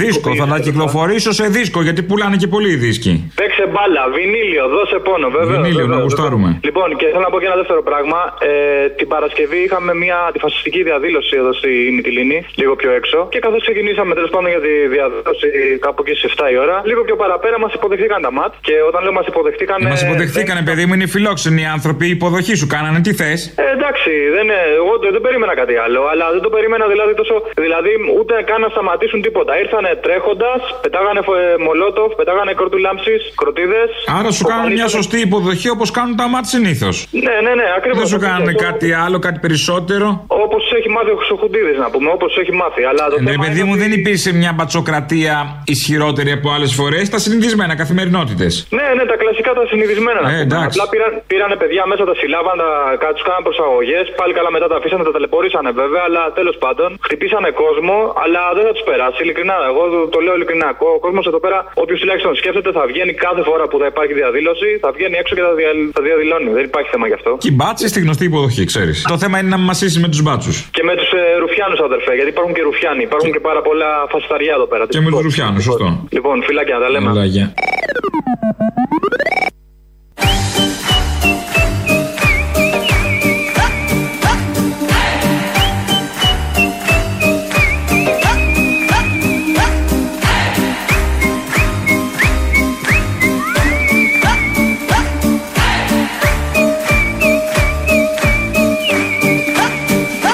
Δίσκο, 0.01 0.29
θα 0.41 0.45
τα 0.53 0.59
κυκλοφορήσω 0.65 1.31
σε 1.39 1.45
δίσκο 1.55 1.79
γιατί 1.87 2.01
πουλάνε 2.09 2.35
και 2.41 2.47
πολλοί 2.47 2.71
οι 2.75 2.79
δίσκοι. 2.85 3.13
Παίξε 3.39 3.63
μπάλα, 3.71 4.03
βινίλιο, 4.17 4.63
δώσε 4.75 4.97
πόνο, 5.07 5.27
βέβαια. 5.37 5.55
Βινίλιο, 5.61 5.85
να 5.93 5.99
γουστάρουμε. 6.03 6.49
Λοιπόν, 6.67 6.87
και 6.99 7.05
θέλω 7.11 7.23
να 7.27 7.31
πω 7.33 7.39
και 7.41 7.47
ένα 7.51 7.57
δεύτερο 7.61 7.81
πράγμα. 7.89 8.19
Ε, 8.49 8.89
την 8.99 9.07
Παρασκευή 9.13 9.59
είχαμε 9.67 9.91
μια 10.03 10.17
αντιφασιστική 10.29 10.81
διαδήλωση 10.89 11.33
εδώ 11.41 11.51
στη 11.59 11.71
Μυτιλίνη, 11.95 12.39
λίγο 12.61 12.73
πιο 12.81 12.91
έξω. 12.99 13.17
Και 13.33 13.39
καθώς 13.45 13.61
ξεκινήσαμε 13.67 14.11
τέλος 14.17 14.31
πάντων 14.33 14.49
για 14.55 14.61
τη 14.67 14.73
διαδήλωση 14.95 15.47
κάπου 15.85 15.99
εκεί 16.05 16.13
στις 16.19 16.31
7 16.37 16.51
η 16.55 16.57
ώρα, 16.65 16.75
λίγο 16.89 17.01
πιο 17.07 17.15
παραπέρα 17.21 17.57
μας 17.63 17.71
υποδεχτήκαν 17.73 18.21
τα 18.27 18.31
ματ. 18.37 18.53
Και 18.67 18.75
όταν 18.89 18.99
λέω 19.03 19.13
μας 19.19 19.27
υποδεχτήκαν. 19.31 19.77
Μας 19.93 20.01
υποδεχθήκανε, 20.07 20.61
παιδί 20.67 20.83
μου, 20.85 20.93
είναι 20.97 21.07
φιλόξενοι 21.15 21.61
οι 21.61 21.69
άνθρωποι. 21.75 22.05
Η 22.11 22.13
υποδοχή 22.17 22.55
σου 22.61 22.67
κάνανε, 22.75 22.99
τι 23.05 23.11
θες; 23.19 23.39
Ε, 23.63 23.63
εντάξει, 23.77 24.11
δεν, 24.35 24.47
ε, 24.49 24.59
εγώ 24.79 24.93
δεν, 25.01 25.11
δεν 25.15 25.21
περίμενα 25.25 25.53
κάτι 25.63 25.75
άλλο, 25.85 25.99
αλλά 26.11 26.25
δεν 26.35 26.41
το 26.45 26.49
περίμενα 26.55 26.85
δηλαδή 26.93 27.13
τόσο. 27.21 27.35
Δηλαδή 27.65 27.91
ούτε 28.19 28.33
καν 28.49 28.59
να 28.65 28.69
σταματήσουν 28.75 29.19
τίποτα. 29.27 29.51
Ήρθανε 29.63 29.89
τρέχοντας, 30.05 30.59
πετάγανε 30.83 31.21
φο- 31.27 31.39
ε, 31.43 31.47
μολότοφ, 31.65 32.09
πετάγανε 32.19 32.51
κρότου 32.59 32.77
λάμψης, 32.85 33.21
κροτίδες. 33.41 33.89
Άρα 34.19 34.29
σου 34.37 34.43
κάνουν 34.51 34.69
μια 34.77 34.87
σωστή 34.97 35.17
υποδοχή 35.27 35.69
όπως 35.75 35.89
κάνουν 35.97 36.15
τα 36.21 36.27
μάτια 36.33 36.49
συνήθως. 36.55 36.95
Ναι, 37.25 37.35
ναι, 37.45 37.51
ναι, 37.59 37.67
ακριβώς. 37.77 37.97
Δεν 37.99 38.07
σου 38.13 38.19
κάνουν 38.27 38.49
κάτι 38.67 38.87
άλλο, 39.05 39.17
κάτι 39.27 39.39
περισσότερο; 39.45 40.07
Όπως 40.45 40.63
έχει 40.77 40.89
μάθει 40.95 41.11
ο 41.15 41.17
Χρυσοχουντίδης, 41.19 41.77
να 41.83 41.87
πούμε, 41.93 42.09
όπως 42.17 42.31
έχει 42.41 42.53
μάθει. 42.61 42.81
Αλλά 42.91 43.03
το 43.09 43.17
Ναι, 43.21 43.31
θέμα 43.31 43.43
παιδί 43.45 43.63
μου, 43.67 43.75
δεν 43.83 43.91
υπήρξε 43.99 44.29
μια 44.41 44.51
μπατσοκρατία 44.55 45.35
ισχυρότερη 45.73 46.31
από 46.37 46.47
άλλες 46.55 46.71
φορές. 46.79 47.03
Τα 47.13 47.19
συνηθισμένα, 47.25 47.73
καθημερινότητες. 47.81 48.51
Ναι, 48.77 48.85
ναι, 48.97 49.03
τα 49.11 49.15
κλασικά 49.21 49.51
τα 49.59 49.63
συνηθισμένα. 49.71 50.19
να 50.21 50.27
Ε, 50.27 50.31
πούμε. 50.31 50.41
εντάξει. 50.47 50.77
Απλά 50.79 50.85
πήραν, 50.93 51.11
πήρανε 51.31 51.55
παιδιά 51.61 51.83
μέσα, 51.91 52.03
τα 52.09 52.15
συλλάβαν, 52.19 52.57
τα, 52.63 52.69
κα- 53.01 53.13
τους 53.15 53.23
κάναν 53.27 53.43
προσαγωγές. 53.47 54.05
Πάλι 54.19 54.31
καλά 54.37 54.49
μετά 54.55 54.67
τα 54.71 54.75
αφήσανε, 54.79 55.03
τα 55.07 55.13
ταλαιπωρήσανε 55.53 55.71
βέβαια, 55.81 56.03
αλλά 56.07 56.23
τέλος 56.39 56.55
πάντων 56.63 56.89
χτυπήσανε 57.05 57.49
κόσμο, 57.63 57.95
αλλά 58.23 58.41
δεν 58.57 58.63
θα 58.67 58.73
τους 58.75 58.85
περάσει. 58.89 59.19
Ειλικρινά, 59.25 59.55
εγώ 59.71 59.81
το, 59.93 59.99
το 60.13 60.19
λέω 60.25 60.35
ειλικρινά. 60.37 60.69
Ο 60.95 60.99
κόσμος 61.05 61.25
εδώ 61.31 61.39
πέρα, 61.45 61.59
όποιος 61.83 61.99
τουλάχιστον 62.01 62.31
σκέφτεται, 62.41 62.71
θα 62.77 62.83
βγαίνει 62.91 63.13
κάθε 63.25 63.41
φορά 63.49 63.63
που 63.69 63.77
θα 63.81 63.87
υπάρχει 63.93 64.13
διαδήλωση, 64.21 64.69
θα 64.83 64.89
βγαίνει 64.95 65.15
έξω 65.21 65.33
και 65.37 65.43
θα, 65.47 65.53
δια, 65.59 65.71
θα 65.97 66.01
διαδηλώνει. 66.07 66.49
Δεν 66.59 66.65
υπάρχει 66.71 66.89
θέμα 66.93 67.05
γι' 67.11 67.17
αυτό. 67.19 67.31
Και 67.43 67.49
οι 67.51 67.55
μπάτσες 67.59 67.89
στη 67.93 67.99
γνωστή 68.05 68.25
υποδοχή, 68.31 68.63
ξέρεις. 68.71 68.97
Το 69.13 69.17
θέμα 69.23 69.35
είναι 69.39 69.51
να 69.55 69.59
μασίσει 69.69 69.97
με 70.03 70.07
τους 70.13 70.21
μπάτσους. 70.25 70.55
Και 70.77 70.83
με 70.89 70.93
τους 70.99 71.09
ε, 71.19 71.21
Ρουφιάνους, 71.43 71.79
αδερφέ, 71.87 72.13
γιατί 72.19 72.29
υπάρχουν 72.35 72.53
και 72.57 72.63
Ρουφιάνοι. 72.69 73.03
Υπάρχουν 73.09 73.29
και 73.35 73.41
πάρα 73.49 73.61
πολλά 73.67 73.89
φασισταριά 74.13 74.53
εδώ 74.59 74.67
πέρα. 74.71 74.83
Και 74.95 75.01
με 75.05 75.09
τους 75.13 75.23
Ρουφιάνους, 75.27 75.63
σωστό. 75.63 75.87
Λοιπόν, 76.17 76.35
φυλάκια 76.47 76.75
να 76.77 76.81
τα 76.83 76.89
λέμε. 76.93 77.09
Έλα, 77.09 77.25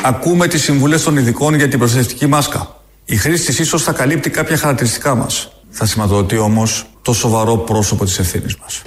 Ακούμε 0.10 0.48
τις 0.48 0.64
συμβουλές 0.64 1.04
των 1.04 1.18
ειδικών 1.18 1.54
για 1.56 1.68
την 1.68 1.80
προστατευτική 1.80 2.28
μάσκα. 2.28 2.76
Η 3.06 3.16
χρήση 3.16 3.46
της 3.46 3.60
ίσως 3.60 3.84
θα 3.84 3.92
καλύπτει 3.92 4.30
κάποια 4.30 4.58
χαρακτηριστικά 4.58 5.16
μας. 5.16 5.52
Θα 5.70 5.86
σηματοδοτεί 5.86 6.38
όμως 6.38 6.86
το 7.02 7.14
σοβαρό 7.14 7.58
πρόσωπο 7.58 8.06
της 8.06 8.20
ευθύνης 8.20 8.56
μας. 8.58 8.82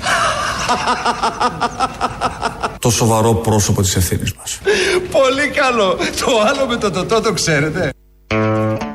το 2.78 2.90
σοβαρό 2.90 3.34
πρόσωπο 3.34 3.82
της 3.82 3.96
ευθύνης 3.96 4.34
μας. 4.34 4.58
Πολύ 5.10 5.48
καλό. 5.48 5.96
Το 6.20 6.40
άλλο 6.48 6.66
με 6.68 6.76
το 6.76 6.90
τοτό 6.90 7.20
το 7.20 7.32
ξέρετε. 7.32 7.90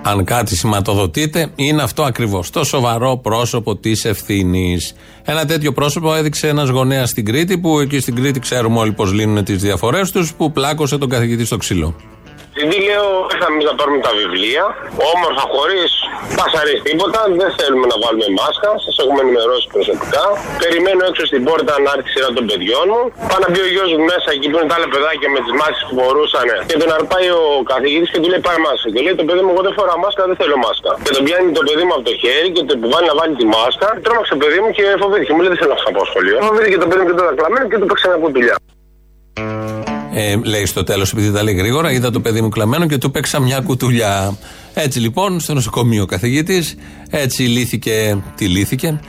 Αν 0.01 0.23
κάτι 0.23 0.55
σηματοδοτείται, 0.55 1.51
είναι 1.55 1.81
αυτό 1.81 2.03
ακριβώς. 2.03 2.49
Το 2.49 2.63
σοβαρό 2.63 3.17
πρόσωπο 3.17 3.75
της 3.75 4.05
ευθύνης. 4.05 4.93
Ένα 5.23 5.45
τέτοιο 5.45 5.71
πρόσωπο 5.73 6.15
έδειξε 6.15 6.47
ένας 6.47 6.69
γονέας 6.69 7.09
στην 7.09 7.25
Κρήτη, 7.25 7.57
που 7.57 7.79
εκεί 7.79 7.99
στην 7.99 8.15
Κρήτη 8.15 8.39
ξέρουμε 8.39 8.79
όλοι 8.79 8.91
πώ 8.91 9.05
λύνουν 9.05 9.43
τις 9.43 9.61
διαφορές 9.61 10.11
τους, 10.11 10.33
που 10.33 10.51
πλάκωσε 10.51 10.97
τον 10.97 11.09
καθηγητή 11.09 11.45
στο 11.45 11.57
ξύλο. 11.57 11.95
Επειδή 12.57 12.77
λέω, 12.89 13.07
ήρθαμε 13.33 13.53
εμείς 13.55 13.67
να 13.71 13.75
πάρουμε 13.79 13.99
τα 14.07 14.11
βιβλία, 14.19 14.63
όμορφα 15.13 15.43
χωρίς 15.53 15.89
πασαρί 16.39 16.75
τίποτα, 16.87 17.19
δεν 17.41 17.49
θέλουμε 17.57 17.85
να 17.91 17.97
βάλουμε 18.03 18.27
μάσκα, 18.39 18.69
σας 18.85 18.95
έχουμε 19.01 19.19
ενημερώσει 19.25 19.65
προσωπικά. 19.75 20.23
Περιμένω 20.63 21.01
έξω 21.09 21.23
στην 21.31 21.41
πόρτα 21.47 21.73
να 21.85 21.89
έρθει 21.95 22.09
η 22.11 22.13
σειρά 22.15 22.29
των 22.37 22.43
παιδιών 22.49 22.85
μου. 22.93 23.03
Πάει 23.29 23.41
να 23.43 23.49
μπει 23.51 23.59
ο 23.67 23.69
γιος 23.73 23.89
μου 23.95 24.03
μέσα 24.11 24.29
εκεί 24.35 24.47
που 24.49 24.57
είναι 24.57 24.69
τα 24.71 24.75
άλλα 24.77 24.87
παιδάκια 24.93 25.27
με 25.35 25.39
τις 25.45 25.53
μάσκες 25.59 25.83
που 25.87 25.93
φορούσαν 25.99 26.47
και 26.69 26.75
τον 26.81 26.89
αρπάει 26.97 27.29
ο 27.39 27.43
καθηγητής 27.71 28.09
και 28.13 28.19
του 28.21 28.27
λέει 28.31 28.41
πάρε 28.47 28.59
μάσκα. 28.65 28.87
Και 28.93 29.01
λέει 29.05 29.15
το 29.21 29.25
παιδί 29.27 29.41
μου, 29.45 29.51
εγώ 29.53 29.61
δεν 29.67 29.73
φοράω 29.77 29.99
μάσκα, 30.05 30.21
δεν 30.29 30.37
θέλω 30.41 30.55
μάσκα. 30.65 30.91
Και 31.05 31.11
τον 31.15 31.21
πιάνει 31.25 31.49
το 31.59 31.63
παιδί 31.67 31.83
μου 31.87 31.93
από 31.97 32.05
το 32.09 32.13
χέρι 32.21 32.49
και 32.55 32.63
το 32.67 32.73
επιβάλλει 32.79 33.07
να 33.11 33.15
βάλει 33.19 33.33
τη 33.41 33.45
μάσκα. 33.55 33.87
Τρόμαξε 34.03 34.31
το 34.35 34.39
παιδί 34.41 34.59
μου 34.63 34.69
και 34.77 34.83
φοβήθηκε. 35.01 35.31
Μου 35.35 35.41
λέει 35.43 35.51
δεν 35.53 35.59
θέλω 35.61 35.73
να 35.85 35.91
πάω 35.95 36.05
σχολείο. 36.11 36.35
Φοβήθηκε 36.49 36.77
το 36.83 36.87
παιδί 36.89 37.01
μου 37.01 37.07
και 37.09 37.17
τώρα 37.19 37.31
κλαμμένο 37.39 37.65
και 37.71 37.77
του 37.81 37.87
παίξε 37.89 38.05
ένα 38.09 38.17
κουτουλιά. 38.23 38.55
Ε, 40.19 40.39
λέει 40.43 40.65
στο 40.65 40.83
τέλος, 40.83 41.11
επειδή 41.11 41.31
τα 41.31 41.43
λέει 41.43 41.53
γρήγορα, 41.53 41.91
είδα 41.91 42.11
το 42.11 42.19
παιδί 42.19 42.41
μου 42.41 42.49
κλαμμένο 42.49 42.87
και 42.87 42.97
του 42.97 43.11
παίξα 43.11 43.39
μια 43.39 43.59
κουτουλιά. 43.59 44.37
Έτσι 44.73 44.99
λοιπόν, 44.99 45.39
στο 45.39 45.53
νοσοκομείο 45.53 46.03
ο 46.03 46.05
καθηγητής, 46.05 46.75
έτσι 47.09 47.43
λύθηκε, 47.43 48.23
τι 48.35 48.45
λύθηκε, 48.47 48.99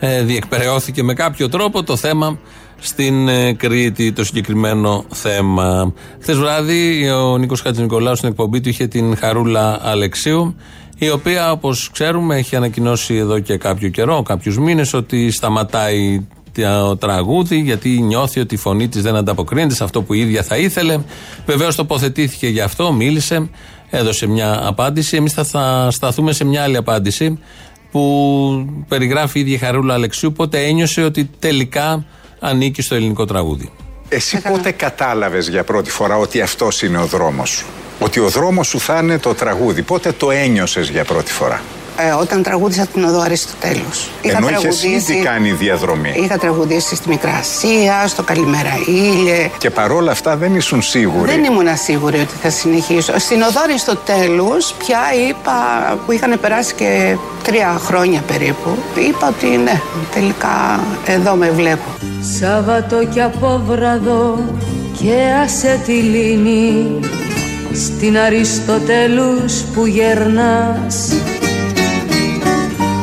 ε, 0.00 0.22
διεκπαιρεώθηκε 0.22 1.02
με 1.02 1.14
κάποιο 1.14 1.48
τρόπο 1.48 1.82
το 1.82 1.96
θέμα 1.96 2.38
στην 2.78 3.28
ε, 3.28 3.52
Κρήτη, 3.52 4.12
το 4.12 4.24
συγκεκριμένο 4.24 5.04
θέμα. 5.12 5.92
Χθες 6.20 6.36
βράδυ 6.36 7.10
ο 7.10 7.38
Νίκος 7.38 7.60
Χατζηνικολάου 7.60 8.16
στην 8.16 8.28
εκπομπή 8.28 8.60
του 8.60 8.68
είχε 8.68 8.86
την 8.86 9.16
Χαρούλα 9.16 9.80
Αλεξίου, 9.82 10.56
η 10.98 11.10
οποία 11.10 11.52
όπως 11.52 11.90
ξέρουμε 11.92 12.36
έχει 12.36 12.56
ανακοινώσει 12.56 13.14
εδώ 13.14 13.38
και 13.38 13.56
κάποιο 13.56 13.88
καιρό, 13.88 14.22
κάποιους 14.22 14.58
μήνες, 14.58 14.94
ότι 14.94 15.30
σταματάει 15.30 16.26
το 16.62 16.96
τραγούδι 16.96 17.56
γιατί 17.56 17.88
νιώθει 17.88 18.40
ότι 18.40 18.54
η 18.54 18.58
φωνή 18.58 18.88
της 18.88 19.02
δεν 19.02 19.16
ανταποκρίνεται 19.16 19.74
σε 19.74 19.84
αυτό 19.84 20.02
που 20.02 20.14
η 20.14 20.20
ίδια 20.20 20.42
θα 20.42 20.56
ήθελε. 20.56 20.98
Βεβαίως 21.46 21.76
τοποθετήθηκε 21.76 22.48
γι' 22.48 22.60
αυτό, 22.60 22.92
μίλησε, 22.92 23.50
έδωσε 23.90 24.26
μια 24.26 24.60
απάντηση. 24.66 25.16
Εμείς 25.16 25.32
θα, 25.32 25.44
θα 25.44 25.88
σταθούμε 25.90 26.32
σε 26.32 26.44
μια 26.44 26.62
άλλη 26.62 26.76
απάντηση 26.76 27.38
που 27.90 28.84
περιγράφει 28.88 29.38
η 29.38 29.40
ίδια 29.40 29.54
η 29.54 29.58
Χαρούλα 29.58 29.94
Αλεξίου 29.94 30.32
πότε 30.32 30.64
ένιωσε 30.64 31.02
ότι 31.02 31.30
τελικά 31.38 32.04
ανήκει 32.40 32.82
στο 32.82 32.94
ελληνικό 32.94 33.24
τραγούδι. 33.24 33.70
Εσύ 34.08 34.40
πότε 34.42 34.70
κατάλαβες 34.70 35.48
για 35.48 35.64
πρώτη 35.64 35.90
φορά 35.90 36.16
ότι 36.16 36.40
αυτός 36.40 36.82
είναι 36.82 36.98
ο 36.98 37.06
δρόμος 37.06 37.50
σου; 37.50 37.66
Ότι 38.00 38.20
ο 38.20 38.28
δρόμος 38.28 38.66
σου 38.66 38.80
θα 38.80 39.00
είναι 39.02 39.18
το 39.18 39.34
τραγούδι. 39.34 39.82
Πότε 39.82 40.12
το 40.12 40.30
ένιωσες 40.30 40.88
για 40.88 41.04
πρώτη 41.04 41.32
φορά; 41.32 41.62
Ε, 42.00 42.10
όταν 42.10 42.42
τραγούδισα 42.42 42.86
την 42.86 43.04
οδό 43.04 43.20
Αριστοτέλους. 43.20 44.08
Ενώ 44.22 44.48
είχες 44.48 44.84
ήδη 44.84 45.22
κάνει 45.22 45.52
διαδρομή. 45.52 46.14
Είχα 46.16 46.38
τραγουδήσει 46.38 46.96
στη 46.96 47.08
Μικρά 47.08 47.32
Ασία, 47.32 48.06
στο 48.06 48.22
Καλημέρα 48.22 48.70
Ήλιε. 48.86 49.50
Και 49.58 49.70
παρόλα 49.70 50.10
αυτά 50.10 50.36
δεν 50.36 50.54
ήσουν 50.54 50.82
σίγουροι. 50.82 51.30
Δεν 51.30 51.44
ήμουν 51.44 51.66
σίγουρη 51.76 52.18
ότι 52.18 52.34
θα 52.42 52.50
συνεχίσω. 52.50 53.18
Στην 53.18 53.42
οδό 53.42 53.60
Αριστοτέλους 53.62 54.72
πια 54.72 54.98
είπα, 55.28 55.52
που 56.06 56.12
είχαν 56.12 56.40
περάσει 56.40 56.74
και 56.74 57.16
τρία 57.42 57.80
χρόνια 57.84 58.22
περίπου, 58.26 58.76
είπα 59.08 59.28
ότι 59.28 59.46
ναι, 59.46 59.80
τελικά 60.14 60.80
εδώ 61.06 61.34
με 61.34 61.50
βλέπω. 61.50 61.90
Σάββατο 62.40 63.04
και 63.14 63.22
απόβραδο 63.22 64.44
και 65.02 65.14
άσε 65.42 65.80
τη 65.86 65.92
λίμνη 65.92 66.98
στην 67.72 68.18
Αριστοτέλους 68.18 69.62
που 69.62 69.86
γερνάς 69.86 71.12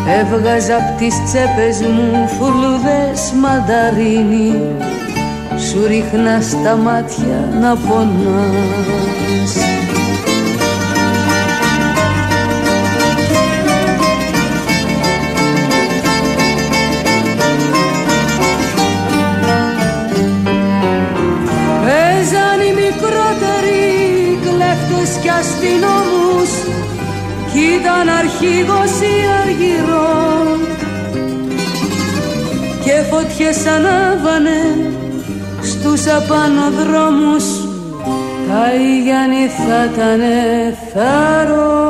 Έβγαζα 0.08 0.76
απ' 0.76 0.98
τις 0.98 1.16
τσέπες 1.26 1.82
μου 1.82 2.28
φουλούδες 2.28 3.34
μανταρίνι. 3.42 4.62
Σου 5.70 5.86
ρίχνα 5.88 6.42
στα 6.42 6.76
μάτια 6.76 7.60
να 7.62 7.76
πονάς. 7.76 9.54
Παίζαν 21.84 22.60
οι 22.60 22.74
μικρότεροι 22.74 24.40
κλέφτες 24.44 25.18
κι 25.22 25.30
αστυνόμους. 25.30 26.25
κι 26.25 26.25
ήταν 27.80 28.10
αρχηγός 28.10 28.92
ή 29.02 29.16
αργυρό 29.42 30.58
και 32.84 33.04
φωτιές 33.12 33.66
ανάβανε 33.66 34.60
στους 35.62 36.08
απάνω 36.08 36.62
δρόμους 36.72 37.44
τα 38.48 38.74
Ιγιάννη 38.74 39.48
θα 39.48 39.90
ήταν 39.94 40.22
θάρρο 40.94 41.86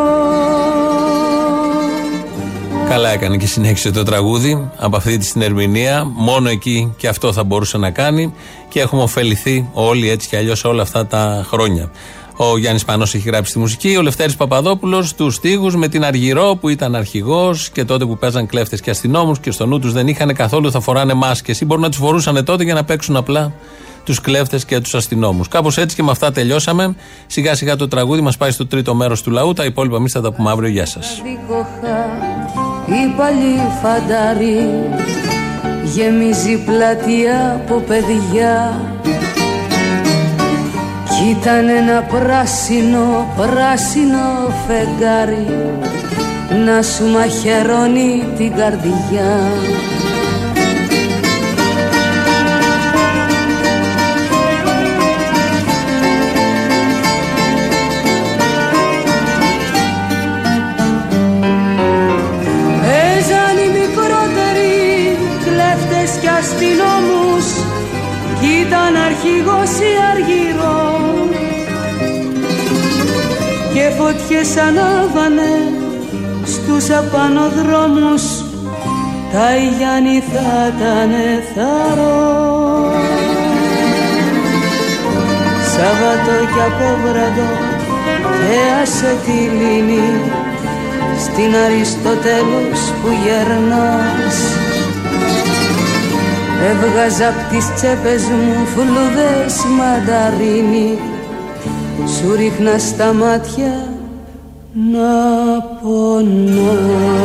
Καλά 2.90 3.10
έκανε 3.10 3.38
και 3.38 3.48
συνέχισε 3.48 3.92
το 3.92 4.04
τραγούδι 4.04 4.70
από 4.78 4.98
αυτή 4.98 5.18
τη 5.18 5.32
ερμηνεία. 5.40 6.04
Μόνο 6.16 6.50
εκεί 6.50 6.94
και 6.98 7.08
αυτό 7.08 7.34
θα 7.34 7.44
μπορούσε 7.44 7.78
να 7.78 7.92
κάνει 7.92 8.34
και 8.70 8.80
έχουμε 8.80 9.02
ωφεληθεί 9.02 9.70
όλοι 9.74 10.10
έτσι 10.10 10.28
κι 10.28 10.36
αλλιώς 10.36 10.64
όλα 10.64 10.82
αυτά 10.82 11.06
τα 11.06 11.46
χρόνια. 11.48 11.90
Ο 12.38 12.58
Γιάννης 12.58 12.86
Πανός 12.86 13.14
έχει 13.16 13.30
γράψει 13.30 13.54
τη 13.54 13.60
μουσική, 13.60 13.96
ο 13.98 14.02
Λευτέρης 14.02 14.36
Παπαδόπουλος 14.36 15.14
τους 15.14 15.36
στίχου 15.36 15.72
με 15.72 15.88
την 15.88 16.06
Αργυρό 16.06 16.58
που 16.62 16.70
ήταν 16.70 16.96
αρχηγός 16.96 17.70
και 17.70 17.86
τότε 17.86 18.06
που 18.06 18.18
παίζαν 18.18 18.46
κλέφτες 18.46 18.82
και 18.82 18.90
αστυνόμους 18.90 19.40
και 19.40 19.52
στο 19.52 19.66
νου 19.66 19.80
τους 19.80 19.94
δεν 19.94 20.08
είχαν 20.08 20.34
καθόλου 20.34 20.72
θα 20.72 20.80
φοράνε 20.80 21.14
μάσκες 21.14 21.62
ή 21.62 21.66
μπορούν 21.66 21.84
να 21.84 21.90
τους 21.90 21.98
φορούσαν 21.98 22.46
τότε 22.46 22.64
για 22.64 22.74
να 22.74 22.84
παίξουν 22.84 23.16
απλά 23.16 23.54
τους 24.04 24.22
κλέφτες 24.22 24.66
και 24.66 24.80
τους 24.80 24.96
αστυνόμους. 24.96 25.48
Κάπως 25.48 25.78
έτσι 25.78 25.96
και 25.96 26.04
με 26.04 26.12
αυτά 26.12 26.32
τελειώσαμε. 26.32 26.96
Σιγά 27.28 27.56
σιγά 27.56 27.76
το 27.76 27.88
τραγούδι 27.88 28.22
μας 28.22 28.38
πάει 28.38 28.52
στο 28.52 28.68
τρίτο 28.68 28.96
μέρος 28.96 29.22
του 29.22 29.32
λαού. 29.32 29.54
Τα 29.54 29.66
υπόλοιπα 29.66 29.96
εμείς 29.96 30.12
θα 30.12 30.22
τα 30.22 30.32
πούμε 30.32 30.50
αύριο. 30.50 30.70
Γεια 30.70 30.86
σας. 30.86 31.22
Δίκοχα 31.24 32.06
η 32.88 33.18
παλιή 33.18 33.60
φαντάρι 33.82 34.70
γεμίζει 35.84 36.64
πλατεία 36.66 37.62
από 37.66 37.80
παιδιά 37.80 38.82
κι 41.16 41.30
ήταν 41.40 41.70
ένα 41.70 42.02
πράσινο, 42.02 43.34
πράσινο 43.36 44.54
φεγγάρι 44.68 45.48
να 46.66 46.82
σου 46.82 47.06
μαχαιρώνει 47.06 48.24
την 48.38 48.56
καρδιά 48.56 49.40
φωτιές 74.18 74.58
ανάβανε 74.58 75.54
στους 76.46 76.90
απάνω 76.90 77.50
δρόμους 77.50 78.24
τα 79.32 79.48
Ιγιάννη 79.56 80.24
θα 80.32 80.74
ήταν 80.76 81.12
θαρό. 81.56 82.92
Σάββατο 85.74 86.34
κι 86.54 86.62
απόβραδο 86.70 87.50
και 88.40 88.58
άσε 88.82 89.16
τη 89.26 89.40
λύνη 89.60 90.08
στην 91.24 91.56
Αριστοτέλους 91.66 92.82
που 93.02 93.10
γερνάς. 93.24 94.38
Έβγαζα 96.70 97.28
απ' 97.28 97.50
τις 97.52 97.74
τσέπες 97.76 98.24
μου 98.24 98.68
φλουδές 98.74 99.56
μανταρίνι 99.78 100.98
Σου 102.06 102.36
ρίχνα 102.36 102.78
στα 102.78 103.14
μάτια 103.14 103.95
να 104.76 105.62
πονάς 105.82 107.16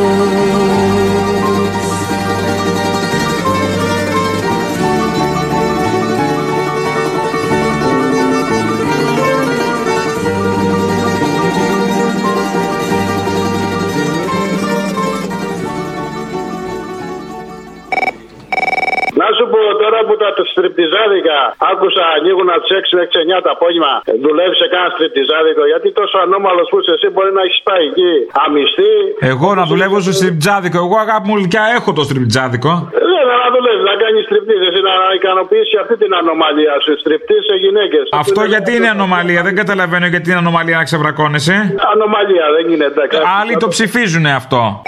στριπτιζάδικα 20.53 21.37
άκουσα 21.71 22.03
ανοίγουν 22.15 22.47
από 22.55 22.63
τι 22.65 22.71
6 22.81 22.97
μέχρι 22.99 23.15
9 23.37 23.45
το 23.45 23.49
απόγευμα. 23.55 23.93
Δουλεύει 24.25 24.55
σε 24.61 24.67
κανένα 24.73 24.91
στριπτιζάδικο. 24.95 25.63
Γιατί 25.71 25.87
τόσο 25.99 26.15
ανώμαλος 26.25 26.67
που 26.69 26.77
είσαι 26.79 26.93
εσύ 26.97 27.07
μπορεί 27.13 27.31
να 27.37 27.41
έχεις 27.47 27.59
πάει 27.67 27.83
εκεί 27.91 28.11
αμυστή. 28.45 28.93
Εγώ 29.31 29.49
να 29.59 29.63
δουλεύω 29.71 29.97
στο 30.05 30.13
στριπτζάδικο. 30.19 30.77
Εγώ 30.85 30.95
αγάπη 31.05 31.25
μου 31.29 31.35
γλυκιά 31.39 31.63
έχω 31.77 31.89
το 31.99 32.03
στριπτζάδικο. 32.07 32.71
Δεν 32.97 33.25
να 33.43 33.47
δουλεύεις, 33.55 33.83
να 33.91 33.95
κάνεις 34.03 34.23
στριπτή. 34.27 34.55
Εσύ 34.67 34.81
να 34.89 34.93
ικανοποιήσει 35.19 35.75
αυτή 35.83 35.95
την 36.01 36.11
ανομαλία 36.21 36.73
σου. 36.83 36.91
Στριπτή 37.03 37.37
σε 37.49 37.55
γυναίκες. 37.63 38.03
Αυτό 38.23 38.41
γιατί 38.53 38.69
είναι 38.77 38.89
ανομαλία; 38.97 39.41
Δεν 39.47 39.55
καταλαβαίνω 39.61 40.05
γιατί 40.13 40.25
είναι 40.29 40.41
ανομαλία 40.45 40.77
να 40.81 40.85
ξεβρακώνεσαι. 40.89 41.55
Ανομαλία 41.93 42.45
δεν 42.55 42.65
είναι 42.71 42.85
εντάξει. 42.91 43.17
Άλλοι 43.39 43.53
το 43.63 43.67
ψηφίζουν 43.67 44.25
αυτό. 44.25 44.81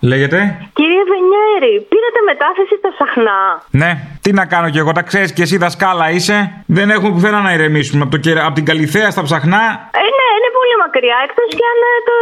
Λέγεται; 0.00 0.38
Κύριε 0.78 1.02
Βενιέρη, 1.12 1.74
πήρατε 1.92 2.20
μετάθεση 2.30 2.74
στα 2.80 2.90
ψαχνά. 2.94 3.38
Ναι, 3.80 3.90
τι 4.24 4.30
να 4.32 4.44
κάνω 4.52 4.68
κι 4.70 4.78
εγώ, 4.82 4.92
τα 4.92 5.02
ξέρεις 5.02 5.32
κι 5.32 5.42
εσύ 5.42 5.56
δασκάλα 5.56 6.10
είσαι. 6.10 6.36
Δεν 6.66 6.90
έχουμε 6.90 7.10
πουθενά 7.14 7.40
να 7.40 7.52
ηρεμήσουμε. 7.52 8.02
Από, 8.02 8.10
το, 8.10 8.18
κερα- 8.24 8.44
από 8.46 8.54
την 8.54 8.64
Καλιθέα 8.64 9.10
στα 9.10 9.22
ψαχνά. 9.22 9.62
Ε, 10.02 10.08
ναι, 10.18 10.26
είναι 10.38 10.50
πολύ 10.58 10.74
μακριά. 10.84 11.16
Εκτός 11.26 11.48
κι 11.58 11.64
αν 11.72 11.78
ε, 11.90 11.92
το... 12.08 12.14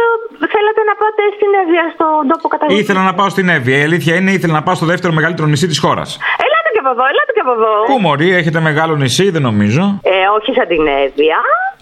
θέλατε 0.53 0.81
να 0.89 0.93
πάτε 1.01 1.21
στην 1.37 1.49
Εύβοια, 1.61 1.85
στον 1.95 2.27
τόπο 2.31 2.45
καταγωγή. 2.53 2.79
Ήθελα 2.83 3.01
να 3.09 3.13
πάω 3.17 3.29
στην 3.35 3.47
Εύη. 3.55 3.71
Η 3.79 3.83
αλήθεια 3.87 4.13
είναι, 4.17 4.31
ήθελα 4.37 4.53
να 4.59 4.63
πάω 4.65 4.75
στο 4.79 4.85
δεύτερο 4.91 5.11
μεγαλύτερο 5.17 5.47
νησί 5.51 5.67
της 5.71 5.79
χώρας. 5.85 6.09
Ελάτε 6.43 6.48
και 6.79 6.85
από 6.87 6.93
εδώ, 6.95 7.05
ελάτε 7.11 7.31
και 7.37 7.43
από 7.45 7.53
εδώ. 7.57 7.71
Πού 7.89 7.95
μωρή, 8.05 8.29
έχετε 8.39 8.59
μεγάλο 8.69 8.93
νησί, 9.03 9.25
δεν 9.35 9.43
νομίζω. 9.49 9.83
Ε, 10.13 10.15
όχι 10.37 10.49
σαν 10.57 10.67
την 10.73 10.83
Εύβοια, 11.03 11.39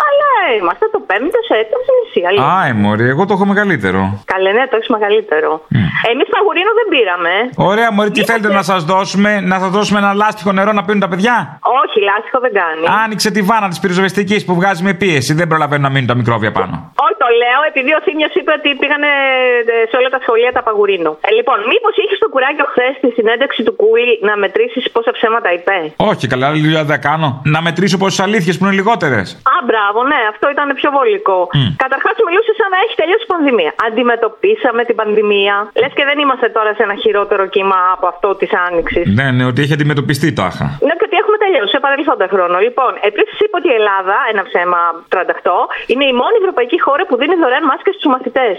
αλλά 0.07 0.29
είμαστε 0.59 0.85
το 0.95 0.99
πέμπτο 1.09 1.39
σε 1.47 1.53
έτος 1.63 1.83
νησί. 1.95 2.21
αλήθεια. 2.27 2.49
Α, 2.57 2.67
ε, 2.69 2.73
μωρή, 2.83 3.05
εγώ 3.13 3.23
το 3.29 3.33
έχω 3.37 3.45
μεγαλύτερο. 3.51 4.01
Καλέ, 4.33 4.51
ναι, 4.57 4.63
το 4.71 4.75
έχεις 4.79 4.91
μεγαλύτερο. 4.97 5.49
Εμείς 6.11 6.27
παγουρίνο 6.35 6.71
δεν 6.79 6.87
πήραμε. 6.93 7.33
Ωραία, 7.71 7.89
μωρή, 7.95 8.09
τι 8.15 8.21
θέλετε 8.29 8.49
να 8.59 8.63
σας 8.71 8.81
δώσουμε, 8.91 9.31
να 9.51 9.57
σας 9.63 9.69
δώσουμε 9.77 9.97
ένα 10.03 10.11
λάστιχο 10.21 10.51
νερό 10.57 10.71
να 10.79 10.83
πίνουν 10.85 11.01
τα 11.05 11.09
παιδιά; 11.11 11.35
Όχι, 11.81 11.97
λάστιχο 12.09 12.39
δεν 12.45 12.53
κάνει. 12.61 12.83
Άνοιξε 13.03 13.29
τη 13.35 13.41
βάνα 13.49 13.67
της 13.71 13.79
πυροσβεστική 13.81 14.37
που 14.47 14.53
βγάζει 14.59 14.81
με 14.87 14.93
πίεση. 15.01 15.31
Δεν 15.39 15.47
προλαβαίνουν 15.51 15.85
να 15.87 15.91
μείνουν 15.93 16.09
τα 16.11 16.15
μικρόβια 16.21 16.51
πάνω. 16.59 16.75
Όχι, 17.05 17.15
το 17.23 17.29
λέω 17.41 17.59
επειδή 17.71 17.91
ο 17.99 18.01
Θήμιος 18.05 18.33
είπε 18.39 18.51
ότι 18.59 18.69
πήγανε 18.81 19.09
ε, 19.73 19.75
σε 19.89 19.95
όλα 19.99 20.09
τα 20.15 20.19
σχολεία 20.23 20.51
τα 20.57 20.61
παγουρίνου. 20.67 21.11
Ε, 21.27 21.29
λοιπόν, 21.37 21.57
μήπως 21.71 21.93
είχες 22.01 22.17
το 22.23 22.27
κουράγιο 22.33 22.65
χθες 22.71 22.93
στη 22.99 23.09
συνέντευξη 23.17 23.61
του 23.67 23.73
Κούλι 23.81 24.13
να 24.27 24.33
μετρήσεις 24.43 24.85
πόσα 24.95 25.11
ψέματα 25.17 25.49
είπε; 25.55 25.75
Όχι, 26.11 26.25
καλά, 26.31 26.45
άλλη 26.49 26.61
δουλειά 26.65 26.83
δεν 26.83 26.91
θα 26.95 27.01
κάνω. 27.09 27.27
Να 27.53 27.59
μετρήσω 27.67 27.97
πόσες 28.01 28.19
αλήθειες 28.25 28.55
που 28.57 28.63
είναι 28.65 28.75
λιγότερες. 28.81 29.27
Α, 29.53 29.55
μπράβο, 29.67 29.99
ναι, 30.11 30.21
αυτό 30.33 30.45
ήταν 30.55 30.67
πιο 30.79 30.89
βολικό. 30.97 31.39
Μμ. 31.53 31.69
Καταρχάς, 31.83 32.15
μιλούσε 32.27 32.51
σαν 32.59 32.69
να 32.73 32.77
έχει 32.83 32.95
τελειώσει 33.01 33.23
η 33.27 33.31
πανδημία. 33.33 33.71
Αντιμετωπίσαμε 33.88 34.81
την 34.89 34.95
πανδημία. 35.01 35.55
Λες 35.81 35.91
και 35.97 36.05
δεν 36.09 36.17
είμαστε 36.23 36.47
τώρα 36.57 36.71
σε 36.77 36.81
ένα 36.88 36.95
χειρότερο 37.03 37.43
κύμα 37.55 37.79
από 37.95 38.05
αυτό 38.13 38.29
της 38.39 38.51
Άνοιξης. 38.67 39.05
Ναι, 39.17 39.27
ναι, 39.35 39.43
ότι 39.51 39.59
έχει 39.63 39.73
αντιμετωπιστεί 39.77 40.27
τάχα. 40.39 40.67
Ναι, 40.88 40.93
και 40.99 41.05
ότι 41.09 41.15
έχουμε 41.21 41.38
τελειώσει 41.43 41.71
σε 41.75 41.79
παρελθόντα 41.85 42.27
χρόνο. 42.33 42.55
Λοιπόν, 42.67 42.91
επίσης 43.09 43.38
είπε 43.43 43.55
ότι 43.61 43.69
η 43.73 43.75
Ελλάδα, 43.79 44.15
ένα 44.31 44.43
ψέμα 44.49 44.81
38, 45.13 45.57
είναι 45.91 46.05
η 46.11 46.13
μόνη 46.21 46.35
ευρωπαϊκή 46.41 46.77
χώρα 46.85 47.03
που 47.07 47.15
δίνει 47.21 47.35
δωρεάν 47.41 47.63
μάσκες 47.69 47.93
στους 47.97 48.09
μαθητές. 48.13 48.57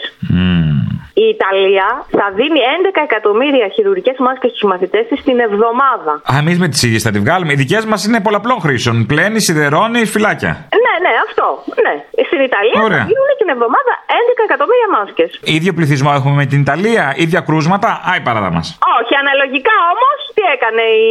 Η 1.22 1.24
Ιταλία 1.34 1.86
θα 2.18 2.26
δίνει 2.38 2.60
11 2.76 3.02
εκατομμύρια 3.08 3.66
χειρουργικές 3.74 4.16
μάσκες 4.26 4.50
στους 4.50 4.64
μαθητές 4.72 5.04
της 5.10 5.18
την 5.26 5.38
εβδομάδα. 5.48 6.12
Α, 6.30 6.32
εμείς 6.42 6.56
με 6.62 6.68
τις 6.72 6.80
ίδιες 6.86 7.02
θα 7.06 7.10
τη 7.14 7.18
βγάλουμε. 7.24 7.52
Οι 7.52 7.58
δικές 7.64 7.84
μας 7.90 8.00
είναι 8.06 8.20
πολλαπλών 8.26 8.58
χρήσεων. 8.64 8.96
Πλένει, 9.10 9.40
σιδερώνει, 9.46 10.00
φυλάκια. 10.14 10.52
Ναι, 10.84 10.94
ναι, 11.04 11.12
αυτό. 11.26 11.46
Ναι. 11.84 11.94
Στην 12.28 12.40
Ιταλία 12.48 12.78
Ωραία. 12.86 13.02
θα 13.02 13.10
δίνουν 13.10 13.30
την 13.40 13.48
εβδομάδα 13.54 13.92
11 14.20 14.42
εκατομμύρια 14.48 14.88
μάσκες. 14.96 15.30
ίδιο 15.56 15.72
πληθυσμό 15.78 16.10
έχουμε 16.18 16.34
με 16.42 16.46
την 16.52 16.60
Ιταλία, 16.66 17.04
ίδια 17.24 17.40
κρούσματα. 17.48 17.88
Άι 18.10 18.20
παράδα 18.26 18.50
μας. 18.56 18.66
Όχι, 18.98 19.14
αναλογικά 19.22 19.76
όμως, 19.94 20.17
τι 20.38 20.44
έκανε 20.56 20.84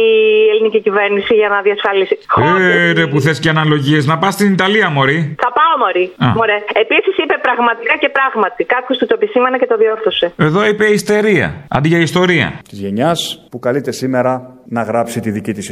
ελληνική 0.52 0.80
κυβέρνηση 0.86 1.32
για 1.40 1.48
να 1.54 1.58
διασφαλίσει; 1.66 2.16
Ε, 2.60 2.92
ρε 2.98 3.06
που 3.10 3.20
θες 3.20 3.38
και 3.42 3.48
αναλογίες. 3.48 4.06
Να 4.06 4.18
πας 4.18 4.32
στην 4.34 4.52
Ιταλία, 4.52 4.88
Μωρή. 4.90 5.20
Θα 5.44 5.50
πάω, 5.58 5.74
Μωρή. 5.82 6.04
Α. 6.24 6.26
Μωρέ. 6.38 6.58
Επίσης 6.84 7.14
είπε 7.22 7.36
πραγματικά 7.46 7.94
και 8.02 8.08
πράγματι. 8.18 8.64
Κάποιος 8.64 8.98
του 8.98 9.06
το 9.06 9.14
επισήμανε 9.18 9.56
και 9.58 9.66
το 9.66 9.76
διόρθωσε. 9.76 10.26
Εδώ 10.36 10.66
είπε 10.66 10.84
ιστερία. 10.84 11.48
Αντί 11.68 11.88
για 11.88 11.98
ιστορία. 11.98 12.48
Της 12.68 12.78
γενιάς 12.78 13.18
που 13.50 13.58
καλείται 13.58 13.92
σήμερα 13.92 14.32
να 14.68 14.82
γράψει 14.82 15.20
τη 15.20 15.30
δική 15.30 15.52
της 15.52 15.68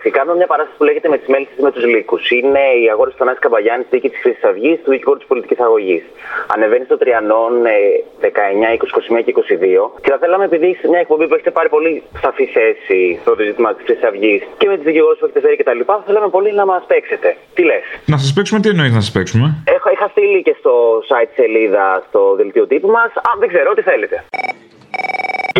ιστερία. 0.00 0.18
Κάνουμε 0.18 0.36
μια 0.40 0.46
παράσταση 0.52 0.78
που 0.78 0.84
λέγεται 0.88 1.08
Με 1.14 1.18
τι 1.18 1.30
μέλισσε 1.30 1.62
με 1.66 1.70
τους 1.74 1.84
λύκους. 1.92 2.30
Είναι 2.30 2.64
η 2.82 2.84
αγόρι 2.92 3.10
του 3.10 3.18
Θανάση 3.20 3.38
Καμπαγιάννη 3.44 3.84
στη 3.86 3.94
δίκη 3.96 4.08
της 4.12 4.20
Χρυσής 4.22 4.44
Αυγής, 4.50 4.76
του 4.84 4.90
δικηγόρου 4.94 5.18
της 5.22 5.28
πολιτικής 5.30 5.58
αγωγής. 5.66 6.02
Ανεβαίνει 6.54 6.84
στο 6.84 6.96
Τριανόν 7.02 7.52
ε, 7.66 7.78
19, 8.20 8.28
20, 8.76 9.18
21 9.18 9.24
και 9.24 9.32
22. 9.36 10.00
Και 10.02 10.10
θα 10.12 10.18
θέλαμε, 10.22 10.44
επειδή 10.50 10.68
σε 10.80 10.86
μια 10.92 11.00
εκπομπή 11.04 11.24
που 11.28 11.34
έχετε 11.34 11.50
πάρει 11.50 11.68
πολύ 11.76 12.02
σαφή 12.24 12.44
θέση 12.56 13.00
στο 13.22 13.32
ζήτημα 13.48 13.68
της 13.74 13.82
Χρυσής 13.86 14.04
Αυγής 14.08 14.40
και 14.60 14.66
με 14.70 14.74
τις 14.76 14.84
δικηγόρου 14.88 15.16
που 15.18 15.24
έχετε 15.26 15.40
φέρει 15.44 15.56
κτλ., 15.60 15.80
θα 15.86 16.02
θέλαμε 16.06 16.28
πολύ 16.36 16.50
να 16.60 16.64
μας 16.70 16.82
παίξετε. 16.90 17.28
Τι 17.54 17.62
λες; 17.70 17.84
Να 18.12 18.16
σας 18.22 18.32
παίξουμε, 18.32 18.60
τι 18.60 18.68
εννοείς 18.68 18.92
να 18.98 19.00
σας 19.00 19.12
παίξουμε; 19.16 19.46
Έχω, 19.76 19.88
είχα 19.94 20.06
στείλει 20.14 20.42
και 20.42 20.54
στο 20.58 20.72
site 21.10 21.32
σελίδα 21.34 22.04
στο 22.08 22.20
δελτίο 22.38 22.66
τύπου 22.66 22.88
μας. 22.88 23.10
Α, 23.28 23.30
δεν 23.40 23.48
ξέρω, 23.48 23.74
τι 23.74 23.82
θέλετε. 23.82 24.16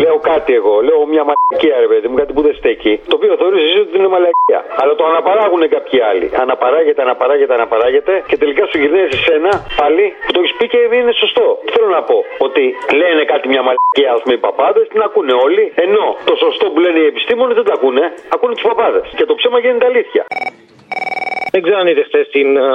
Λέω 0.03 0.17
κάτι 0.31 0.51
εγώ, 0.59 0.75
λέω 0.87 0.99
μια 1.13 1.23
μαλακία 1.29 1.75
ρε 1.83 1.89
παιδί 1.91 2.07
μου, 2.09 2.15
κάτι 2.21 2.31
που 2.35 2.41
δεν 2.47 2.53
στέκει. 2.59 2.93
Το 3.11 3.15
οποίο 3.19 3.33
θεωρείς 3.41 3.61
εσύ 3.67 3.79
ότι 3.85 3.93
είναι 3.97 4.09
μαλακία. 4.15 4.59
Αλλά 4.81 4.93
το 4.99 5.03
αναπαράγουν 5.11 5.61
κάποιοι 5.75 5.99
άλλοι. 6.09 6.27
Αναπαράγεται, 6.43 7.01
αναπαράγεται, 7.07 7.53
αναπαράγεται 7.59 8.13
και 8.29 8.37
τελικά 8.41 8.63
σου 8.69 8.77
γυρνάει 8.81 9.07
σε 9.13 9.19
σένα 9.27 9.51
πάλι 9.81 10.05
που 10.25 10.31
το 10.35 10.39
έχεις 10.43 10.53
πει 10.57 10.65
και 10.71 10.79
είναι 10.99 11.13
σωστό. 11.23 11.47
Τι 11.65 11.69
θέλω 11.75 11.89
να 11.97 12.01
πω, 12.09 12.17
ότι 12.47 12.63
λένε 13.01 13.23
κάτι 13.33 13.45
μια 13.53 13.63
μαλακία, 13.67 14.09
ας 14.15 14.21
πούμε, 14.21 14.33
οι 14.37 14.41
παπάδες, 14.47 14.83
την 14.93 15.01
ακούνε 15.07 15.33
όλοι. 15.45 15.63
Ενώ 15.85 16.05
το 16.29 16.33
σωστό 16.43 16.65
που 16.71 16.79
λένε 16.85 16.99
οι 17.03 17.07
επιστήμονες 17.13 17.55
δεν 17.59 17.65
τα 17.69 17.73
ακούνε, 17.77 18.05
ακούνε 18.35 18.53
τους 18.57 18.65
παπάδες. 18.69 19.05
Και 19.17 19.25
το 19.29 19.33
ψέμα 19.39 19.57
γίνεται 19.59 19.85
αλήθεια. 19.91 20.23
Δεν 21.53 21.61
ξέρω 21.63 21.77
αν 21.83 21.87
είδες 21.91 22.05
χθες 22.09 22.25
την, 22.35 22.47
α, 22.57 22.67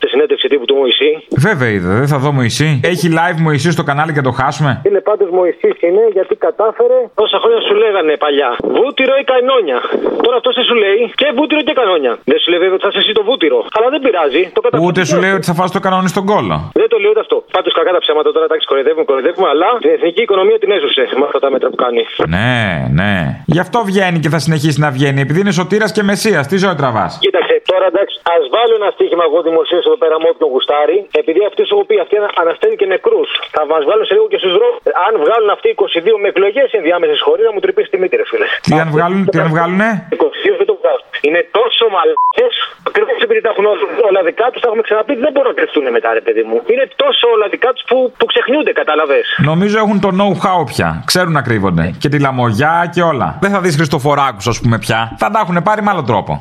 τη 0.00 0.06
συνέντευξη 0.12 0.46
τύπου 0.52 0.64
του 0.70 0.76
Μωυσή. 0.80 1.10
Βέβαια 1.46 1.70
είδα, 1.76 1.90
δεν 2.00 2.08
θα 2.12 2.18
δω 2.22 2.30
Μωυσή. 2.38 2.70
Έχει 2.92 3.06
live 3.18 3.38
Μωυσή 3.46 3.70
στο 3.76 3.84
κανάλι 3.88 4.12
και 4.16 4.24
το 4.28 4.32
χάσουμε. 4.40 4.72
Είναι 4.88 5.00
πάντως 5.08 5.28
Μωυσή 5.36 5.70
είναι 5.88 6.04
γιατί 6.16 6.34
κατάφερε 6.46 6.98
όσα 7.24 7.38
χρόνια 7.42 7.60
σου 7.68 7.74
λέγανε 7.82 8.12
παλιά. 8.24 8.50
Βούτυρο 8.78 9.14
ή 9.22 9.24
κανόνια. 9.32 9.78
Τώρα 10.24 10.36
αυτό 10.40 10.50
δεν 10.58 10.64
σου 10.68 10.76
λέει 10.84 11.00
και 11.20 11.26
βούτυρο 11.38 11.60
και 11.68 11.74
κανόνια. 11.80 12.12
Δεν 12.30 12.38
σου 12.42 12.48
λέει 12.50 12.60
βέβαια 12.64 12.76
ότι 12.78 12.84
θα 12.86 12.90
είσαι 12.92 13.00
εσύ 13.04 13.12
το 13.18 13.24
βούτυρο. 13.28 13.58
Αλλά 13.76 13.88
δεν 13.94 14.00
πειράζει. 14.04 14.42
Το 14.56 14.60
καταφέρει. 14.64 14.86
Ούτε 14.86 15.00
σου 15.10 15.16
λέει 15.22 15.32
ότι 15.38 15.46
θα 15.50 15.54
φας 15.58 15.70
το 15.76 15.80
κανόνι 15.86 16.08
στον 16.14 16.24
κόλλο. 16.32 16.56
Δεν 16.80 16.88
το 16.92 16.96
λέω 17.02 17.10
ούτε 17.14 17.22
αυτό. 17.26 17.36
Πάντως 17.56 17.72
κακά 17.78 17.90
τα 17.96 18.00
ψέματα 18.04 18.28
τώρα 18.34 18.44
εντάξει 18.48 18.66
κοροϊδεύουμε, 18.70 19.04
κοροϊδεύουμε, 19.10 19.48
αλλά 19.54 19.68
την 19.84 19.90
εθνική 19.96 20.22
οικονομία 20.26 20.58
την 20.62 20.70
έσωσε 20.76 21.02
με 21.20 21.24
αυτά 21.28 21.38
τα 21.44 21.48
μέτρα 21.52 21.68
που 21.72 21.78
κάνει. 21.84 22.02
Ναι, 22.36 22.54
ναι. 23.00 23.14
Γι' 23.54 23.62
αυτό 23.66 23.78
βγαίνει 23.90 24.18
και 24.24 24.30
θα 24.34 24.40
συνεχίσει 24.44 24.78
να 24.84 24.88
βγαίνει. 24.96 25.20
Επειδή 25.26 25.38
είναι 25.42 25.54
σωτήρας 25.60 25.90
και 25.96 26.02
μεσίας. 26.10 26.44
Τι 26.50 26.56
ζωή 26.64 26.74
τραβάς; 26.82 27.12
Κοίταξε, 27.24 27.54
τώρα 27.72 27.86
εντάξει, 28.00 28.16
ας 28.34 28.44
βάλω 28.54 28.74
ένα 28.80 28.88
στοίχημα 28.96 29.24
εγώ 29.28 29.38
δημοσίως 29.48 29.84
εδώ 29.88 29.98
πέρα 30.02 30.16
με 30.22 30.28
όποιον 30.32 30.48
γουστάρει, 30.52 30.98
επειδή 31.20 31.40
αυτοί 31.50 31.62
σου 31.68 31.76
οποίοι 31.84 31.98
αυτοί 32.04 32.14
αναστέλνουν 32.42 32.76
και 32.80 32.86
νεκρούς. 32.94 33.30
Θα 33.56 33.62
μας 33.72 33.82
βάλουν 33.88 34.04
σε 34.08 34.14
λίγο 34.16 34.26
και 34.32 34.38
στους 34.42 34.52
δρόμους. 34.56 34.78
Αν 35.06 35.12
βγάλουν 35.24 35.50
αυτοί 35.56 35.68
22 35.74 36.14
με 36.22 36.28
εκλογές 36.32 36.68
ενδιάμεσες 36.78 37.18
χωρίς 37.26 37.44
να 37.48 37.52
μου 37.54 37.60
τρυπήσει 37.64 37.88
τη 37.92 37.96
μύτη, 38.02 38.14
ρε 38.20 38.26
φίλε. 38.30 38.46
Τι 38.66 38.72
αν 38.82 38.88
βγάλουν, 38.94 39.20
τι 39.32 39.38
αν 39.44 39.48
βγάλουνε; 39.54 39.88
22 40.10 40.54
δεν 40.60 40.66
το 40.70 40.76
βγάζουν. 40.80 41.06
Είναι 41.26 41.40
τόσο 41.58 41.84
μαλακές, 41.94 42.54
ακριβώς 42.88 43.16
επειδή 43.26 43.40
τα 43.46 43.50
έχουν 43.54 43.66
όλα 44.08 44.20
δικά 44.28 44.46
τους, 44.50 44.60
τα 44.62 44.66
έχουμε 44.70 44.84
ξαναπεί, 44.88 45.12
δεν 45.24 45.30
μπορούν 45.32 45.50
να 45.52 45.56
κρυφτούν 45.58 45.84
μετά, 45.96 46.08
ρε 46.18 46.22
παιδί 46.26 46.42
μου. 46.48 46.56
Είναι 46.72 46.84
τόσο 47.02 47.24
όλα 47.34 47.46
δικά 47.54 47.70
τους 47.74 47.84
που, 47.88 47.96
που 48.18 48.26
ξεχνιούνται, 48.32 48.72
κατάλαβες. 48.80 49.26
Νομίζω 49.50 49.76
έχουν 49.84 49.98
το 50.06 50.10
know-how 50.18 50.60
πια. 50.72 50.88
Ξέρουν 51.10 51.32
να 51.38 51.42
κρύβονται. 51.48 51.84
Και 52.02 52.08
τη 52.12 52.18
λαμογιά 52.26 52.74
και 52.94 53.02
όλα. 53.12 53.28
Δεν 53.44 53.50
θα 53.54 53.60
δεις 53.64 53.74
Χριστοφοράκους, 53.80 54.46
ας 54.52 54.58
πούμε 54.60 54.76
πια. 54.84 55.00
Θα 55.22 55.26
τα 55.32 55.38
έχουν 55.44 55.56
πάρει 55.68 55.80
με 55.82 55.90
άλλο 55.90 56.04
τρόπο. 56.10 56.32